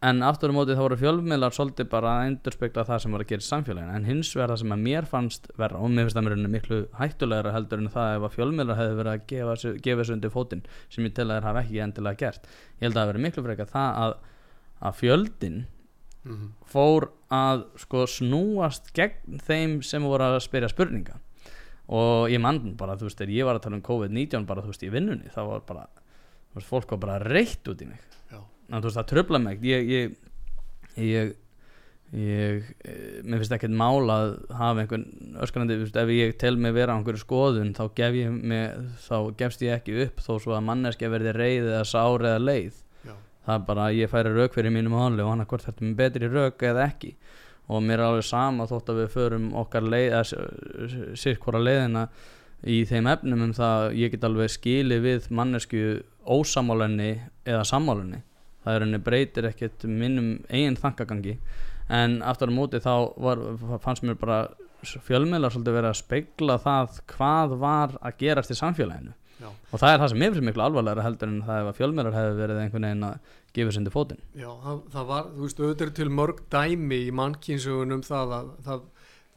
en 0.10 0.24
aftur 0.24 0.54
á 0.56 0.56
móti 0.56 0.78
þá 0.78 0.82
voru 0.86 0.98
fjölmiðlar 1.02 1.54
svolítið 1.54 1.90
bara 1.92 2.14
að 2.16 2.30
endurspegla 2.30 2.86
það 2.88 3.02
sem 3.04 3.16
var 3.16 3.24
að 3.26 3.32
gera 3.34 3.44
í 3.44 3.48
samfélaginu. 3.50 3.96
En 3.98 4.08
hins 4.08 4.32
vegar 4.34 4.54
það 4.54 4.62
sem 4.64 4.74
að 4.76 4.86
mér 4.88 5.10
fannst 5.12 5.50
verra 5.60 5.82
og 5.84 5.92
mér 5.94 6.08
finnst 6.08 6.18
það 6.18 6.28
mér 6.30 6.54
miklu 6.56 6.80
hættulegra 6.96 7.54
heldur 7.58 7.84
en 7.84 7.94
það 7.94 8.16
ef 8.16 8.28
að 8.30 8.36
fjölmiðlar 8.38 8.80
hefði 8.80 8.98
verið 9.02 9.14
að 9.14 9.26
gefa, 9.34 9.74
gefa 9.86 10.02
þessu 10.02 10.16
undir 10.16 10.34
fótinn 10.34 10.66
sem 10.88 11.10
ég 11.10 11.16
tel 11.20 11.28
að 11.28 11.36
þeir 11.36 11.50
hafa 11.50 11.66
ekki 11.66 11.84
endilega 11.86 12.22
gert. 12.24 12.50
Ég 12.80 12.88
held 12.88 12.96
að 12.96 13.02
það 13.02 13.12
verið 13.12 13.26
miklu 13.28 13.46
frekar 13.50 13.72
það 13.76 14.02
að, 14.06 14.16
að 14.82 14.96
fjöldin 15.02 15.66
Mhm. 16.26 16.50
fór 16.68 17.10
að 17.32 17.62
sko 17.80 18.04
snúast 18.06 18.90
gegn 18.94 19.40
þeim 19.40 19.78
sem 19.84 20.04
voru 20.04 20.26
að 20.28 20.42
spyrja 20.44 20.68
spurninga 20.70 21.16
og 21.90 22.28
ég 22.30 22.42
mann 22.44 22.76
bara, 22.78 22.98
þú 22.98 23.08
veist, 23.08 23.18
þegar 23.18 23.34
ég 23.34 23.46
var 23.48 23.56
að 23.56 23.62
tala 23.64 23.76
um 23.78 23.82
COVID-19 23.82 24.46
bara, 24.46 24.62
þú 24.62 24.68
veist, 24.74 24.84
í 24.84 24.92
vinnunni, 24.92 25.32
þá 25.34 25.40
var 25.48 25.62
bara 25.66 25.86
þú 26.52 26.60
veist, 26.60 26.68
fólk 26.70 26.92
var 26.92 27.00
bara 27.00 27.20
reitt 27.24 27.64
út 27.72 27.82
í 27.82 27.88
mig 27.88 28.00
Já. 28.32 28.42
Ná, 28.70 28.82
þú 28.82 28.90
veist, 28.90 28.98
það 29.00 29.08
tröfla 29.14 29.42
mig 29.42 29.62
ég 29.62 29.88
ég, 29.90 30.18
ég, 30.98 31.34
ég 32.14 32.68
e, 32.84 33.22
mér 33.24 33.40
finnst 33.40 33.56
ekkert 33.56 33.74
mál 33.80 34.04
að 34.10 34.36
hafa 34.60 34.84
einhvern 34.84 35.08
öskrandi, 35.40 35.78
þú 35.80 35.86
veist, 35.88 35.98
ef 36.04 36.10
ég 36.14 36.38
tel 36.42 36.58
mig 36.58 36.74
vera 36.74 36.94
á 36.94 36.98
einhverju 37.00 37.24
skoðun, 37.24 37.74
þá 37.78 37.84
gef 37.96 38.14
ég 38.20 38.32
mig, 38.44 38.76
þá 39.08 39.18
gefst 39.40 39.62
ég 39.66 39.80
ekki 39.80 39.98
upp 40.06 40.20
þó 40.26 40.36
svo 40.42 40.54
að 40.58 40.68
manneskja 40.68 41.10
verði 41.10 41.34
reið 41.38 41.72
eða 41.72 41.86
sár 41.86 42.20
eða 42.28 42.44
leið. 42.44 42.84
Það 43.50 43.56
er 43.58 43.68
bara 43.68 43.90
að 43.90 44.00
ég 44.00 44.12
færi 44.12 44.34
rauk 44.36 44.54
fyrir 44.54 44.74
mínum 44.74 44.94
máli 44.94 45.24
og 45.26 45.34
hann 45.34 45.42
að 45.42 45.50
hvort 45.50 45.66
þetta 45.66 45.86
er 45.86 45.96
betri 45.98 46.30
rauk 46.30 46.66
eða 46.70 46.86
ekki. 46.86 47.16
Og 47.70 47.84
mér 47.86 48.00
er 48.00 48.08
alveg 48.08 48.26
sama 48.26 48.66
þótt 48.70 48.94
að 48.94 49.04
við 49.04 49.12
förum 49.14 49.50
okkar 49.58 49.86
leið 49.86 50.08
eða 50.10 51.18
sirkvara 51.18 51.62
leiðina 51.62 52.08
í 52.70 52.80
þeim 52.90 53.10
efnum 53.10 53.44
um 53.48 53.54
það 53.56 53.92
ég 53.98 54.14
get 54.14 54.26
alveg 54.28 54.54
skilið 54.54 55.06
við 55.06 55.30
mannesku 55.34 55.84
ósamálenni 56.30 57.12
eða 57.48 57.66
samálenni 57.66 58.24
það 58.64 58.76
er 58.76 58.86
henni 58.86 59.02
breytir 59.04 59.48
ekkert 59.50 59.86
minnum 59.88 60.34
eigin 60.50 60.78
þankagangi 60.80 61.38
en 61.90 62.20
aftur 62.26 62.52
á 62.52 62.54
móti 62.54 62.82
þá 62.84 62.94
var, 63.18 63.42
fannst 63.82 64.04
mér 64.06 64.20
bara 64.20 64.42
fjölmiðlar 64.84 65.54
svolítið 65.54 65.78
verið 65.80 65.90
að 65.90 66.00
spegla 66.00 66.60
það 66.62 67.00
hvað 67.14 67.56
var 67.64 67.96
að 68.00 68.20
gerast 68.22 68.54
í 68.54 68.60
samfélaginu. 68.60 69.16
Já. 69.40 69.48
og 69.48 69.80
það 69.80 69.94
er 69.94 70.02
það 70.02 70.10
sem 70.12 70.18
mér 70.20 70.34
finnst 70.34 70.46
miklu 70.50 70.64
alvarlega 70.66 71.04
heldur 71.06 71.30
en 71.32 71.44
það 71.48 71.62
ef 71.62 71.68
að 71.70 71.78
fjölmiðlar 71.78 72.16
hefði 72.18 72.40
verið 72.42 72.58
einhvern 72.60 72.86
veginn 72.90 73.06
að 73.08 73.36
sér 73.56 73.82
undir 73.82 73.94
fótinn 73.94 74.22
Já, 74.38 74.50
það, 74.64 74.84
það 74.94 75.10
var, 75.10 75.32
þú 75.34 75.48
veist, 75.48 75.64
auðvitað 75.64 75.96
til 76.00 76.10
mörg 76.20 76.44
dæmi 76.54 77.02
í 77.08 77.10
mannkynsugunum 77.16 78.06
það 78.06 78.38
að 78.38 78.54
það, 78.68 78.86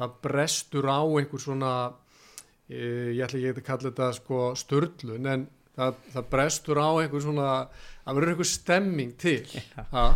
það 0.03 0.15
brestur 0.29 0.89
á 0.93 1.01
einhver 1.03 1.43
svona, 1.43 1.73
e, 2.69 2.85
ég 3.17 3.25
ætla 3.27 3.41
ekki 3.41 3.63
að 3.63 3.67
kalla 3.71 3.91
þetta 3.91 4.13
sko 4.19 4.45
störlun, 4.59 5.33
en 5.33 5.49
það, 5.79 5.99
það 6.15 6.31
brestur 6.35 6.81
á 6.83 6.91
einhver 6.93 7.25
svona, 7.25 7.51
það 8.05 8.19
verður 8.19 8.33
einhver 8.35 8.51
stemming 8.53 9.13
til, 9.21 9.59
ha? 9.95 10.07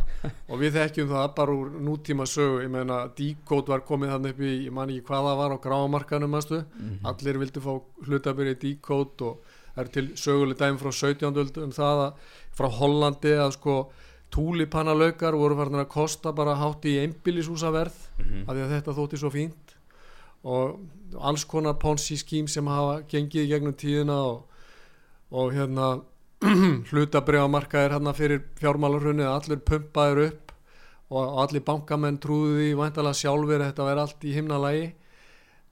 og 0.50 0.62
við 0.62 0.80
þekkjum 0.80 1.12
það 1.12 1.28
bara 1.40 1.58
úr 1.60 1.76
nútíma 1.88 2.28
sögu, 2.30 2.62
ég 2.64 2.72
meina, 2.72 3.02
díkót 3.16 3.72
var 3.72 3.84
komið 3.88 4.16
þannig 4.16 4.36
upp 4.36 4.42
í, 4.46 4.54
ég 4.68 4.74
man 4.76 4.92
ekki 4.92 5.06
hvað 5.10 5.30
það 5.30 5.42
var 5.42 5.56
á 5.56 5.64
grámarkanum, 5.68 6.34
manstu, 6.36 6.64
allir 7.06 7.40
vildu 7.42 7.64
fá 7.64 7.72
hlutabyrja 8.08 8.58
í 8.58 8.62
díkót 8.66 9.24
og 9.26 9.54
það 9.76 9.84
er 9.84 9.92
til 9.92 10.06
söguleg 10.16 10.60
dæmi 10.60 10.80
frá 10.80 10.92
17. 10.92 11.36
öld 11.36 11.58
um 11.60 11.72
það 11.76 12.02
að 12.06 12.34
frá 12.56 12.70
Hollandi 12.72 13.34
að 13.36 13.54
sko 13.58 13.76
túlipannalaukar 14.34 15.36
voru 15.38 15.56
farin 15.58 15.80
að 15.80 15.90
kosta 15.92 16.32
bara 16.36 16.56
hátt 16.58 16.84
í 16.88 16.96
einbýlishúsaverð 17.04 17.96
af 18.46 18.52
því 18.52 18.64
að 18.64 18.74
þetta 18.74 18.96
þótti 18.96 19.20
svo 19.20 19.30
fínt. 19.32 19.76
Og 20.46 21.20
alls 21.26 21.44
konar 21.48 21.78
ponzi 21.82 22.18
skím 22.18 22.48
sem 22.50 22.66
hafa 22.70 23.00
gengið 23.10 23.46
í 23.46 23.50
gegnum 23.50 23.76
tíðina 23.78 24.18
og, 24.30 24.42
og 25.30 25.54
hérna 25.54 25.96
hlutabriðamarkaðir 26.90 27.96
hérna 27.96 28.12
fyrir 28.16 28.44
fjármálarhunni 28.60 29.24
að 29.24 29.38
allir 29.38 29.64
pumpaðir 29.66 30.22
upp 30.26 30.52
og, 31.08 31.40
allir 31.46 31.64
bankamenn 31.66 32.20
trúðu 32.22 32.60
því 32.60 32.70
væntalega 32.78 33.20
sjálfur 33.22 33.60
að 33.62 33.70
þetta 33.70 33.88
væri 33.88 34.04
allt 34.04 34.26
í 34.26 34.36
himnalagi. 34.36 34.86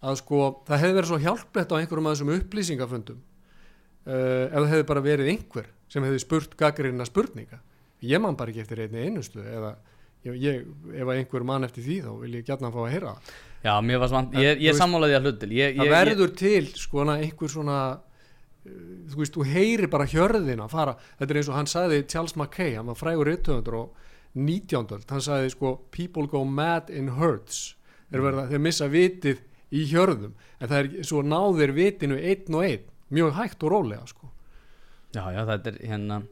Að 0.04 0.18
sko 0.20 0.40
það 0.68 0.82
hefði 0.82 0.96
verið 0.98 1.10
svo 1.10 1.22
hjálplegt 1.22 1.72
á 1.72 1.78
einhverjum 1.78 2.08
af 2.08 2.14
þessum 2.16 2.34
upplýsingafundum 2.34 3.20
uh, 3.20 4.44
ef 4.50 4.58
það 4.58 4.72
hefði 4.72 4.88
bara 4.90 5.04
verið 5.04 5.30
einhver 5.32 5.70
sem 5.94 6.04
hefði 6.06 6.22
spurt 6.24 6.56
gaggrina 6.58 7.06
spurninga. 7.06 7.60
Ég 8.04 8.20
man 8.20 8.36
bara 8.38 8.52
ekki 8.52 8.64
eftir 8.64 8.82
einni 8.84 9.06
einustu 9.06 9.42
eða 9.44 9.76
ég, 10.24 10.64
ef 10.94 11.12
einhver 11.14 11.44
mann 11.46 11.66
eftir 11.66 11.84
því 11.84 11.98
þá 12.06 12.10
vil 12.22 12.32
ég 12.38 12.48
gætna 12.48 12.70
að 12.70 12.78
fá 12.78 12.80
að 12.84 12.90
heyra 12.94 13.12
það. 13.12 13.36
Já, 13.64 13.74
mér 13.80 14.02
var 14.02 14.16
En, 14.18 14.32
ég, 14.42 14.64
ég 14.64 14.76
sammálaði 14.76 15.16
að 15.16 15.28
hlutil. 15.28 15.52
Ég, 15.56 15.78
það 15.78 15.94
verður 15.94 16.34
til 16.40 16.64
sko 16.76 17.06
einhver 17.14 17.52
svona 17.52 17.78
uh, 17.94 18.74
þú 19.12 19.20
veist, 19.22 19.36
þú 19.38 19.46
heyri 19.52 19.90
bara 19.92 20.08
hjörðina 20.10 20.68
fara, 20.72 20.96
þetta 21.20 21.30
er 21.32 21.40
eins 21.40 21.52
og 21.52 21.58
hann 21.60 21.70
sagði 21.70 22.02
Charles 22.10 22.36
Mackay, 22.40 22.74
hann 22.76 22.90
var 22.90 23.00
frægur 23.00 23.30
1800 23.30 23.80
og 23.80 24.12
19. 24.34 24.84
öld, 24.98 25.08
hann 25.08 25.24
sagði 25.24 25.54
sko 25.54 25.74
people 25.94 26.26
go 26.28 26.42
mad 26.44 26.90
in 26.90 27.14
herds. 27.20 27.76
Verða, 28.14 28.44
þeir 28.50 28.62
missa 28.62 28.86
vitið 28.90 29.40
í 29.74 29.86
hjörðum. 29.90 30.34
En 30.60 30.70
það 30.70 30.80
er 30.82 31.08
svo 31.08 31.22
náðir 31.24 31.72
vitinu 31.74 32.18
einn 32.20 32.58
og 32.58 32.66
einn, 32.66 32.84
mjög 33.14 33.36
hægt 33.38 33.64
og 33.64 33.72
rólega 33.72 34.04
sko 34.10 34.33
Já, 35.14 35.22
já, 35.30 35.44
þetta 35.48 35.70
er 35.70 35.78
hérna 35.86 36.24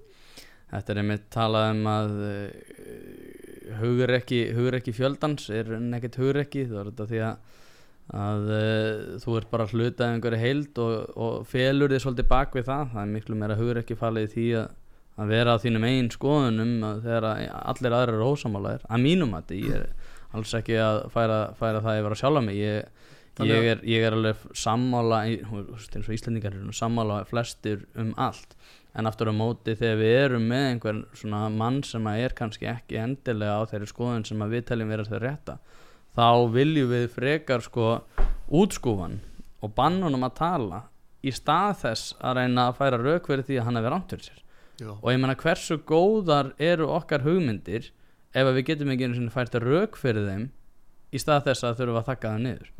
Þetta 0.73 0.93
er 0.93 0.99
einmitt 1.03 1.25
talað 1.33 1.71
um 1.75 1.89
að 1.91 2.13
uh, 2.25 3.73
hugur 3.83 4.13
ekki, 4.17 4.39
hugur 4.57 4.79
ekki 4.79 4.95
fjöldans 4.97 5.51
er 5.53 5.69
nekkert 5.77 6.17
hugur 6.21 6.41
ekki 6.47 6.65
það 6.71 6.79
er 6.81 6.89
þetta 6.89 7.07
því 7.11 7.21
að, 7.27 7.59
að 8.23 8.53
uh, 8.57 9.03
þú 9.21 9.35
ert 9.37 9.51
bara 9.51 9.67
að 9.69 9.75
hluta 9.77 10.07
af 10.07 10.15
einhverju 10.15 10.41
heild 10.41 10.81
og, 10.81 10.95
og 11.13 11.35
felur 11.51 11.93
þið 11.93 12.05
svolítið 12.07 12.31
bak 12.33 12.57
við 12.57 12.65
það. 12.71 12.87
Það 12.95 13.03
er 13.05 13.13
miklu 13.19 13.39
meira 13.43 13.59
hugur 13.61 13.83
ekki 13.83 13.99
falið 14.01 14.31
því 14.33 14.47
að, 14.63 14.73
að 15.21 15.35
vera 15.37 15.59
á 15.61 15.63
þínum 15.67 15.87
eigin 15.91 16.11
skoðunum 16.17 16.75
þegar 17.05 17.29
allir 17.29 17.99
aðrir 17.99 18.17
eru 18.17 18.33
ósamálaðir 18.33 18.89
að 18.89 19.05
mínum 19.05 19.37
að 19.37 19.55
ég 19.59 19.77
er 19.77 19.87
alls 20.33 20.57
ekki 20.57 20.81
að 20.81 21.03
færa, 21.13 21.41
færa 21.61 21.85
það 21.85 22.01
yfir 22.01 22.17
að 22.17 22.23
sjálfa 22.23 22.47
mig. 22.49 22.63
Ég, 22.63 23.02
ég, 23.41 23.57
að- 23.57 23.69
er, 23.73 23.81
ég 23.89 24.05
er 24.07 24.13
alveg 24.17 24.37
sammála 24.55 25.23
eins 25.25 26.09
og 26.09 26.15
Íslendingar 26.17 26.53
eru 26.59 26.73
sammála 26.77 27.23
flestir 27.31 27.87
um 27.97 28.13
allt 28.21 28.57
en 28.95 29.07
aftur 29.09 29.31
á 29.33 29.35
móti 29.35 29.73
þegar 29.79 29.97
við 30.03 30.17
erum 30.27 30.49
með 30.53 30.65
einhver 30.73 30.99
svona 31.17 31.47
mann 31.49 31.83
sem 31.83 32.05
að 32.11 32.25
er 32.27 32.35
kannski 32.37 32.69
ekki 32.69 32.99
endilega 33.01 33.57
á 33.57 33.69
þeirri 33.71 33.89
skoðun 33.89 34.27
sem 34.29 34.43
að 34.45 34.53
við 34.59 34.67
teljum 34.69 34.93
vera 34.93 35.07
þeir 35.09 35.25
rétta 35.25 35.55
þá 36.13 36.27
viljum 36.53 36.91
við 36.93 37.07
frekar 37.15 37.65
sko 37.65 37.87
útskúfan 38.53 39.21
og 39.63 39.73
bannunum 39.79 40.27
að 40.29 40.35
tala 40.43 40.83
í 41.25 41.33
stað 41.33 41.77
þess 41.87 42.13
að 42.21 42.37
reyna 42.41 42.69
að 42.69 42.77
færa 42.83 42.99
rauk 43.01 43.31
fyrir 43.31 43.47
því 43.49 43.59
að 43.63 43.67
hann 43.69 43.79
hefur 43.81 43.97
fyrir 44.11 44.27
sér 44.29 44.39
Já. 44.83 44.91
og 44.99 45.09
ég 45.13 45.21
meina 45.23 45.37
hversu 45.39 45.77
góðar 45.87 46.53
eru 46.59 46.89
okkar 46.91 47.23
hugmyndir 47.25 47.89
ef 48.35 48.45
að 48.49 48.55
við 48.59 48.67
getum 48.73 48.91
ekki 48.93 49.07
einu 49.09 49.15
sinni 49.17 49.33
fært 49.33 49.55
rauk 49.63 49.97
fyrir 50.01 50.27
þeim 50.29 50.47
í 51.13 51.21
stað 51.21 51.47
þess 51.49 51.65
að 51.69 51.77
þurfum 51.81 51.99
að 52.01 52.07
þakka 52.09 52.31
það 52.33 52.45
niður. 52.47 52.71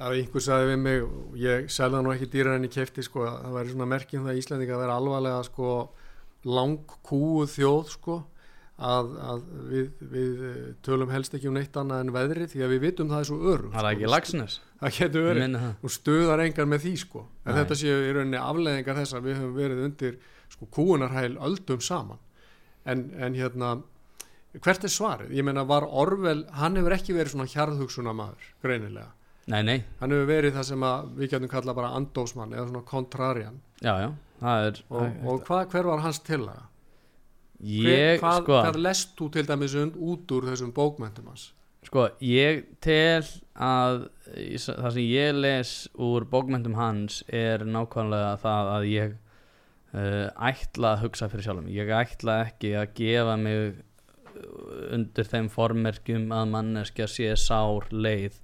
Það 0.00 0.14
er 0.14 0.18
einhver 0.22 0.44
sagði 0.44 0.68
við 0.70 0.78
mig, 0.80 1.02
ég 1.42 1.66
selða 1.72 1.98
nú 2.00 2.12
ekki 2.14 2.30
dýrar 2.32 2.56
en 2.56 2.64
ég 2.64 2.72
kefti 2.72 3.02
sko, 3.04 3.26
að 3.28 3.42
það 3.44 3.56
væri 3.58 3.72
svona 3.74 3.88
merkjum 3.90 4.22
það 4.24 4.32
að 4.32 4.38
Íslandinga 4.40 4.76
að 4.78 4.84
vera 4.86 4.94
alvarlega 4.96 5.42
sko 5.50 5.72
langkúu 6.48 7.42
þjóð 7.52 7.90
sko 7.92 8.16
að, 8.80 9.10
að 9.20 9.42
við, 9.68 9.90
við 10.14 10.40
eh, 10.48 10.62
tölum 10.86 11.12
helst 11.12 11.36
ekki 11.36 11.50
um 11.50 11.58
neitt 11.58 11.76
annað 11.76 12.06
en 12.06 12.14
veðri 12.14 12.48
því 12.48 12.64
að 12.64 12.72
við 12.72 12.82
vitum 12.86 13.12
það 13.12 13.20
er 13.20 13.28
svo 13.28 13.38
öru 13.52 13.72
Það 13.74 13.82
er 13.82 13.90
ekki 13.90 14.10
lagsnes 14.14 14.56
Það 14.80 14.96
getur 14.96 15.26
verið. 15.28 15.58
og 15.84 15.92
stuðar 15.92 16.42
engar 16.46 16.68
með 16.72 16.84
því 16.86 16.94
sko. 17.02 17.26
En 17.44 17.52
Nei. 17.52 17.58
þetta 17.60 17.76
séu 17.82 18.00
í 18.00 18.12
rauninni 18.16 18.40
afleðingar 18.40 19.00
þess 19.02 19.16
að 19.18 19.26
við 19.28 19.40
höfum 19.42 19.54
verið 19.58 19.82
undir 19.84 20.18
sko 20.54 20.68
kúunarhæl 20.72 21.34
öldum 21.36 21.82
saman. 21.84 22.22
En, 22.88 23.10
en 23.20 23.36
hérna 23.36 23.74
hvert 24.56 24.88
er 24.88 24.92
svarið? 24.96 25.34
Ég 25.36 25.44
meina 25.44 25.66
var 25.68 25.84
Orvel 25.84 26.46
hann 26.56 26.80
hefur 26.80 26.96
ekki 26.96 27.12
verið 27.18 27.34
svona 27.36 27.50
hjarðhugsuna 27.52 28.16
maður 28.16 28.48
greinilega 28.64 29.12
Nei, 29.50 29.60
nei, 29.66 29.78
hann 30.00 30.14
hefur 30.14 30.28
verið 30.30 30.56
það 30.56 30.66
sem 30.70 30.88
við 31.18 31.32
getum 31.34 31.50
kalla 31.50 31.76
bara 31.76 31.92
andósmann 31.98 32.52
eða 32.54 32.68
svona 32.68 32.84
kontrarian. 32.86 33.62
Já, 33.82 33.94
já. 34.04 34.10
Er 34.40 34.78
og, 34.88 35.24
og 35.28 35.40
hva, 35.48 35.64
hver 35.68 35.88
var 35.90 36.00
hans 36.00 36.22
tillaga? 36.24 36.68
Ég, 37.60 38.20
hvað, 38.22 38.38
sko, 38.40 38.60
hvað 38.64 38.78
lest 38.80 39.16
þú 39.18 39.26
til 39.34 39.44
dæmis 39.48 39.74
und, 39.76 39.98
út 40.00 40.32
úr 40.32 40.46
þessum 40.48 40.70
bókmöntum 40.72 41.26
hans? 41.28 41.50
sko, 41.86 42.06
ég 42.24 42.64
tel 42.84 43.24
að 43.56 44.06
það 44.28 44.94
sem 44.94 45.04
ég 45.04 45.36
les 45.38 45.74
úr 46.00 46.26
bókmyndum 46.30 46.76
hans 46.78 47.20
er 47.26 47.64
nákvæmlega 47.66 48.34
það 48.42 48.72
að 48.74 48.88
ég 48.90 49.14
uh, 49.94 50.26
ætla 50.50 50.94
að 50.94 51.06
hugsa 51.06 51.30
fyrir 51.32 51.48
sjálfum 51.48 51.70
ég 51.72 51.92
ætla 51.94 52.42
ekki 52.48 52.74
að 52.80 52.92
gefa 53.00 53.38
mig 53.40 53.80
undir 54.94 55.28
þeim 55.28 55.50
formerkjum 55.52 56.30
að 56.32 56.52
manneskja 56.54 57.08
sé 57.10 57.32
sár 57.40 57.88
leið 57.92 58.38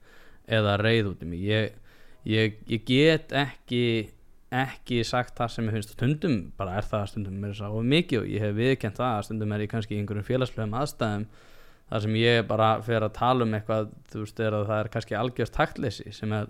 eða 0.46 0.76
reið 0.80 1.12
út 1.12 1.24
í 1.24 1.30
mig. 1.30 1.42
Ég, 1.46 1.80
ég, 2.28 2.60
ég 2.70 2.84
get 2.86 3.34
ekki 3.36 3.82
ekki 4.54 5.02
sagt 5.06 5.34
það 5.38 5.52
sem 5.52 5.68
ég 5.68 5.74
finnst. 5.76 5.94
Stundum 5.96 6.36
bara 6.58 6.78
er 6.78 6.86
það 6.86 7.08
stundum 7.10 7.40
mér 7.42 7.56
sá 7.58 7.66
mikið 7.66 8.20
og 8.20 8.28
ég 8.30 8.44
hef 8.44 8.54
viðkjönt 8.56 9.00
það 9.00 9.24
stundum 9.26 9.54
er 9.54 9.64
ég 9.64 9.72
kannski 9.72 9.96
í 9.96 10.00
einhverjum 10.00 10.26
félagslegum 10.26 10.76
aðstæðum 10.78 11.26
þar 11.90 12.04
sem 12.04 12.18
ég 12.20 12.46
bara 12.46 12.68
fer 12.86 13.06
að 13.06 13.16
tala 13.18 13.46
um 13.46 13.56
eitthvað 13.58 13.90
þú 14.12 14.22
veist 14.22 14.40
er 14.42 14.56
að 14.56 14.70
það 14.70 14.80
er 14.82 14.92
kannski 14.94 15.18
algjörst 15.18 15.56
taktleysi 15.56 16.14
sem 16.14 16.34
er, 16.34 16.48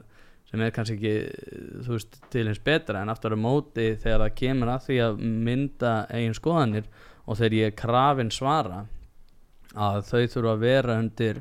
sem 0.51 0.65
er 0.65 0.75
kannski 0.77 0.97
ekki 0.97 1.85
þú 1.87 1.95
veist 1.97 2.21
til 2.33 2.47
hins 2.51 2.63
betra. 2.69 3.01
En 3.01 3.13
aftur 3.13 3.37
á 3.37 3.39
móti 3.41 3.89
þegar 4.03 4.27
það 4.27 4.37
kemur 4.43 4.73
að 4.75 4.89
því 4.91 4.99
að 5.07 5.23
mynda 5.49 5.95
eigin 6.13 6.37
skoðanir 6.37 6.91
og 7.27 7.41
þegar 7.41 7.59
ég 7.61 7.73
er 7.73 7.79
krafin 7.81 8.33
svara 8.35 8.85
að 9.77 10.03
þau 10.09 10.21
þurfa 10.33 10.53
að 10.53 10.63
vera 10.65 11.01
undir, 11.01 11.41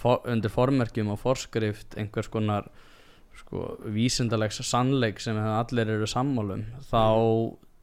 for, 0.00 0.22
undir 0.30 0.52
formerkjum 0.52 1.12
og 1.14 1.20
forskrift 1.22 1.96
einhvers 2.00 2.30
konar 2.32 2.70
sko, 3.38 3.76
vísindalegs 3.94 4.62
sannleik 4.66 5.20
sem 5.22 5.38
allir 5.40 5.92
eru 5.96 6.08
sammálum 6.10 6.64
þá 6.90 7.04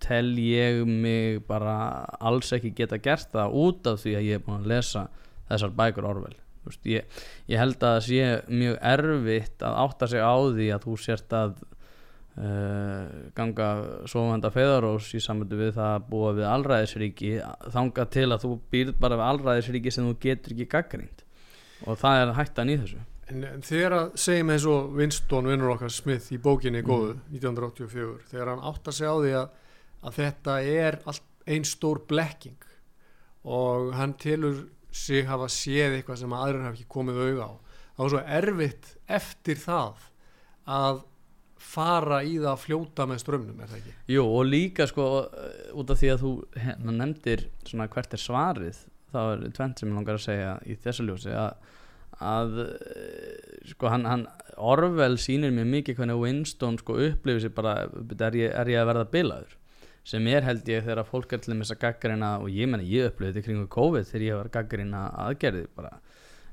tel 0.04 0.34
ég 0.42 0.84
mig 0.86 1.42
bara 1.48 1.78
alls 2.22 2.52
ekki 2.54 2.76
geta 2.78 3.00
gert 3.02 3.32
það 3.34 3.56
út 3.64 3.88
af 3.90 4.04
því 4.04 4.18
að 4.18 4.28
ég 4.28 4.38
er 4.38 4.44
búin 4.46 4.62
að 4.62 4.70
lesa 4.74 5.08
þessar 5.48 5.74
bækur 5.80 6.10
orvel 6.10 6.36
ég, 6.86 7.08
ég 7.48 7.62
held 7.62 7.80
að 7.80 7.96
það 7.96 8.06
sé 8.08 8.28
mjög 8.52 8.78
erfitt 8.92 9.66
að 9.66 9.82
átta 9.86 10.12
sig 10.12 10.22
á 10.22 10.36
því 10.38 10.70
að 10.76 10.86
þú 10.86 10.98
sért 11.02 11.36
að 11.38 11.54
uh, 12.38 13.06
ganga 13.38 13.70
sofanda 14.10 14.52
feðarós 14.54 15.14
í 15.18 15.22
samöndu 15.24 15.60
við 15.60 15.78
það 15.78 15.94
að 15.94 16.10
búa 16.12 16.34
við 16.38 16.50
allræðisríki 16.52 17.32
þanga 17.74 18.10
til 18.18 18.28
að 18.30 18.44
þú 18.44 18.52
býrð 18.74 19.00
bara 19.02 19.20
við 19.20 19.30
allræðisríki 19.32 19.96
sem 19.96 20.10
þú 20.10 20.20
getur 20.28 20.58
ekki 20.58 20.70
gaggrínt 20.76 21.27
og 21.86 22.00
það 22.02 22.24
er 22.24 22.34
hættan 22.40 22.74
í 22.74 22.80
þessu 22.82 23.04
En, 23.28 23.42
en 23.44 23.64
þegar 23.66 23.94
að 23.98 24.14
segjum 24.24 24.52
eins 24.54 24.66
og 24.72 24.94
Winston 24.96 25.50
vinnur 25.52 25.74
okkar 25.74 25.92
Smith 25.92 26.32
í 26.32 26.38
bókinni 26.40 26.80
góðu 26.80 27.18
mm. 27.18 27.34
1984 27.36 28.30
þegar 28.32 28.52
hann 28.54 28.64
átt 28.70 28.88
að 28.88 28.96
segja 28.96 29.12
á 29.12 29.18
því 29.20 29.34
að, 29.36 29.50
að 30.00 30.20
þetta 30.22 30.56
er 30.72 30.98
einn 31.52 31.68
stór 31.68 32.00
blekking 32.08 32.70
og 33.48 33.92
hann 34.00 34.16
tilur 34.22 34.64
sig 34.96 35.28
hafa 35.28 35.50
séð 35.52 35.98
eitthvað 35.98 36.22
sem 36.22 36.38
aðrir 36.38 36.64
hafa 36.64 36.78
ekki 36.78 36.88
komið 36.96 37.20
auða 37.26 37.50
á 37.52 37.54
þá 37.98 38.02
er 38.06 38.14
svo 38.14 38.24
erfitt 38.40 38.90
eftir 39.20 39.60
það 39.60 40.08
að 40.78 41.04
fara 41.68 42.22
í 42.24 42.36
það 42.38 42.52
að 42.54 42.64
fljóta 42.64 43.08
með 43.10 43.22
strömmnum 43.24 43.62
er 43.64 43.72
það 43.72 43.80
ekki? 43.82 43.96
Jú 44.14 44.24
og 44.24 44.44
líka 44.48 44.88
sko 44.90 45.08
út 45.76 45.92
af 45.92 46.00
því 46.00 46.12
að 46.14 46.24
þú 46.24 46.34
hérna, 46.64 46.96
nefndir 47.02 47.48
svona 47.68 47.90
hvert 47.92 48.14
er 48.14 48.24
svarið 48.24 48.84
þá 49.18 49.24
er 49.26 49.44
tvent 49.58 49.82
sem 49.82 49.90
ég 49.92 49.98
langar 49.98 50.20
að 50.20 50.26
segja 50.30 50.56
í 50.64 50.78
þessu 50.86 51.10
ljósi 51.10 51.34
að 51.34 51.58
að 52.24 52.58
eh, 52.64 53.62
sko 53.70 53.92
hann, 53.92 54.06
hann 54.10 54.26
Orwell 54.58 55.20
sýnir 55.22 55.54
mér 55.54 55.68
mikið 55.70 56.00
hvernig 56.00 56.22
Winston 56.22 56.80
sko 56.82 56.98
upplifir 57.08 57.46
sér 57.46 57.54
bara 57.54 57.76
er 57.86 58.38
ég, 58.38 58.50
er 58.50 58.72
ég 58.74 58.82
að 58.82 58.90
verða 58.90 59.08
bilaður? 59.14 59.56
Sem 60.08 60.28
er 60.32 60.46
held 60.48 60.70
ég 60.72 60.86
þegar 60.86 61.06
fólk 61.06 61.34
er 61.36 61.44
til 61.44 61.54
þess 61.54 61.76
að 61.76 61.82
gaggarina 61.84 62.32
og 62.42 62.50
ég 62.50 62.70
menna 62.70 62.88
ég 62.88 63.12
upplifið 63.12 63.36
þetta 63.36 63.46
kringu 63.46 63.68
COVID 63.76 64.08
þegar 64.08 64.26
ég 64.26 64.40
var 64.40 64.52
gaggarina 64.56 65.04
aðgerði 65.28 65.66
bara 65.78 65.98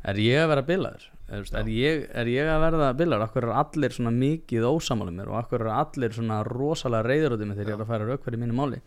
er 0.05 0.21
ég 0.21 0.43
að 0.43 0.51
verða 0.53 0.67
bilaður? 0.69 1.07
Er, 1.25 1.47
er, 1.57 1.71
ég, 1.73 2.03
er 2.13 2.29
ég 2.29 2.51
að 2.51 2.65
verða 2.67 2.91
bilaður? 2.99 3.27
Okkur 3.31 3.47
er 3.49 3.55
allir 3.63 3.97
svona 3.97 4.13
mikið 4.19 4.67
ósamálum 4.69 5.17
mér 5.17 5.31
og 5.33 5.39
okkur 5.41 5.65
er 5.65 5.73
allir 5.79 6.13
svona 6.13 6.43
rosalega 6.45 7.09
reyður 7.09 7.39
út 7.39 7.47
í 7.47 7.49
mig 7.49 7.57
þegar 7.57 7.73
ég 7.73 7.79
er 7.79 7.87
að 7.87 7.95
færa 7.95 8.11
raukverði 8.11 8.43
mínu 8.43 8.59
máli? 8.59 8.83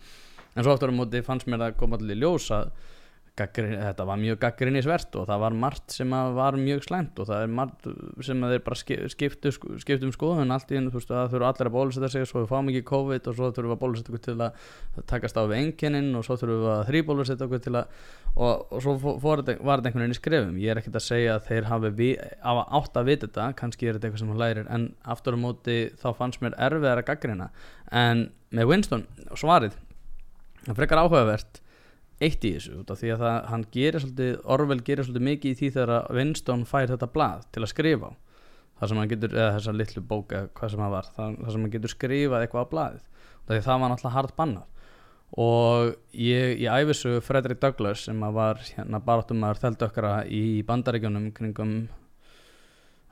En 0.53 0.65
svo 0.65 0.75
áttur 0.75 0.93
á 0.93 0.99
móti 0.99 1.23
fannst 1.25 1.49
mér 1.49 1.65
að 1.71 1.79
koma 1.79 1.97
allir 1.97 2.19
ljós 2.21 2.51
að 2.53 2.69
Gaggrin, 3.37 3.75
þetta 3.77 4.05
var 4.09 4.17
mjög 4.21 4.39
gaggrinnisvert 4.41 5.17
og 5.19 5.27
það 5.29 5.41
var 5.43 5.57
margt 5.63 5.93
sem 5.93 6.13
var 6.37 6.57
mjög 6.57 6.85
slæmt 6.87 7.19
og 7.21 7.29
það 7.29 7.43
er 7.45 7.51
margt 7.59 7.89
sem 8.25 8.45
þeir 8.51 8.63
bara 8.65 8.79
skiptu, 9.13 9.51
skiptu 9.53 10.07
um 10.07 10.13
skoðun 10.15 10.53
allt 10.55 10.71
í 10.73 10.79
hennu, 10.79 10.93
þú 10.93 11.01
veist 11.01 11.11
að 11.13 11.19
það 11.19 11.35
þurfa 11.35 11.51
allir 11.51 11.69
að 11.69 11.75
bólusetja 11.75 12.11
sig 12.13 12.29
svo 12.29 12.43
við 12.43 12.49
fáum 12.53 12.71
ekki 12.71 12.85
COVID 12.89 13.29
og 13.29 13.37
svo 13.37 13.51
þurfum 13.51 13.69
við 13.69 13.75
að 13.77 13.83
bólusetja 13.83 14.13
okkur 14.13 14.25
til 14.27 14.37
að 14.47 14.71
takast 15.13 15.37
á 15.37 15.43
við 15.45 15.59
engininn 15.59 16.09
og 16.17 16.25
svo 16.25 16.39
þurfum 16.41 16.63
við 16.63 16.73
að 16.73 16.87
þrýbólusetja 16.89 17.47
okkur 17.47 17.63
til 17.67 17.75
að 17.77 18.01
og, 18.37 18.65
og 18.71 18.81
svo 18.83 18.95
fór, 19.01 19.41
þetta, 19.41 19.57
var 19.65 19.81
þetta 19.81 19.91
einhvern 19.91 20.05
veginn 20.05 20.15
í 20.15 20.19
skrefum. 20.19 20.57
Ég 20.61 20.73
er 20.73 20.81
ekkert 20.81 20.99
að 20.99 21.05
segja 21.07 21.35
að 21.37 21.47
þeir 21.47 21.69
hafi 21.71 21.91
vi, 21.97 22.09
átt 22.41 22.99
að 22.99 23.09
vita 23.09 23.27
þetta, 23.27 23.47
kannski 23.57 23.87
er 23.87 23.97
þetta 23.97 24.09
eitthvað 24.09 24.23
sem 24.23 24.33
hann 24.33 24.41
lærir 24.41 24.71
en 24.73 24.89
aftur 25.13 25.37
á 25.37 25.39
móti 25.41 25.77
þá 26.01 26.09
fannst 26.17 26.43
mér 26.43 26.57
erfiðar 26.67 27.01
að 27.01 27.07
gaggrina 27.09 27.49
en 27.91 28.27
með 28.53 28.69
Winston 28.71 29.07
svarið, 29.33 29.77
frekar 30.67 31.01
áhugavert 31.03 31.61
eitt 32.23 32.45
í 32.47 32.53
þessu 32.55 32.79
út 32.81 32.93
af 32.93 33.01
því 33.01 33.11
að 33.13 33.23
það, 33.23 33.35
hann 33.51 33.65
gerir 33.73 34.03
svolítið, 34.03 34.37
Orwell 34.55 34.79
gerir 34.85 35.05
svolítið 35.05 35.27
mikið 35.27 35.51
í 35.51 35.57
því 35.59 35.73
þegar 35.75 36.15
Winston 36.17 36.63
fær 36.65 36.89
þetta 36.93 37.11
blað 37.13 37.43
til 37.53 37.63
að 37.63 37.71
skrifa 37.73 38.13
það 38.77 38.91
sem 38.91 39.01
hann 39.01 39.11
getur, 39.11 39.35
eða 39.35 39.53
þessa 39.57 39.75
litlu 39.75 40.03
bók 40.05 40.33
eða 40.33 40.49
hvað 40.57 40.73
sem 40.73 40.81
það 40.83 40.95
var, 40.95 41.11
það, 41.15 41.37
það 41.43 41.53
sem 41.53 41.63
hann 41.65 41.75
getur 41.75 41.93
skrifað 41.93 42.43
eitthvað 42.45 42.67
á 42.67 42.71
blaðið, 42.73 43.05
það, 43.47 43.61
það 43.67 43.79
var 43.83 43.93
náttúrulega 43.93 44.17
hard 44.17 44.35
bannað. 44.37 44.73
Og 45.43 45.89
ég, 46.15 46.53
ég 46.63 46.71
æfisu 46.71 47.17
Fredrik 47.25 47.59
Douglass 47.59 48.05
sem 48.07 48.21
var 48.37 48.61
hérna 48.63 49.01
baráttumar 49.03 49.59
þeldökkara 49.59 50.13
í 50.31 50.43
bandaríkjónum 50.67 51.33
kringum 51.35 51.73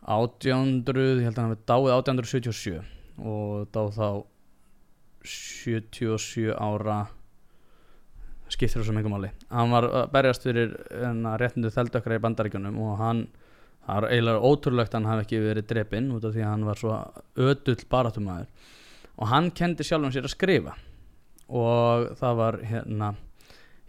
1800, 0.05 1.09
ég 1.19 1.27
held 1.27 1.35
að 1.35 1.41
hann 1.41 1.51
hefði 1.55 1.67
dáið 1.67 1.91
1877 1.97 2.79
og 3.25 3.67
dáð 3.73 3.91
þá 3.97 4.09
77 5.25 6.53
ára 6.53 6.99
skiptir 8.51 8.81
þessu 8.81 8.93
mjög 8.95 9.09
máli. 9.11 9.31
Hann 9.49 9.73
var 9.73 9.87
að 9.89 10.07
berjast 10.13 10.45
fyrir 10.45 10.75
réttindu 11.41 11.71
þeldökkra 11.73 12.19
í 12.19 12.23
bandaríkjunum 12.23 12.79
og 12.85 12.97
hann 13.01 13.25
það 13.85 13.97
er 13.97 14.07
eiginlega 14.15 14.49
ótrúlegt 14.49 14.97
hann 14.97 15.09
hafi 15.09 15.25
ekki 15.25 15.43
verið 15.43 15.69
drepinn 15.69 16.09
út 16.15 16.25
af 16.25 16.33
því 16.33 16.43
að 16.43 16.51
hann 16.51 16.65
var 16.65 16.81
svo 16.81 16.95
ödull 17.47 17.77
baratumæður 17.91 18.73
og 19.15 19.29
hann 19.31 19.51
kendi 19.55 19.85
sjálf 19.85 20.07
um 20.07 20.13
sér 20.13 20.27
að 20.27 20.35
skrifa. 20.35 20.75
Og 21.45 22.09
það 22.19 22.39
var 22.39 22.57
hérna 22.65 23.13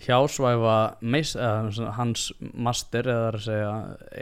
hjásvæfa 0.05 0.77
meis, 1.01 1.33
eða, 1.37 1.93
hans 1.97 2.29
master 2.53 3.09
eða 3.09 3.41
segja 3.41 3.73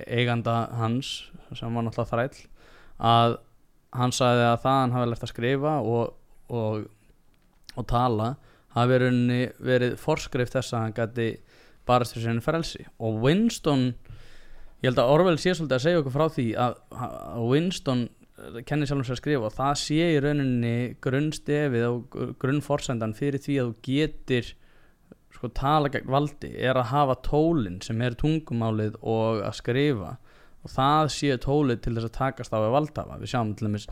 eiganda 0.07 0.59
hans 0.79 1.15
sem 1.55 1.75
var 1.75 1.87
náttúrulega 1.87 2.11
þræll 2.13 2.45
að 3.03 3.37
hann 3.95 4.15
sagði 4.15 4.45
að 4.47 4.61
það 4.63 4.79
hann 4.81 4.95
hafi 4.95 5.11
lert 5.11 5.27
að 5.27 5.33
skrifa 5.33 5.75
og, 5.83 6.15
og, 6.51 6.87
og 7.75 7.89
tala 7.91 8.35
hafi 8.75 8.99
verið, 8.99 9.95
forskrift 10.01 10.57
þess 10.57 10.75
að 10.75 10.83
hann 10.83 10.97
gæti 10.97 11.29
barast 11.87 12.17
fyrir 12.17 12.29
sinni 12.31 12.45
frelsi. 12.45 12.85
Og 12.99 13.21
Winston 13.23 13.93
ég 14.83 14.91
held 14.91 15.01
að 15.01 15.15
Orwell 15.15 15.39
sé 15.41 15.55
svolítið 15.55 15.79
að 15.79 15.87
segja 15.87 16.03
okkur 16.03 16.15
frá 16.17 16.27
því 16.35 16.49
að, 16.61 16.77
að 16.99 17.49
Winston 17.53 18.05
kennir 18.67 18.89
sjálf 18.91 19.01
um 19.01 19.07
sér 19.07 19.15
að 19.15 19.21
skrifa 19.23 19.49
og 19.49 19.55
það 19.55 19.75
sé 19.81 20.07
í 20.11 20.21
rauninni 20.21 20.77
grunnstefið 21.05 21.87
og 21.87 22.17
grunnforsendan 22.43 23.15
fyrir 23.17 23.43
því 23.43 23.59
að 23.63 23.71
þú 23.71 23.77
getur 23.87 24.51
sko 25.35 25.51
tala 25.55 25.91
gegn 25.93 26.11
valdi 26.11 26.51
er 26.59 26.79
að 26.79 26.91
hafa 26.91 27.17
tólinn 27.27 27.81
sem 27.85 28.03
er 28.05 28.17
tungumálið 28.19 28.99
og 29.01 29.43
að 29.47 29.59
skrifa. 29.61 30.15
Og 30.65 30.73
það 30.73 31.11
sé 31.13 31.39
tólið 31.45 31.83
til 31.85 31.95
þess 31.97 32.09
að 32.09 32.17
takast 32.19 32.55
á 32.57 32.59
að 32.59 32.73
valdhafa. 32.73 33.19
Við 33.21 33.33
sjáum 33.35 33.53
til 33.55 33.69
dæmis 33.69 33.89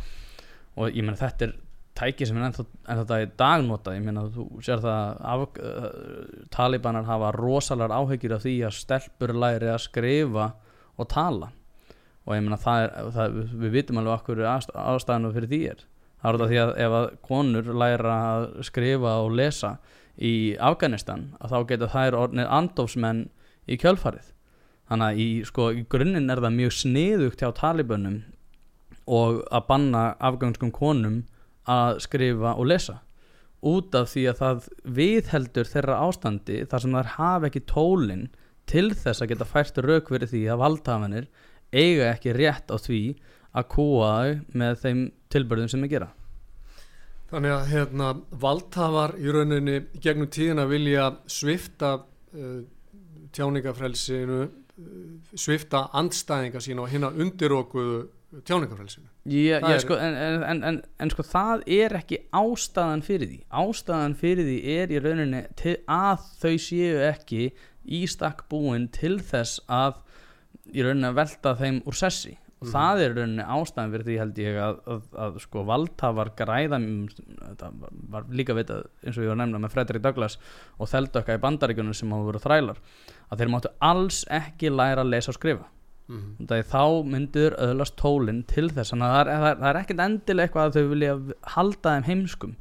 og 0.78 0.94
ég 0.96 1.04
menn 1.04 1.18
þetta 1.20 1.48
er 1.48 1.56
tæki 1.98 2.26
sem 2.28 2.38
er 2.38 2.48
ennþá, 2.48 2.64
ennþá 2.94 3.18
í 3.22 3.28
dagnóta 3.40 3.94
ég 3.96 4.04
meina 4.04 4.24
þú 4.32 4.46
sér 4.64 4.82
það 4.82 5.22
af, 5.32 5.44
uh, 5.60 5.88
talibanar 6.54 7.08
hafa 7.08 7.32
rosalega 7.36 7.98
áhyggjur 8.00 8.36
af 8.36 8.44
því 8.46 8.54
að 8.66 8.76
stelpur 8.78 9.34
læri 9.36 9.70
að 9.72 9.82
skrifa 9.86 10.52
og 10.96 11.08
tala. 11.12 11.52
Og 12.26 12.36
ég 12.36 12.44
meina 12.44 12.60
það 12.60 12.84
er, 12.84 12.92
það, 13.16 13.40
við 13.64 13.74
vitum 13.76 14.00
alveg 14.00 14.20
okkur 14.20 14.44
ástæðinu 14.46 15.32
fyrir 15.34 15.50
því 15.50 15.62
er. 15.72 15.86
Það 16.22 16.28
er 16.28 16.38
þetta 16.38 16.50
því 16.52 16.60
að 16.62 16.72
ef 16.84 16.96
að 16.98 17.08
konur 17.26 17.72
læra 17.82 18.18
að 18.32 18.44
skrifa 18.68 19.14
og 19.24 19.32
lesa 19.34 19.72
í 20.22 20.34
Afganistan 20.62 21.32
að 21.42 21.54
þá 21.54 21.58
geta 21.72 21.90
þær 21.90 22.18
orðnið 22.20 22.52
andofsmenn 22.60 23.24
í 23.66 23.78
kjölfarið. 23.80 24.28
Þannig 24.92 25.08
að 25.08 25.22
í, 25.24 25.28
sko, 25.48 25.68
í 25.74 25.82
grunninn 25.90 26.30
er 26.30 26.42
það 26.44 26.56
mjög 26.60 26.74
sniðugt 26.78 27.42
hjá 27.42 27.50
talibunum 27.56 28.20
og 29.10 29.42
að 29.50 29.66
banna 29.66 30.02
afganskum 30.22 30.70
konum 30.74 31.22
að 31.70 32.00
skrifa 32.06 32.54
og 32.58 32.68
lesa. 32.70 33.00
Út 33.62 33.94
af 33.94 34.10
því 34.10 34.22
að 34.30 34.38
það 34.40 34.64
viðheldur 34.96 35.68
þeirra 35.70 35.98
ástandi 36.08 36.62
þar 36.70 36.82
sem 36.82 36.96
þær 36.98 37.12
hafa 37.16 37.48
ekki 37.48 37.62
tólinn 37.70 38.24
til 38.70 38.88
þess 38.94 39.22
að 39.22 39.32
geta 39.32 39.46
fært 39.46 39.78
rauk 39.84 40.10
verið 40.10 40.34
því 40.34 40.42
að 40.50 40.62
valdhafanir 40.62 41.28
eiga 41.72 42.10
ekki 42.10 42.34
rétt 42.36 42.72
á 42.74 42.76
því 42.80 43.02
að 43.52 43.68
kúa 43.74 44.10
þau 44.16 44.58
með 44.58 44.82
þeim 44.82 45.04
tilbörðum 45.32 45.70
sem 45.70 45.84
þeir 45.84 45.92
gera. 45.94 46.10
Þannig 47.32 47.54
að 47.54 47.68
hérna, 47.70 48.08
valdhafar 48.42 49.14
í 49.16 49.32
rauninni 49.32 49.76
gegnum 50.04 50.28
tíðina 50.32 50.66
vilja 50.68 51.06
svifta 51.30 51.94
uh, 52.02 52.58
tjáningafrelsinu 53.32 54.40
uh, 54.42 54.50
svifta 55.32 55.86
andstæðinga 55.96 56.60
sína 56.60 56.84
og 56.84 56.92
hérna 56.92 57.12
undirókuðu 57.14 58.02
Það 59.60 59.74
er- 59.76 59.82
sko, 59.84 59.96
en, 60.00 60.14
en, 60.16 60.62
en, 60.64 60.82
en, 61.04 61.10
sko 61.12 61.22
það 61.28 61.64
er 61.78 61.96
ekki 62.00 62.18
ástæðan 62.32 63.02
fyrir 63.04 63.28
því. 63.28 63.40
Ástæðan 63.62 64.14
fyrir 64.16 64.46
því 64.48 64.58
er 64.78 64.94
í 64.96 65.00
rauninni 65.04 65.42
til, 65.60 65.76
að 65.86 66.24
þau 66.40 66.54
séu 66.64 67.02
ekki 67.10 67.42
í 67.84 68.04
stakk 68.08 68.46
búin 68.48 68.88
til 68.94 69.18
þess 69.20 69.60
að 69.68 70.00
í 70.72 70.80
rauninni 70.86 71.10
að 71.10 71.18
velta 71.20 71.52
þeim 71.58 71.82
úr 71.84 71.98
sessi. 71.98 72.38
Og 72.62 72.68
Mhm. 72.68 72.72
það 72.76 73.00
er 73.02 73.10
í 73.10 73.14
rauninni 73.18 73.44
ástæðan 73.50 73.90
fyrir 73.92 74.04
því 74.06 74.16
held 74.22 74.36
ég 74.38 74.56
að, 74.62 74.76
að, 74.86 75.02
að 75.18 75.38
sko 75.42 75.64
valdhafar 75.66 76.28
græða 76.38 76.78
þetta 76.78 77.70
var, 77.80 77.90
var 78.14 78.22
líka 78.30 78.54
vitað 78.54 78.84
eins 79.02 79.18
og 79.18 79.24
ég 79.24 79.32
var 79.32 79.40
nefna 79.42 79.58
með 79.64 79.72
Fredrik 79.74 80.02
Douglass 80.04 80.38
og 80.78 80.86
Þeldökka 80.88 81.34
í 81.34 81.42
bandaríkunum 81.42 81.92
sem 81.98 82.10
hafa 82.14 82.28
verið 82.30 82.44
þrælar 82.46 82.78
að 83.32 83.38
þeir 83.42 83.50
máttu 83.50 83.72
alls 83.82 84.20
ekki 84.30 84.70
læra 84.70 85.02
að 85.02 85.10
lesa 85.10 85.32
og 85.34 85.38
skrifa 85.40 85.66
mm 86.08 86.48
er 86.56 86.66
þá 86.68 87.04
myndur 87.06 87.54
öðlast 87.58 87.96
tólinn 87.96 88.42
til 88.50 88.68
þess. 88.70 88.92
Þannig 88.92 89.06
að 89.06 89.14
það 89.14 89.20
er, 89.20 89.30
það 89.32 89.48
er, 89.50 89.56
það 89.60 89.68
er 89.70 89.80
ekkert 89.80 90.04
endilega 90.06 90.46
eitthvað 90.46 90.66
að 90.66 90.76
þau 90.76 90.90
vilja 90.92 91.14
halda 91.54 91.94
þeim 91.94 92.08
heimskum. 92.08 92.56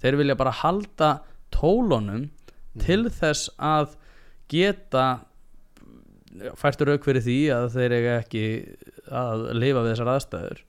Þeir 0.00 0.18
vilja 0.20 0.36
bara 0.36 0.50
halda 0.50 1.10
tólunum 1.54 2.30
til 2.80 3.10
þess 3.10 3.50
að 3.58 3.96
geta 4.48 5.04
færstur 6.58 6.90
auk 6.94 7.04
fyrir 7.06 7.22
því 7.22 7.38
að 7.54 7.68
þeir 7.76 7.96
eiga 7.98 8.16
ekki 8.22 8.46
að 9.10 9.44
lifa 9.54 9.84
við 9.84 9.92
þessar 9.92 10.14
aðstæður. 10.14 10.64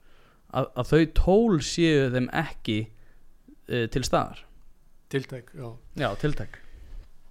Að, 0.56 0.68
að 0.76 0.92
þau 0.92 1.02
tól 1.18 1.62
séu 1.62 2.12
þeim 2.14 2.28
ekki 2.32 2.78
uh, 2.86 3.86
til 3.90 4.04
staðar. 4.06 4.44
Tiltæk, 5.10 5.50
já. 5.54 5.68
Já, 5.98 6.08
tiltæk 6.22 6.65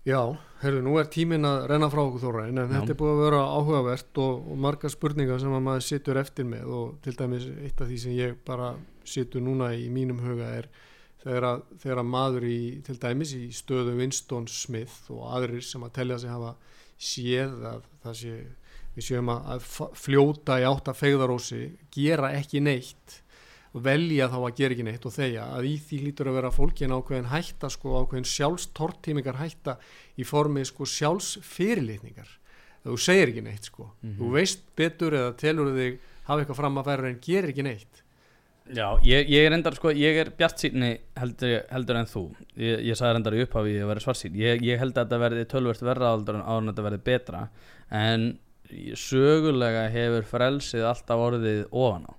Já, 0.06 0.20
herru, 0.62 0.84
nú 0.86 0.99
er 1.01 1.08
tíminn 1.10 1.47
að 1.49 1.64
renna 1.72 1.88
frá 1.89 2.03
okkur 2.03 2.22
þóraðin 2.22 2.62
en 2.62 2.68
þetta 2.70 2.93
er 2.93 2.97
búið 2.99 3.14
að 3.16 3.22
vera 3.24 3.39
áhugavert 3.58 4.20
og, 4.22 4.43
og 4.51 4.60
margar 4.62 4.91
spurningar 4.93 5.39
sem 5.41 5.56
að 5.58 5.64
maður 5.66 5.86
situr 5.88 6.20
eftir 6.22 6.45
með 6.45 6.74
og 6.78 6.91
til 7.01 7.14
dæmis 7.18 7.47
eitt 7.56 7.82
af 7.82 7.89
því 7.89 7.97
sem 8.03 8.14
ég 8.20 8.36
bara 8.45 8.76
situr 9.06 9.41
núna 9.41 9.72
í 9.74 9.88
mínum 9.89 10.22
huga 10.22 10.51
er 10.60 10.70
þegar 11.24 11.64
þegar 11.82 12.03
að 12.03 12.12
maður 12.12 12.45
í 12.51 12.60
til 12.86 12.99
dæmis 13.01 13.34
í 13.34 13.47
stöðu 13.58 13.95
Winston 13.97 14.45
Smith 14.51 15.10
og 15.10 15.26
aðrir 15.39 15.66
sem 15.66 15.88
að 15.88 15.95
telja 15.97 16.22
sig 16.22 16.34
hafa 16.36 16.53
séð 17.01 17.66
að 17.72 17.89
það 18.06 18.18
sé 18.22 18.36
við 18.95 19.08
séum 19.10 19.34
að, 19.34 19.66
fljóta 19.97 20.62
í 20.62 20.68
átt 20.70 20.93
að 20.93 21.01
fegðarósi 21.01 21.64
gera 21.97 22.30
ekki 22.38 22.62
neitt 22.62 23.24
velja 23.84 24.30
þá 24.32 24.38
að 24.40 24.56
gera 24.60 24.76
ekki 24.76 24.86
neitt 24.88 25.06
og 25.08 25.14
þegja. 25.16 25.50
Að 25.58 25.68
í 25.68 25.76
því 25.84 26.00
lítur 26.06 26.30
að 26.32 26.38
vera 26.40 26.52
fólkin 26.54 26.96
ákveðin 26.96 27.32
hætta 27.32 27.70
sko 27.74 27.98
ákveðin 28.04 28.30
sjálfstortímingar 28.32 29.40
hætta 29.42 29.78
í 30.16 30.28
formi 30.28 30.64
sko 30.68 30.88
sjálfsfyrirlitningar 30.88 32.32
að 32.86 32.94
þú 32.94 32.98
segir 33.02 33.32
ekki 33.34 33.44
neitt 33.44 33.70
sko. 33.72 33.90
Mhm. 34.02 34.18
þú 34.20 34.32
veist 34.32 34.66
betur 34.78 35.18
eða 35.18 35.36
telur 35.38 35.74
þig 35.76 36.00
hafa 36.26 36.42
eitthvað 36.42 36.60
fram 36.62 36.78
að 36.78 36.90
færa 36.90 37.10
en 37.10 37.22
gerir 37.22 37.50
ekki 37.50 37.66
neitt. 37.66 38.02
Já, 38.66 38.98
ég, 39.06 39.28
ég 39.30 39.46
er 39.46 39.54
endar 39.54 39.76
sko, 39.78 39.92
ég 39.94 40.18
er 40.18 40.32
bjart 40.34 40.58
síðni 40.58 40.98
heldur, 41.16 41.66
heldur 41.70 42.00
en 42.00 42.08
þú. 42.10 42.24
Ég, 42.58 42.82
ég 42.82 42.98
sagði 42.98 43.20
endar 43.20 43.36
í 43.38 43.44
upphafi 43.44 43.76
að 43.78 43.92
vera 43.92 44.02
svart 44.02 44.18
sín 44.18 44.38
ég, 44.40 44.64
ég 44.66 44.80
held 44.82 44.96
að 44.96 45.06
þetta 45.06 45.20
verði 45.22 45.46
tölvert 45.46 45.84
verra 45.86 46.16
áður 46.16 46.40
en 46.40 46.46
áður 46.48 46.62
en 46.64 46.72
þetta 46.72 46.86
verði 46.88 47.02
betra. 47.06 47.50
En 47.92 48.40
sögulega 48.98 49.86
hefur 49.94 50.26
frelsið 50.26 50.88
alltaf 50.90 51.26
orðið 51.28 51.68
ofan 51.70 52.08
á 52.10 52.14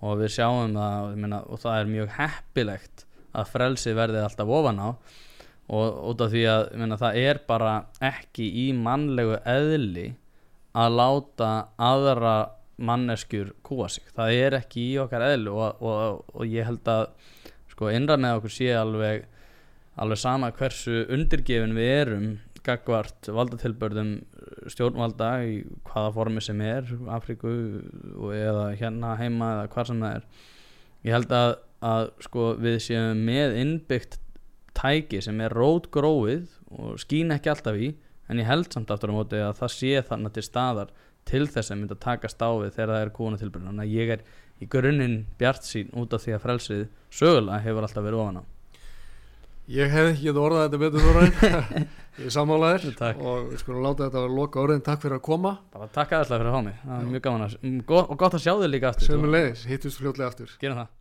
og 0.00 0.20
við 0.20 0.34
sjáum 0.36 0.76
það 0.76 1.16
meina, 1.20 1.40
og 1.46 1.60
það 1.62 1.80
er 1.80 1.90
mjög 1.94 2.14
heppilegt 2.16 3.04
að 3.30 3.50
frelsið 3.52 3.98
verði 3.98 4.22
alltaf 4.24 4.54
ofan 4.60 4.80
á. 4.80 4.88
Og 5.70 5.98
út 6.10 6.22
af 6.24 6.32
því 6.32 6.44
að 6.50 6.62
meina, 6.80 6.98
það 6.98 7.18
er 7.20 7.42
bara 7.46 7.74
ekki 8.02 8.48
í 8.64 8.70
mannlegu 8.74 9.36
eðli 9.46 10.08
að 10.74 10.96
láta 10.98 11.50
aðra 11.78 12.34
manneskjur 12.80 13.52
kúa 13.66 13.90
sig. 13.92 14.06
Það 14.16 14.38
er 14.40 14.56
ekki 14.62 14.86
í 14.94 14.96
okkar 15.02 15.26
eðlu 15.28 15.54
og, 15.60 15.84
og, 15.84 16.24
og 16.32 16.48
ég 16.48 16.66
held 16.66 16.88
að 16.90 17.04
sko 17.70 17.92
innra 17.92 18.16
með 18.20 18.40
okkur 18.40 18.54
sé 18.56 18.72
alveg 18.74 19.28
alveg 20.00 20.20
sama 20.20 20.50
hversu 20.56 21.04
undirgefin 21.12 21.76
við 21.76 21.90
erum 21.98 22.28
gagvart 22.66 23.28
valdatilbörðum 23.32 24.12
stjórnvalda 24.70 25.30
í 25.48 25.60
hvaða 25.88 26.14
formi 26.16 26.42
sem 26.44 26.60
er 26.64 26.88
Afríku 27.12 27.52
og 28.16 28.34
eða 28.36 28.70
hérna 28.80 29.16
heima 29.20 29.52
eða 29.56 29.70
hvað 29.74 29.90
sem 29.90 30.02
það 30.04 30.16
er. 30.18 30.26
Ég 31.06 31.16
held 31.16 31.34
að, 31.36 31.52
að 31.92 32.10
sko 32.26 32.50
við 32.60 32.78
séum 32.84 33.24
með 33.26 33.56
innbyggt 33.62 34.18
tæki 34.76 35.22
sem 35.24 35.40
er 35.42 35.54
rótgróið 35.56 36.48
og 36.76 37.00
skín 37.02 37.34
ekki 37.34 37.52
alltaf 37.52 37.78
í 37.80 37.94
en 38.30 38.38
ég 38.38 38.46
held 38.46 38.70
samt 38.70 38.92
aftur 38.92 39.10
á 39.10 39.18
móti 39.18 39.40
að 39.42 39.56
það 39.58 39.74
sé 39.74 40.04
þarna 40.06 40.30
til 40.34 40.46
staðar 40.46 40.92
til 41.28 41.46
þess 41.50 41.72
að 41.72 41.80
mynda 41.80 41.96
að 41.96 42.04
taka 42.04 42.30
stáfið 42.30 42.76
þegar 42.76 42.92
það 42.94 43.02
er 43.04 43.12
kúna 43.16 43.40
tilbyrjun 43.40 43.70
þannig 43.70 43.88
að 43.88 43.98
ég 43.98 44.14
er 44.14 44.22
í 44.60 44.68
grunninn 44.70 45.18
bjart 45.40 45.66
sín 45.66 45.92
út 45.96 46.14
af 46.14 46.24
því 46.24 46.36
að 46.36 46.42
frelsið 46.44 46.82
sögulega 47.10 47.62
hefur 47.64 47.86
alltaf 47.86 48.06
verið 48.06 48.22
ofan 48.22 48.40
á. 48.40 48.44
Ég 49.70 49.92
hef 49.92 50.08
ekki 50.10 50.32
orðað 50.34 50.64
þetta 50.64 50.80
betur 50.82 51.00
ég 51.06 51.42
er 51.50 51.86
sammálaðir 52.34 52.86
og 53.10 53.50
við 53.50 53.62
skulum 53.62 53.84
láta 53.86 54.06
þetta 54.06 54.22
að 54.22 54.36
loka 54.36 54.62
orðin. 54.62 54.84
Takk 54.86 55.04
fyrir 55.04 55.18
að 55.18 55.26
koma. 55.26 55.56
Bara 55.72 55.90
takk 55.94 56.16
aðeinslega 56.18 56.42
fyrir 56.42 56.52
að 56.52 56.56
fá 56.58 56.66
mig. 56.68 56.80
Það 56.84 56.96
er 57.00 57.10
mjög 57.14 57.26
gaman 57.26 57.46
að, 57.46 57.58
og 58.00 58.16
gott 58.20 58.38
að 58.38 58.46
sjá 58.46 58.54
þig 58.60 58.72
líka 58.74 58.92
aftur 58.94 59.06
hittust 59.70 60.02
fljótlega 60.02 60.32
aftur. 60.32 60.56
Gerum 60.60 60.82
það 60.82 60.99